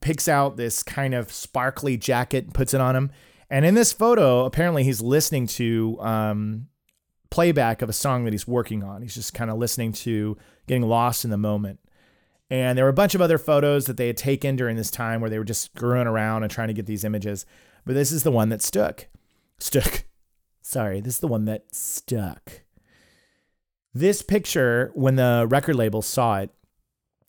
picks 0.00 0.28
out 0.28 0.56
this 0.56 0.82
kind 0.82 1.14
of 1.14 1.32
sparkly 1.32 1.96
jacket, 1.96 2.44
and 2.44 2.54
puts 2.54 2.74
it 2.74 2.80
on 2.80 2.94
him, 2.94 3.10
and 3.50 3.64
in 3.64 3.74
this 3.74 3.92
photo, 3.92 4.44
apparently 4.44 4.84
he's 4.84 5.00
listening 5.00 5.46
to 5.48 5.98
um, 6.00 6.68
playback 7.30 7.82
of 7.82 7.88
a 7.88 7.92
song 7.92 8.24
that 8.24 8.32
he's 8.32 8.46
working 8.46 8.82
on. 8.82 9.02
He's 9.02 9.14
just 9.14 9.34
kind 9.34 9.50
of 9.50 9.58
listening 9.58 9.92
to, 9.92 10.36
getting 10.66 10.82
lost 10.82 11.24
in 11.24 11.30
the 11.30 11.36
moment. 11.36 11.80
And 12.50 12.76
there 12.76 12.84
were 12.84 12.90
a 12.90 12.94
bunch 12.94 13.14
of 13.14 13.20
other 13.20 13.38
photos 13.38 13.86
that 13.86 13.96
they 13.96 14.06
had 14.06 14.16
taken 14.16 14.54
during 14.54 14.76
this 14.76 14.90
time 14.90 15.20
where 15.20 15.30
they 15.30 15.38
were 15.38 15.44
just 15.44 15.64
screwing 15.64 16.06
around 16.06 16.42
and 16.42 16.52
trying 16.52 16.68
to 16.68 16.74
get 16.74 16.86
these 16.86 17.04
images. 17.04 17.46
But 17.84 17.94
this 17.94 18.12
is 18.12 18.22
the 18.22 18.30
one 18.30 18.50
that 18.50 18.62
stuck. 18.62 19.06
Stuck. 19.58 20.04
Sorry, 20.62 21.00
this 21.00 21.14
is 21.14 21.20
the 21.20 21.28
one 21.28 21.44
that 21.46 21.74
stuck. 21.74 22.62
This 23.92 24.22
picture, 24.22 24.90
when 24.94 25.16
the 25.16 25.46
record 25.48 25.76
label 25.76 26.02
saw 26.02 26.40
it, 26.40 26.50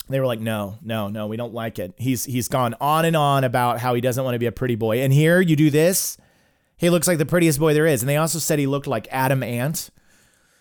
they 0.09 0.19
were 0.19 0.25
like, 0.25 0.39
no, 0.39 0.77
no, 0.81 1.07
no, 1.07 1.27
we 1.27 1.37
don't 1.37 1.53
like 1.53 1.79
it. 1.79 1.93
He's 1.97 2.25
he's 2.25 2.47
gone 2.47 2.75
on 2.79 3.05
and 3.05 3.15
on 3.15 3.43
about 3.43 3.79
how 3.79 3.93
he 3.95 4.01
doesn't 4.01 4.23
want 4.23 4.35
to 4.35 4.39
be 4.39 4.45
a 4.45 4.51
pretty 4.51 4.75
boy. 4.75 5.01
And 5.01 5.11
here 5.11 5.41
you 5.41 5.55
do 5.55 5.69
this, 5.69 6.17
he 6.77 6.89
looks 6.89 7.07
like 7.07 7.17
the 7.17 7.25
prettiest 7.25 7.59
boy 7.59 7.73
there 7.73 7.87
is. 7.87 8.01
And 8.01 8.09
they 8.09 8.17
also 8.17 8.39
said 8.39 8.59
he 8.59 8.67
looked 8.67 8.87
like 8.87 9.07
Adam 9.11 9.41
Ant. 9.41 9.89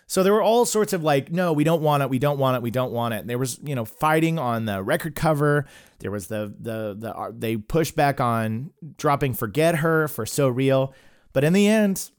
So 0.07 0.21
there 0.21 0.33
were 0.33 0.41
all 0.41 0.65
sorts 0.65 0.93
of 0.93 1.03
like, 1.03 1.31
no, 1.31 1.51
we 1.51 1.63
don't 1.63 1.81
want 1.81 2.03
it, 2.03 2.09
we 2.09 2.19
don't 2.19 2.37
want 2.37 2.57
it, 2.57 2.61
we 2.61 2.69
don't 2.69 2.91
want 2.91 3.15
it. 3.15 3.21
And 3.21 3.29
there 3.29 3.39
was, 3.39 3.59
you 3.63 3.73
know, 3.73 3.85
fighting 3.85 4.37
on 4.37 4.65
the 4.65 4.83
record 4.83 5.15
cover. 5.15 5.65
There 5.99 6.11
was 6.11 6.27
the 6.27 6.53
the 6.59 6.95
the 6.97 7.15
uh, 7.15 7.31
they 7.35 7.57
pushed 7.57 7.95
back 7.95 8.19
on 8.21 8.71
dropping 8.97 9.33
"Forget 9.33 9.77
Her" 9.77 10.07
for 10.07 10.25
"So 10.25 10.47
Real," 10.47 10.93
but 11.33 11.43
in 11.43 11.53
the 11.53 11.67
end, 11.67 12.11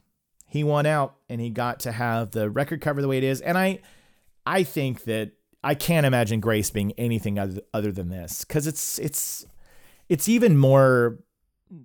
he 0.49 0.64
won 0.64 0.87
out 0.87 1.16
and 1.29 1.41
he 1.41 1.51
got 1.51 1.81
to 1.81 1.93
have 1.93 2.31
the 2.31 2.49
record 2.49 2.81
cover 2.81 3.03
the 3.03 3.09
way 3.09 3.18
it 3.18 3.24
is. 3.24 3.41
And 3.41 3.59
I, 3.59 3.81
I 4.45 4.62
think 4.62 5.05
that 5.05 5.33
I 5.67 5.75
can't 5.75 6.07
imagine 6.07 6.39
Grace 6.39 6.71
being 6.71 6.93
anything 6.93 7.41
other, 7.41 7.61
other 7.75 7.91
than 7.91 8.09
this 8.09 8.45
because 8.45 8.69
it's 8.69 9.01
it's 9.01 9.45
it's 10.09 10.29
even 10.29 10.57
more 10.57 11.19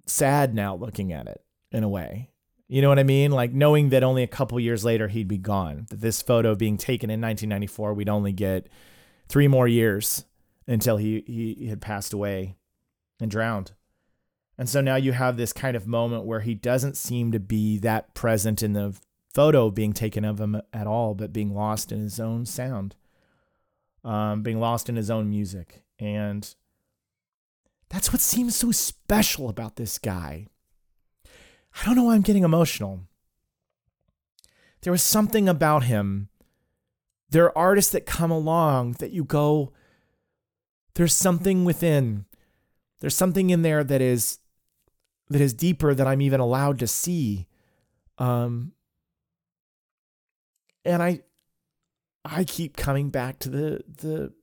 sad 0.06 0.54
now 0.54 0.76
looking 0.76 1.12
at 1.12 1.26
it 1.26 1.44
in 1.72 1.84
a 1.84 1.90
way. 1.90 2.30
You 2.68 2.84
know 2.84 2.90
what 2.90 3.00
I 3.00 3.04
mean? 3.04 3.32
Like 3.32 3.54
knowing 3.54 3.90
that 3.90 4.04
only 4.04 4.22
a 4.22 4.28
couple 4.28 4.60
years 4.60 4.86
later 4.86 5.08
he'd 5.08 5.28
be 5.28 5.40
gone. 5.40 5.88
That 5.90 6.00
this 6.00 6.22
photo 6.22 6.54
being 6.54 6.78
taken 6.78 7.10
in 7.10 7.22
1994, 7.22 7.96
we'd 7.96 8.08
only 8.08 8.32
get 8.32 8.68
three 9.28 9.48
more 9.48 9.68
years 9.68 10.26
until 10.68 10.98
he 10.98 11.24
he 11.26 11.66
had 11.68 11.82
passed 11.82 12.14
away 12.14 12.58
and 13.20 13.32
drowned. 13.32 13.72
And 14.60 14.70
so 14.70 14.82
now 14.82 14.96
you 14.96 15.14
have 15.14 15.38
this 15.38 15.54
kind 15.54 15.76
of 15.76 15.88
moment 15.88 16.26
where 16.26 16.42
he 16.42 16.54
doesn't 16.54 16.98
seem 16.98 17.32
to 17.32 17.40
be 17.40 17.80
that 17.80 18.14
present 18.14 18.62
in 18.62 18.74
the 18.74 18.96
photo 19.34 19.72
being 19.72 19.94
taken 19.94 20.24
of 20.24 20.40
him 20.40 20.62
at 20.72 20.86
all, 20.86 21.16
but 21.16 21.34
being 21.34 21.56
lost 21.56 21.92
in 21.92 22.00
his 22.00 22.20
own 22.20 22.46
sound 22.46 22.96
um, 24.04 24.42
being 24.42 24.60
lost 24.60 24.90
in 24.90 24.96
his 24.96 25.10
own 25.10 25.30
music. 25.30 25.84
And 26.00 26.54
that's 27.90 28.12
what 28.12 28.22
seems 28.22 28.56
so 28.56 28.72
special 28.72 29.50
about 29.50 29.76
this 29.76 29.98
guy. 29.98 30.48
I 31.26 31.86
don't 31.86 31.96
know 31.96 32.04
why 32.06 32.16
I'm 32.16 32.22
getting 32.22 32.44
emotional. 32.44 33.02
There 34.82 34.92
was 34.92 35.04
something 35.04 35.48
about 35.48 35.84
him. 35.84 36.30
There 37.30 37.46
are 37.46 37.58
artists 37.58 37.92
that 37.92 38.06
come 38.06 38.32
along 38.32 38.94
that 38.94 39.12
you 39.12 39.24
go, 39.24 39.72
there's 40.96 41.16
something 41.16 41.64
within 41.64 42.26
there's 43.02 43.16
something 43.16 43.50
in 43.50 43.64
there 43.64 43.84
that 43.84 44.00
is 44.00 44.40
that 45.30 45.42
is 45.42 45.54
deeper 45.54 45.94
than 45.94 46.08
I'm 46.08 46.22
even 46.22 46.40
allowed 46.40 46.80
to 46.80 46.88
see. 46.88 47.48
Um, 48.18 48.74
and 50.86 51.02
I 51.02 51.22
I 52.24 52.44
keep 52.44 52.78
coming 52.78 53.10
back 53.10 53.40
to 53.40 53.50
the 53.50 53.84
the 53.88 54.34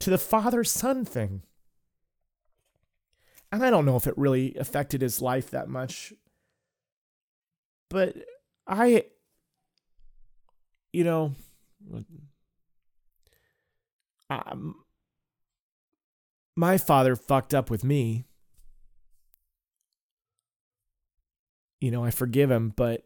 to 0.00 0.10
the 0.10 0.18
father 0.18 0.64
son 0.64 1.04
thing. 1.04 1.42
And 3.52 3.64
I 3.64 3.70
don't 3.70 3.84
know 3.84 3.96
if 3.96 4.06
it 4.06 4.18
really 4.18 4.54
affected 4.56 5.00
his 5.00 5.22
life 5.22 5.50
that 5.50 5.68
much. 5.68 6.12
But 7.88 8.16
I 8.66 9.04
you 10.92 11.04
know 11.04 11.34
um, 14.30 14.76
my 16.56 16.78
father 16.78 17.16
fucked 17.16 17.54
up 17.54 17.70
with 17.70 17.84
me. 17.84 18.24
You 21.80 21.90
know, 21.90 22.04
I 22.04 22.10
forgive 22.10 22.50
him, 22.50 22.72
but 22.74 23.04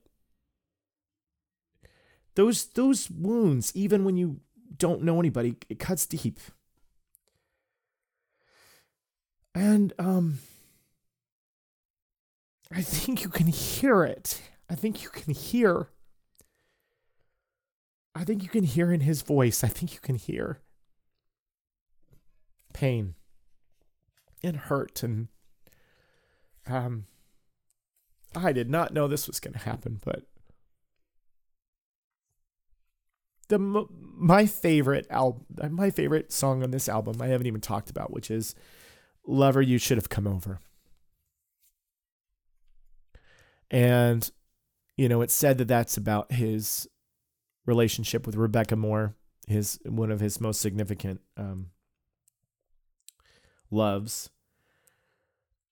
those 2.39 2.67
those 2.67 3.11
wounds, 3.11 3.73
even 3.75 4.05
when 4.05 4.17
you 4.17 4.39
don't 4.77 5.03
know 5.03 5.19
anybody, 5.19 5.57
it 5.69 5.81
cuts 5.81 6.07
deep. 6.07 6.39
And 9.57 9.93
um 9.99 10.39
I 12.73 12.83
think 12.83 13.25
you 13.25 13.29
can 13.29 13.49
hear 13.49 14.05
it. 14.05 14.41
I 14.71 14.77
think 14.77 15.03
you 15.03 15.09
can 15.09 15.35
hear. 15.35 15.89
I 18.15 18.23
think 18.23 18.45
you 18.45 18.49
can 18.49 18.63
hear 18.63 18.93
in 18.93 19.01
his 19.01 19.23
voice. 19.23 19.65
I 19.65 19.69
think 19.69 19.93
you 19.93 20.01
can 20.01 20.15
hear 20.15 20.61
pain 22.73 23.15
and 24.45 24.57
hurt 24.57 25.03
and 25.03 25.27
um 26.69 27.07
I 28.37 28.53
did 28.53 28.71
not 28.71 28.93
know 28.93 29.09
this 29.09 29.27
was 29.27 29.41
going 29.41 29.55
to 29.55 29.59
happen, 29.59 30.01
but 30.05 30.23
the 33.49 33.87
my 34.17 34.47
favorite 34.47 35.07
album, 35.11 35.45
my 35.71 35.91
favorite 35.91 36.33
song 36.33 36.63
on 36.63 36.71
this 36.71 36.89
album, 36.89 37.21
I 37.21 37.29
haven't 37.29 37.47
even 37.47 37.61
talked 37.61 37.91
about, 37.91 38.13
which 38.13 38.31
is 38.31 38.55
"Lover, 39.27 39.63
You 39.63 39.79
Should 39.79 39.99
Have 39.99 40.09
Come 40.09 40.27
Over." 40.27 40.61
And 43.71 44.31
you 44.97 45.09
know, 45.09 45.23
it's 45.23 45.35
said 45.35 45.59
that 45.59 45.69
that's 45.69 45.97
about 45.97 46.33
his 46.33 46.89
relationship 47.67 48.27
with 48.27 48.35
Rebecca 48.35 48.77
Moore, 48.77 49.15
his 49.47 49.79
one 49.85 50.11
of 50.11 50.21
his 50.21 50.41
most 50.41 50.61
significant 50.61 51.21
um, 51.37 51.71
loves. 53.71 54.31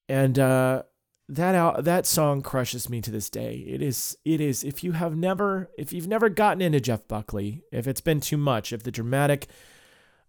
And 0.08 0.38
uh, 0.38 0.84
that 1.28 1.54
out 1.54 1.84
that 1.84 2.06
song 2.06 2.40
crushes 2.40 2.88
me 2.88 3.00
to 3.00 3.10
this 3.10 3.28
day. 3.28 3.64
It 3.66 3.82
is 3.82 4.16
it 4.24 4.40
is 4.40 4.62
if 4.62 4.84
you 4.84 4.92
have 4.92 5.16
never 5.16 5.70
if 5.76 5.92
you've 5.92 6.06
never 6.06 6.28
gotten 6.28 6.62
into 6.62 6.80
Jeff 6.80 7.06
Buckley, 7.08 7.62
if 7.72 7.88
it's 7.88 8.00
been 8.00 8.20
too 8.20 8.36
much, 8.36 8.72
if 8.72 8.82
the 8.82 8.92
dramatic 8.92 9.48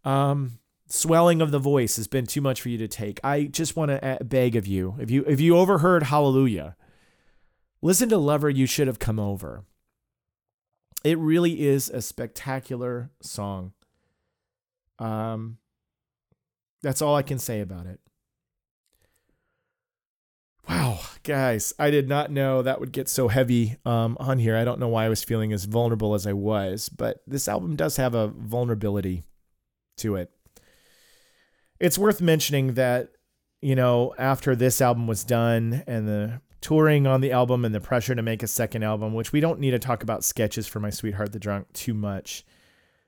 um 0.03 0.59
swelling 0.87 1.41
of 1.41 1.51
the 1.51 1.59
voice 1.59 1.97
has 1.97 2.07
been 2.07 2.25
too 2.25 2.41
much 2.41 2.61
for 2.61 2.69
you 2.69 2.77
to 2.79 2.87
take, 2.87 3.19
I 3.23 3.43
just 3.43 3.75
want 3.75 3.91
to 3.91 4.17
beg 4.23 4.55
of 4.55 4.65
you. 4.65 4.95
If 4.99 5.11
you 5.11 5.23
if 5.27 5.39
you 5.39 5.55
overheard 5.57 6.03
Hallelujah, 6.03 6.75
listen 7.81 8.09
to 8.09 8.17
Lover 8.17 8.49
You 8.49 8.65
Should 8.65 8.87
Have 8.87 8.99
Come 8.99 9.19
Over. 9.19 9.65
It 11.03 11.19
really 11.19 11.67
is 11.67 11.89
a 11.89 12.01
spectacular 12.01 13.11
song. 13.21 13.73
Um 14.97 15.59
that's 16.81 17.03
all 17.03 17.15
I 17.15 17.21
can 17.21 17.37
say 17.37 17.59
about 17.61 17.85
it. 17.85 17.99
Wow, 20.67 20.99
guys, 21.23 21.73
I 21.79 21.89
did 21.91 22.09
not 22.09 22.29
know 22.29 22.61
that 22.61 22.79
would 22.81 22.91
get 22.91 23.07
so 23.07 23.29
heavy 23.29 23.77
um, 23.85 24.17
on 24.19 24.37
here. 24.37 24.57
I 24.57 24.65
don't 24.65 24.79
know 24.79 24.89
why 24.89 25.05
I 25.05 25.09
was 25.09 25.23
feeling 25.23 25.53
as 25.53 25.63
vulnerable 25.63 26.13
as 26.13 26.27
I 26.27 26.33
was, 26.33 26.89
but 26.89 27.21
this 27.25 27.47
album 27.47 27.77
does 27.77 27.95
have 27.97 28.13
a 28.13 28.27
vulnerability 28.27 29.23
to 29.97 30.15
it. 30.17 30.29
It's 31.79 31.97
worth 31.97 32.21
mentioning 32.21 32.73
that, 32.73 33.11
you 33.61 33.75
know, 33.75 34.13
after 34.17 34.55
this 34.55 34.81
album 34.81 35.07
was 35.07 35.23
done 35.23 35.83
and 35.87 36.07
the 36.07 36.41
touring 36.59 37.07
on 37.07 37.21
the 37.21 37.31
album 37.31 37.63
and 37.63 37.73
the 37.73 37.79
pressure 37.79 38.15
to 38.15 38.21
make 38.21 38.43
a 38.43 38.47
second 38.47 38.83
album, 38.83 39.13
which 39.13 39.31
we 39.31 39.39
don't 39.39 39.59
need 39.59 39.71
to 39.71 39.79
talk 39.79 40.03
about 40.03 40.25
sketches 40.25 40.67
for 40.67 40.81
My 40.81 40.89
Sweetheart 40.89 41.31
the 41.31 41.39
Drunk 41.39 41.71
too 41.71 41.93
much, 41.93 42.43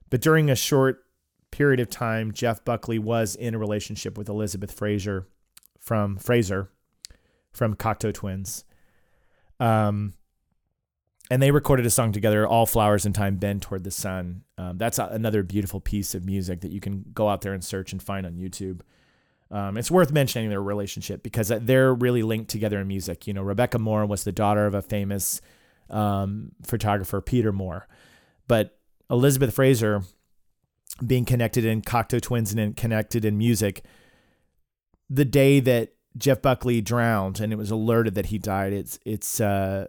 but 0.09 0.21
during 0.21 0.49
a 0.49 0.55
short 0.55 1.03
period 1.51 1.79
of 1.79 1.89
time, 1.89 2.31
Jeff 2.31 2.63
Buckley 2.63 2.99
was 2.99 3.35
in 3.35 3.53
a 3.53 3.59
relationship 3.59 4.17
with 4.17 4.29
Elizabeth 4.29 4.71
Fraser 4.71 5.27
from 5.79 6.15
Fraser 6.15 6.69
from 7.53 7.75
Cocteau 7.75 8.13
Twins. 8.13 8.63
Um, 9.59 10.13
and 11.31 11.41
they 11.41 11.51
recorded 11.51 11.85
a 11.85 11.89
song 11.89 12.11
together, 12.11 12.47
"All 12.47 12.65
Flowers 12.65 13.05
in 13.05 13.13
Time 13.13 13.37
Bend 13.37 13.61
Toward 13.61 13.83
the 13.83 13.91
Sun." 13.91 14.43
Um, 14.57 14.77
that's 14.77 14.97
a, 14.97 15.05
another 15.07 15.43
beautiful 15.43 15.79
piece 15.79 16.15
of 16.15 16.25
music 16.25 16.61
that 16.61 16.71
you 16.71 16.79
can 16.79 17.05
go 17.13 17.29
out 17.29 17.41
there 17.41 17.53
and 17.53 17.63
search 17.63 17.91
and 17.91 18.01
find 18.01 18.25
on 18.25 18.33
YouTube. 18.33 18.81
Um, 19.51 19.77
it's 19.77 19.91
worth 19.91 20.11
mentioning 20.11 20.49
their 20.49 20.61
relationship 20.61 21.23
because 21.23 21.49
they're 21.49 21.93
really 21.93 22.23
linked 22.23 22.49
together 22.49 22.79
in 22.79 22.87
music. 22.87 23.27
You 23.27 23.33
know, 23.33 23.41
Rebecca 23.41 23.79
Moore 23.79 24.05
was 24.05 24.23
the 24.23 24.31
daughter 24.31 24.65
of 24.65 24.73
a 24.73 24.81
famous 24.81 25.41
um, 25.89 26.51
photographer, 26.63 27.19
Peter 27.21 27.51
Moore, 27.51 27.87
but 28.47 28.77
Elizabeth 29.09 29.53
Fraser, 29.53 30.03
being 31.05 31.25
connected 31.25 31.65
in 31.65 31.81
Cocteau 31.81 32.21
Twins 32.21 32.53
and 32.53 32.75
connected 32.75 33.25
in 33.25 33.37
music, 33.37 33.83
the 35.09 35.25
day 35.25 35.59
that 35.59 35.93
Jeff 36.17 36.41
Buckley 36.41 36.81
drowned 36.81 37.39
and 37.39 37.53
it 37.53 37.57
was 37.57 37.71
alerted 37.71 38.15
that 38.15 38.27
he 38.27 38.37
died. 38.37 38.73
It's 38.73 38.99
it's 39.05 39.39
uh, 39.39 39.87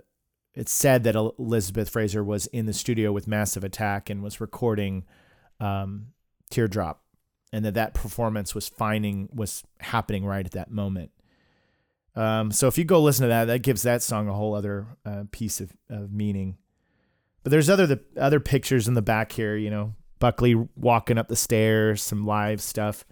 it's 0.54 0.72
said 0.72 1.04
that 1.04 1.14
Elizabeth 1.14 1.90
Fraser 1.90 2.24
was 2.24 2.46
in 2.48 2.66
the 2.66 2.72
studio 2.72 3.12
with 3.12 3.26
Massive 3.26 3.64
Attack 3.64 4.10
and 4.10 4.22
was 4.22 4.40
recording 4.40 5.04
um, 5.60 6.08
Teardrop, 6.50 7.02
and 7.52 7.64
that 7.64 7.74
that 7.74 7.94
performance 7.94 8.54
was 8.54 8.68
finding 8.68 9.28
was 9.32 9.62
happening 9.80 10.24
right 10.24 10.44
at 10.44 10.52
that 10.52 10.70
moment. 10.70 11.10
Um, 12.16 12.50
so 12.50 12.66
if 12.66 12.76
you 12.76 12.84
go 12.84 13.00
listen 13.00 13.22
to 13.22 13.28
that, 13.28 13.44
that 13.46 13.62
gives 13.62 13.82
that 13.82 14.02
song 14.02 14.28
a 14.28 14.32
whole 14.32 14.54
other 14.54 14.86
uh, 15.06 15.24
piece 15.30 15.60
of, 15.60 15.72
of 15.88 16.12
meaning. 16.12 16.58
But 17.42 17.50
there's 17.50 17.70
other 17.70 17.86
the 17.86 18.00
other 18.18 18.40
pictures 18.40 18.88
in 18.88 18.94
the 18.94 19.02
back 19.02 19.32
here. 19.32 19.56
You 19.56 19.70
know, 19.70 19.94
Buckley 20.18 20.54
walking 20.76 21.18
up 21.18 21.28
the 21.28 21.36
stairs, 21.36 22.02
some 22.02 22.26
live 22.26 22.60
stuff. 22.60 23.04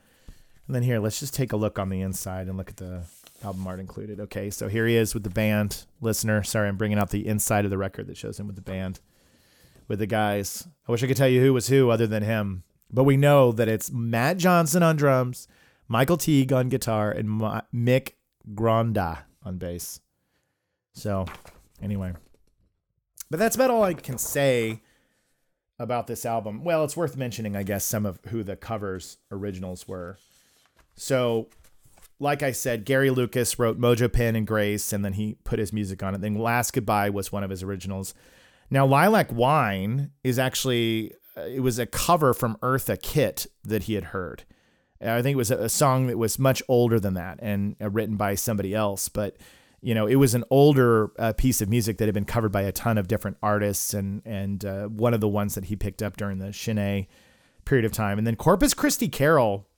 And 0.68 0.74
then 0.74 0.82
here, 0.82 1.00
let's 1.00 1.18
just 1.18 1.32
take 1.32 1.52
a 1.52 1.56
look 1.56 1.78
on 1.78 1.88
the 1.88 2.02
inside 2.02 2.46
and 2.46 2.58
look 2.58 2.68
at 2.68 2.76
the 2.76 3.04
album 3.42 3.66
art 3.66 3.80
included. 3.80 4.20
Okay, 4.20 4.50
so 4.50 4.68
here 4.68 4.86
he 4.86 4.96
is 4.96 5.14
with 5.14 5.22
the 5.22 5.30
band. 5.30 5.86
Listener, 6.02 6.42
sorry, 6.42 6.68
I'm 6.68 6.76
bringing 6.76 6.98
out 6.98 7.08
the 7.08 7.26
inside 7.26 7.64
of 7.64 7.70
the 7.70 7.78
record 7.78 8.06
that 8.06 8.18
shows 8.18 8.38
him 8.38 8.46
with 8.46 8.56
the 8.56 8.62
band, 8.62 9.00
with 9.88 9.98
the 9.98 10.06
guys. 10.06 10.68
I 10.86 10.92
wish 10.92 11.02
I 11.02 11.06
could 11.06 11.16
tell 11.16 11.26
you 11.26 11.40
who 11.40 11.54
was 11.54 11.68
who 11.68 11.88
other 11.88 12.06
than 12.06 12.22
him, 12.22 12.64
but 12.92 13.04
we 13.04 13.16
know 13.16 13.50
that 13.50 13.66
it's 13.66 13.90
Matt 13.90 14.36
Johnson 14.36 14.82
on 14.82 14.96
drums, 14.96 15.48
Michael 15.88 16.18
Teague 16.18 16.52
on 16.52 16.68
guitar, 16.68 17.10
and 17.10 17.40
Mick 17.74 18.12
Grondahl 18.54 19.20
on 19.42 19.56
bass. 19.56 20.00
So, 20.92 21.24
anyway, 21.80 22.12
but 23.30 23.40
that's 23.40 23.56
about 23.56 23.70
all 23.70 23.84
I 23.84 23.94
can 23.94 24.18
say 24.18 24.82
about 25.78 26.08
this 26.08 26.26
album. 26.26 26.62
Well, 26.62 26.84
it's 26.84 26.96
worth 26.96 27.16
mentioning, 27.16 27.56
I 27.56 27.62
guess, 27.62 27.86
some 27.86 28.04
of 28.04 28.20
who 28.26 28.42
the 28.42 28.56
covers 28.56 29.16
originals 29.30 29.88
were. 29.88 30.18
So, 30.98 31.48
like 32.20 32.42
I 32.42 32.52
said, 32.52 32.84
Gary 32.84 33.10
Lucas 33.10 33.58
wrote 33.58 33.80
Mojo 33.80 34.12
Pin 34.12 34.36
and 34.36 34.46
Grace, 34.46 34.92
and 34.92 35.04
then 35.04 35.14
he 35.14 35.36
put 35.44 35.58
his 35.58 35.72
music 35.72 36.02
on 36.02 36.14
it. 36.14 36.20
Then 36.20 36.34
Last 36.34 36.72
Goodbye 36.72 37.10
was 37.10 37.32
one 37.32 37.44
of 37.44 37.50
his 37.50 37.62
originals. 37.62 38.14
Now, 38.70 38.84
Lilac 38.84 39.32
Wine 39.32 40.10
is 40.22 40.38
actually 40.38 41.14
uh, 41.36 41.42
it 41.42 41.60
was 41.60 41.78
a 41.78 41.86
cover 41.86 42.34
from 42.34 42.56
Eartha 42.56 43.00
Kitt 43.00 43.46
that 43.64 43.84
he 43.84 43.94
had 43.94 44.04
heard. 44.04 44.44
I 45.00 45.22
think 45.22 45.34
it 45.34 45.36
was 45.36 45.52
a, 45.52 45.68
song 45.68 46.08
that 46.08 46.18
was 46.18 46.40
much 46.40 46.60
older 46.66 46.98
than 46.98 47.14
that 47.14 47.38
and 47.40 47.76
uh, 47.80 47.88
written 47.88 48.16
by 48.16 48.34
somebody 48.34 48.74
else, 48.74 49.08
but 49.08 49.36
you 49.80 49.94
know, 49.94 50.08
it 50.08 50.16
was 50.16 50.34
an 50.34 50.42
older 50.50 51.12
uh, 51.20 51.32
piece 51.34 51.60
of 51.60 51.68
music 51.68 51.98
that 51.98 52.06
had 52.06 52.14
been 52.14 52.24
covered 52.24 52.50
by 52.50 52.62
a 52.62 52.72
ton 52.72 52.98
of 52.98 53.06
different 53.06 53.36
artists, 53.44 53.94
and 53.94 54.22
and 54.24 54.64
uh, 54.64 54.86
one 54.86 55.14
of 55.14 55.20
the 55.20 55.28
ones 55.28 55.54
that 55.54 55.66
he 55.66 55.76
picked 55.76 56.02
up 56.02 56.16
during 56.16 56.38
the 56.38 56.52
Sin-é 56.52 57.06
period 57.64 57.84
of 57.84 57.92
time. 57.92 58.18
And 58.18 58.26
then 58.26 58.34
Corpus 58.34 58.74
Christi 58.74 59.08
Carol 59.08 59.68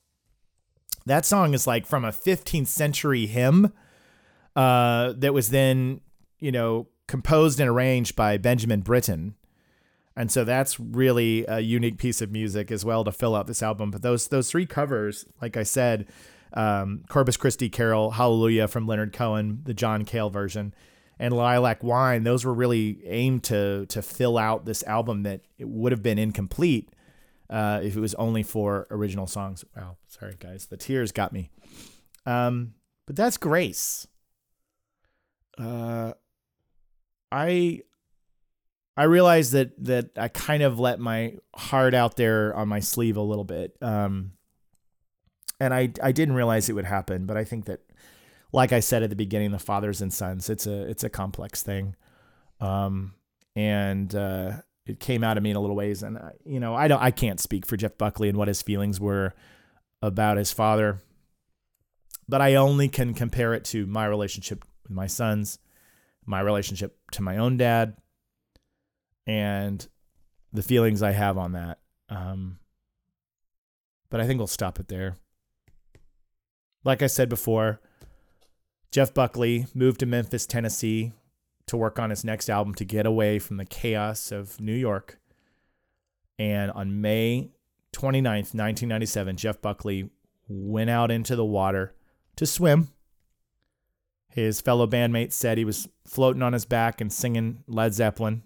that 1.06 1.24
song 1.24 1.54
is 1.54 1.66
like 1.66 1.86
from 1.86 2.04
a 2.04 2.10
15th 2.10 2.66
century 2.66 3.26
hymn 3.26 3.72
uh, 4.56 5.12
that 5.16 5.32
was 5.32 5.50
then, 5.50 6.00
you 6.38 6.52
know, 6.52 6.88
composed 7.06 7.58
and 7.60 7.68
arranged 7.68 8.14
by 8.16 8.36
Benjamin 8.36 8.80
Britten. 8.80 9.34
And 10.16 10.30
so 10.30 10.44
that's 10.44 10.78
really 10.78 11.44
a 11.46 11.60
unique 11.60 11.98
piece 11.98 12.20
of 12.20 12.30
music 12.30 12.70
as 12.70 12.84
well 12.84 13.04
to 13.04 13.12
fill 13.12 13.34
out 13.34 13.46
this 13.46 13.62
album. 13.62 13.90
But 13.90 14.02
those 14.02 14.28
those 14.28 14.50
three 14.50 14.66
covers, 14.66 15.24
like 15.40 15.56
I 15.56 15.62
said, 15.62 16.06
um, 16.52 17.04
Corpus 17.08 17.36
Christi 17.36 17.68
Carol, 17.68 18.12
Hallelujah 18.12 18.68
from 18.68 18.86
Leonard 18.86 19.12
Cohen, 19.12 19.60
the 19.64 19.74
John 19.74 20.04
Cale 20.04 20.28
version, 20.28 20.74
and 21.18 21.32
Lilac 21.32 21.82
Wine, 21.82 22.24
those 22.24 22.44
were 22.44 22.52
really 22.52 22.98
aimed 23.06 23.44
to 23.44 23.86
to 23.86 24.02
fill 24.02 24.36
out 24.36 24.64
this 24.64 24.82
album 24.82 25.22
that 25.22 25.40
it 25.58 25.68
would 25.68 25.92
have 25.92 26.02
been 26.02 26.18
incomplete 26.18 26.90
uh, 27.50 27.80
if 27.82 27.96
it 27.96 28.00
was 28.00 28.14
only 28.14 28.42
for 28.42 28.86
original 28.90 29.26
songs. 29.26 29.64
Wow, 29.76 29.96
sorry 30.06 30.36
guys, 30.38 30.66
the 30.66 30.76
tears 30.76 31.12
got 31.12 31.32
me. 31.32 31.50
Um, 32.24 32.74
but 33.06 33.16
that's 33.16 33.36
grace. 33.36 34.06
Uh, 35.58 36.12
I 37.32 37.82
I 38.96 39.04
realized 39.04 39.52
that 39.52 39.72
that 39.84 40.10
I 40.16 40.28
kind 40.28 40.62
of 40.62 40.78
let 40.78 41.00
my 41.00 41.34
heart 41.54 41.94
out 41.94 42.16
there 42.16 42.54
on 42.54 42.68
my 42.68 42.80
sleeve 42.80 43.16
a 43.16 43.22
little 43.22 43.44
bit. 43.44 43.76
Um, 43.82 44.32
and 45.58 45.74
I 45.74 45.92
I 46.02 46.12
didn't 46.12 46.34
realize 46.34 46.68
it 46.68 46.74
would 46.74 46.84
happen, 46.84 47.26
but 47.26 47.36
I 47.36 47.44
think 47.44 47.66
that, 47.66 47.80
like 48.52 48.72
I 48.72 48.80
said 48.80 49.02
at 49.02 49.10
the 49.10 49.16
beginning, 49.16 49.50
the 49.50 49.58
fathers 49.58 50.00
and 50.00 50.12
sons, 50.12 50.48
it's 50.48 50.66
a 50.66 50.82
it's 50.88 51.04
a 51.04 51.10
complex 51.10 51.62
thing, 51.62 51.96
um, 52.60 53.14
and 53.56 54.14
uh, 54.14 54.52
it 54.90 55.00
came 55.00 55.24
out 55.24 55.36
of 55.36 55.42
me 55.42 55.50
in 55.50 55.56
a 55.56 55.60
little 55.60 55.76
ways. 55.76 56.02
And 56.02 56.18
I, 56.18 56.32
you 56.44 56.60
know, 56.60 56.74
I 56.74 56.88
don't 56.88 57.00
I 57.00 57.10
can't 57.10 57.40
speak 57.40 57.64
for 57.64 57.76
Jeff 57.76 57.96
Buckley 57.96 58.28
and 58.28 58.36
what 58.36 58.48
his 58.48 58.62
feelings 58.62 59.00
were 59.00 59.34
about 60.02 60.36
his 60.36 60.52
father, 60.52 61.00
but 62.28 62.40
I 62.40 62.54
only 62.54 62.88
can 62.88 63.14
compare 63.14 63.54
it 63.54 63.64
to 63.66 63.86
my 63.86 64.06
relationship 64.06 64.64
with 64.82 64.92
my 64.92 65.06
sons, 65.06 65.58
my 66.26 66.40
relationship 66.40 66.96
to 67.12 67.22
my 67.22 67.36
own 67.36 67.56
dad, 67.56 67.96
and 69.26 69.86
the 70.52 70.62
feelings 70.62 71.02
I 71.02 71.12
have 71.12 71.38
on 71.38 71.52
that. 71.52 71.78
Um, 72.08 72.58
but 74.10 74.20
I 74.20 74.26
think 74.26 74.38
we'll 74.38 74.46
stop 74.46 74.80
it 74.80 74.88
there. 74.88 75.16
Like 76.82 77.02
I 77.02 77.06
said 77.06 77.28
before, 77.28 77.80
Jeff 78.90 79.14
Buckley 79.14 79.66
moved 79.74 80.00
to 80.00 80.06
Memphis, 80.06 80.46
Tennessee 80.46 81.12
to 81.70 81.76
work 81.76 81.98
on 81.98 82.10
his 82.10 82.24
next 82.24 82.50
album 82.50 82.74
to 82.74 82.84
get 82.84 83.06
away 83.06 83.38
from 83.38 83.56
the 83.56 83.64
chaos 83.64 84.32
of 84.32 84.60
New 84.60 84.74
York. 84.74 85.18
And 86.38 86.70
on 86.72 87.00
May 87.00 87.52
29th, 87.92 88.54
1997, 88.54 89.36
Jeff 89.36 89.62
Buckley 89.62 90.10
went 90.48 90.90
out 90.90 91.10
into 91.10 91.36
the 91.36 91.44
water 91.44 91.94
to 92.36 92.44
swim. 92.44 92.88
His 94.28 94.60
fellow 94.60 94.86
bandmates 94.86 95.32
said 95.32 95.58
he 95.58 95.64
was 95.64 95.88
floating 96.06 96.42
on 96.42 96.52
his 96.52 96.64
back 96.64 97.00
and 97.00 97.12
singing 97.12 97.62
Led 97.68 97.94
Zeppelin. 97.94 98.42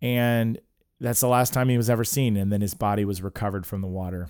And 0.00 0.58
that's 1.00 1.20
the 1.20 1.28
last 1.28 1.52
time 1.52 1.68
he 1.68 1.76
was 1.76 1.90
ever 1.90 2.04
seen. 2.04 2.36
And 2.36 2.52
then 2.52 2.60
his 2.60 2.74
body 2.74 3.04
was 3.04 3.22
recovered 3.22 3.64
from 3.64 3.80
the 3.80 3.88
water. 3.88 4.28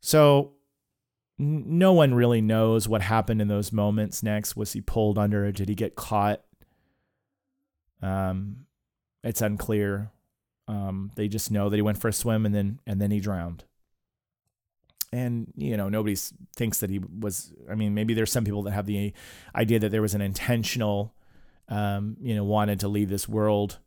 So 0.00 0.52
no 1.38 1.92
one 1.92 2.14
really 2.14 2.40
knows 2.40 2.88
what 2.88 3.00
happened 3.02 3.40
in 3.40 3.48
those 3.48 3.72
moments 3.72 4.22
next. 4.22 4.56
Was 4.56 4.72
he 4.72 4.80
pulled 4.80 5.18
under? 5.18 5.50
Did 5.52 5.68
he 5.68 5.74
get 5.74 5.94
caught? 5.94 6.42
Um, 8.02 8.66
it's 9.22 9.40
unclear. 9.40 10.10
Um, 10.66 11.12
they 11.14 11.28
just 11.28 11.50
know 11.50 11.68
that 11.68 11.76
he 11.76 11.82
went 11.82 11.98
for 11.98 12.08
a 12.08 12.12
swim 12.12 12.44
and 12.44 12.54
then 12.54 12.80
and 12.86 13.00
then 13.00 13.10
he 13.10 13.20
drowned. 13.20 13.64
And 15.12 15.52
you 15.56 15.76
know 15.76 15.88
nobody 15.88 16.16
thinks 16.54 16.78
that 16.78 16.90
he 16.90 16.98
was. 16.98 17.52
I 17.70 17.74
mean, 17.74 17.94
maybe 17.94 18.14
there's 18.14 18.32
some 18.32 18.44
people 18.44 18.62
that 18.64 18.72
have 18.72 18.86
the 18.86 19.14
idea 19.54 19.78
that 19.78 19.90
there 19.90 20.02
was 20.02 20.14
an 20.14 20.20
intentional, 20.20 21.14
um, 21.68 22.16
you 22.20 22.34
know, 22.34 22.44
wanted 22.44 22.80
to 22.80 22.88
leave 22.88 23.08
this 23.08 23.26
world, 23.26 23.78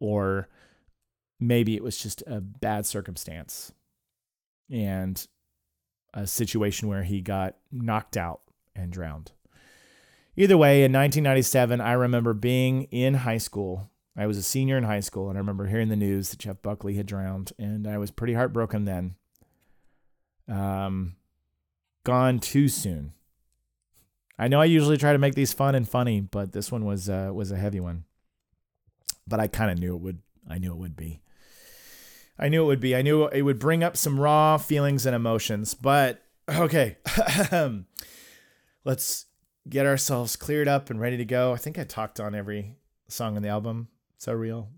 or 0.00 0.48
maybe 1.38 1.76
it 1.76 1.84
was 1.84 1.96
just 1.96 2.22
a 2.26 2.40
bad 2.40 2.84
circumstance 2.84 3.72
and 4.70 5.26
a 6.14 6.26
situation 6.26 6.88
where 6.88 7.02
he 7.02 7.20
got 7.20 7.56
knocked 7.70 8.16
out 8.16 8.40
and 8.74 8.92
drowned. 8.92 9.32
Either 10.36 10.56
way, 10.56 10.78
in 10.84 10.92
1997, 10.92 11.80
I 11.80 11.92
remember 11.92 12.32
being 12.32 12.84
in 12.84 13.14
high 13.14 13.38
school. 13.38 13.90
I 14.16 14.26
was 14.26 14.38
a 14.38 14.42
senior 14.42 14.76
in 14.76 14.84
high 14.84 15.00
school, 15.00 15.28
and 15.28 15.36
I 15.36 15.40
remember 15.40 15.66
hearing 15.66 15.88
the 15.88 15.96
news 15.96 16.30
that 16.30 16.38
Jeff 16.38 16.62
Buckley 16.62 16.94
had 16.94 17.06
drowned, 17.06 17.52
and 17.58 17.86
I 17.86 17.98
was 17.98 18.10
pretty 18.10 18.34
heartbroken 18.34 18.84
then. 18.84 19.14
Um, 20.48 21.16
gone 22.04 22.38
too 22.38 22.68
soon. 22.68 23.12
I 24.38 24.48
know 24.48 24.60
I 24.60 24.64
usually 24.64 24.96
try 24.96 25.12
to 25.12 25.18
make 25.18 25.34
these 25.34 25.52
fun 25.52 25.74
and 25.74 25.88
funny, 25.88 26.20
but 26.20 26.52
this 26.52 26.72
one 26.72 26.84
was 26.84 27.08
uh, 27.08 27.30
was 27.32 27.52
a 27.52 27.56
heavy 27.56 27.80
one. 27.80 28.04
But 29.28 29.40
I 29.40 29.46
kind 29.46 29.70
of 29.70 29.78
knew 29.78 29.94
it 29.94 30.00
would. 30.00 30.20
I 30.48 30.58
knew 30.58 30.72
it 30.72 30.78
would 30.78 30.96
be. 30.96 31.20
I 32.40 32.48
knew 32.48 32.62
it 32.62 32.66
would 32.66 32.80
be. 32.80 32.96
I 32.96 33.02
knew 33.02 33.26
it 33.26 33.42
would 33.42 33.58
bring 33.58 33.84
up 33.84 33.98
some 33.98 34.18
raw 34.18 34.56
feelings 34.56 35.04
and 35.04 35.14
emotions. 35.14 35.74
But 35.74 36.22
okay, 36.48 36.96
let's 38.84 39.26
get 39.68 39.84
ourselves 39.84 40.36
cleared 40.36 40.66
up 40.66 40.88
and 40.88 40.98
ready 40.98 41.18
to 41.18 41.24
go. 41.26 41.52
I 41.52 41.58
think 41.58 41.78
I 41.78 41.84
talked 41.84 42.18
on 42.18 42.34
every 42.34 42.76
song 43.08 43.36
on 43.36 43.42
the 43.42 43.50
album. 43.50 43.88
So 44.16 44.32
real. 44.32 44.70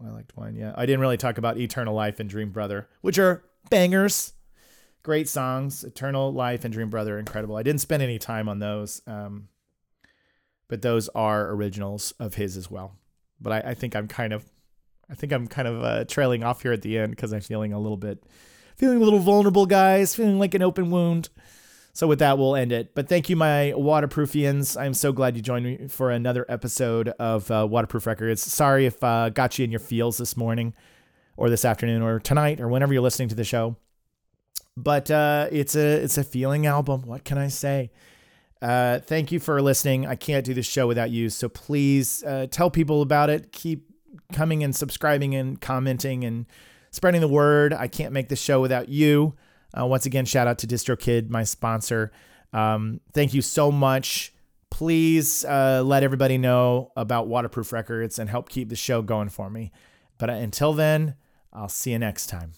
Lilac 0.00 0.32
Wine. 0.34 0.56
Yeah, 0.56 0.72
I 0.74 0.86
didn't 0.86 1.00
really 1.00 1.16
talk 1.16 1.38
about 1.38 1.58
Eternal 1.58 1.94
Life 1.94 2.18
and 2.18 2.28
Dream 2.28 2.50
Brother, 2.50 2.88
which 3.02 3.18
are 3.18 3.44
bangers. 3.70 4.32
Great 5.02 5.28
songs. 5.28 5.84
Eternal 5.84 6.32
Life 6.32 6.64
and 6.64 6.72
Dream 6.72 6.90
Brother, 6.90 7.18
incredible. 7.18 7.56
I 7.56 7.62
didn't 7.62 7.82
spend 7.82 8.02
any 8.02 8.18
time 8.18 8.48
on 8.48 8.58
those, 8.58 9.02
um, 9.06 9.48
but 10.68 10.82
those 10.82 11.08
are 11.10 11.50
originals 11.50 12.12
of 12.18 12.34
his 12.34 12.56
as 12.56 12.70
well. 12.70 12.96
But 13.40 13.52
I, 13.52 13.70
I 13.70 13.74
think 13.74 13.94
I'm 13.94 14.08
kind 14.08 14.32
of 14.32 14.44
I 15.10 15.14
think 15.14 15.32
I'm 15.32 15.46
kind 15.46 15.68
of 15.68 15.82
uh, 15.82 16.04
trailing 16.04 16.42
off 16.42 16.62
here 16.62 16.72
at 16.72 16.82
the 16.82 16.98
end 16.98 17.10
because 17.10 17.32
I'm 17.32 17.40
feeling 17.40 17.72
a 17.72 17.78
little 17.78 17.96
bit, 17.96 18.24
feeling 18.76 18.98
a 18.98 19.04
little 19.04 19.18
vulnerable, 19.18 19.66
guys. 19.66 20.14
Feeling 20.14 20.38
like 20.38 20.54
an 20.54 20.62
open 20.62 20.90
wound. 20.90 21.28
So 21.94 22.06
with 22.06 22.20
that, 22.20 22.38
we'll 22.38 22.56
end 22.56 22.72
it. 22.72 22.94
But 22.94 23.08
thank 23.08 23.28
you, 23.28 23.36
my 23.36 23.74
waterproofians. 23.76 24.80
I'm 24.80 24.94
so 24.94 25.12
glad 25.12 25.36
you 25.36 25.42
joined 25.42 25.64
me 25.66 25.88
for 25.88 26.10
another 26.10 26.46
episode 26.48 27.08
of 27.10 27.50
uh, 27.50 27.66
Waterproof 27.68 28.06
Records. 28.06 28.40
Sorry 28.40 28.86
if 28.86 29.02
uh, 29.04 29.28
got 29.28 29.58
you 29.58 29.64
in 29.64 29.70
your 29.70 29.80
feels 29.80 30.16
this 30.16 30.34
morning, 30.34 30.72
or 31.36 31.50
this 31.50 31.66
afternoon, 31.66 32.00
or 32.00 32.18
tonight, 32.18 32.60
or 32.60 32.68
whenever 32.68 32.94
you're 32.94 33.02
listening 33.02 33.28
to 33.28 33.34
the 33.34 33.44
show. 33.44 33.76
But 34.74 35.10
uh, 35.10 35.48
it's 35.52 35.76
a 35.76 36.02
it's 36.02 36.16
a 36.16 36.24
feeling 36.24 36.66
album. 36.66 37.02
What 37.02 37.24
can 37.24 37.36
I 37.36 37.48
say? 37.48 37.90
Uh, 38.62 39.00
thank 39.00 39.30
you 39.30 39.40
for 39.40 39.60
listening. 39.60 40.06
I 40.06 40.14
can't 40.14 40.46
do 40.46 40.54
this 40.54 40.66
show 40.66 40.86
without 40.86 41.10
you. 41.10 41.28
So 41.28 41.48
please 41.50 42.22
uh, 42.24 42.46
tell 42.50 42.70
people 42.70 43.02
about 43.02 43.28
it. 43.28 43.52
Keep 43.52 43.91
coming 44.32 44.62
and 44.62 44.74
subscribing 44.74 45.34
and 45.34 45.60
commenting 45.60 46.24
and 46.24 46.46
spreading 46.90 47.20
the 47.20 47.28
word. 47.28 47.72
I 47.72 47.88
can't 47.88 48.12
make 48.12 48.28
this 48.28 48.40
show 48.40 48.60
without 48.60 48.88
you. 48.88 49.34
Uh, 49.78 49.86
once 49.86 50.06
again, 50.06 50.24
shout 50.24 50.46
out 50.46 50.58
to 50.58 50.66
DistroKid, 50.66 51.30
my 51.30 51.44
sponsor. 51.44 52.12
Um, 52.52 53.00
thank 53.12 53.32
you 53.34 53.42
so 53.42 53.72
much. 53.72 54.34
Please 54.70 55.44
uh, 55.44 55.82
let 55.84 56.02
everybody 56.02 56.38
know 56.38 56.92
about 56.96 57.28
Waterproof 57.28 57.72
Records 57.72 58.18
and 58.18 58.28
help 58.28 58.48
keep 58.48 58.68
the 58.68 58.76
show 58.76 59.02
going 59.02 59.28
for 59.28 59.50
me. 59.50 59.72
But 60.18 60.30
uh, 60.30 60.34
until 60.34 60.72
then, 60.72 61.16
I'll 61.52 61.68
see 61.68 61.92
you 61.92 61.98
next 61.98 62.28
time. 62.28 62.52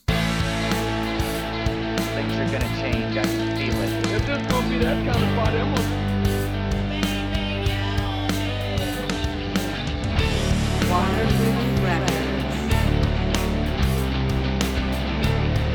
Things 2.15 2.35
are 2.35 2.47
gonna 2.53 2.81
change. 2.81 3.17
I 3.17 3.23
can 3.25 3.57
feel 3.57 3.81
it. 3.81 3.91
If 4.15 4.27
this 4.27 4.53
gonna 4.53 4.69
be 4.69 4.79
that 4.79 5.13
kind 5.13 5.25
of 5.25 5.37
party, 5.37 5.59
I'm 5.59 5.75
gonna 5.75 6.14
Waterproof 10.95 11.83
Records. 11.83 12.15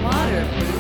Waterproof. 0.02 0.79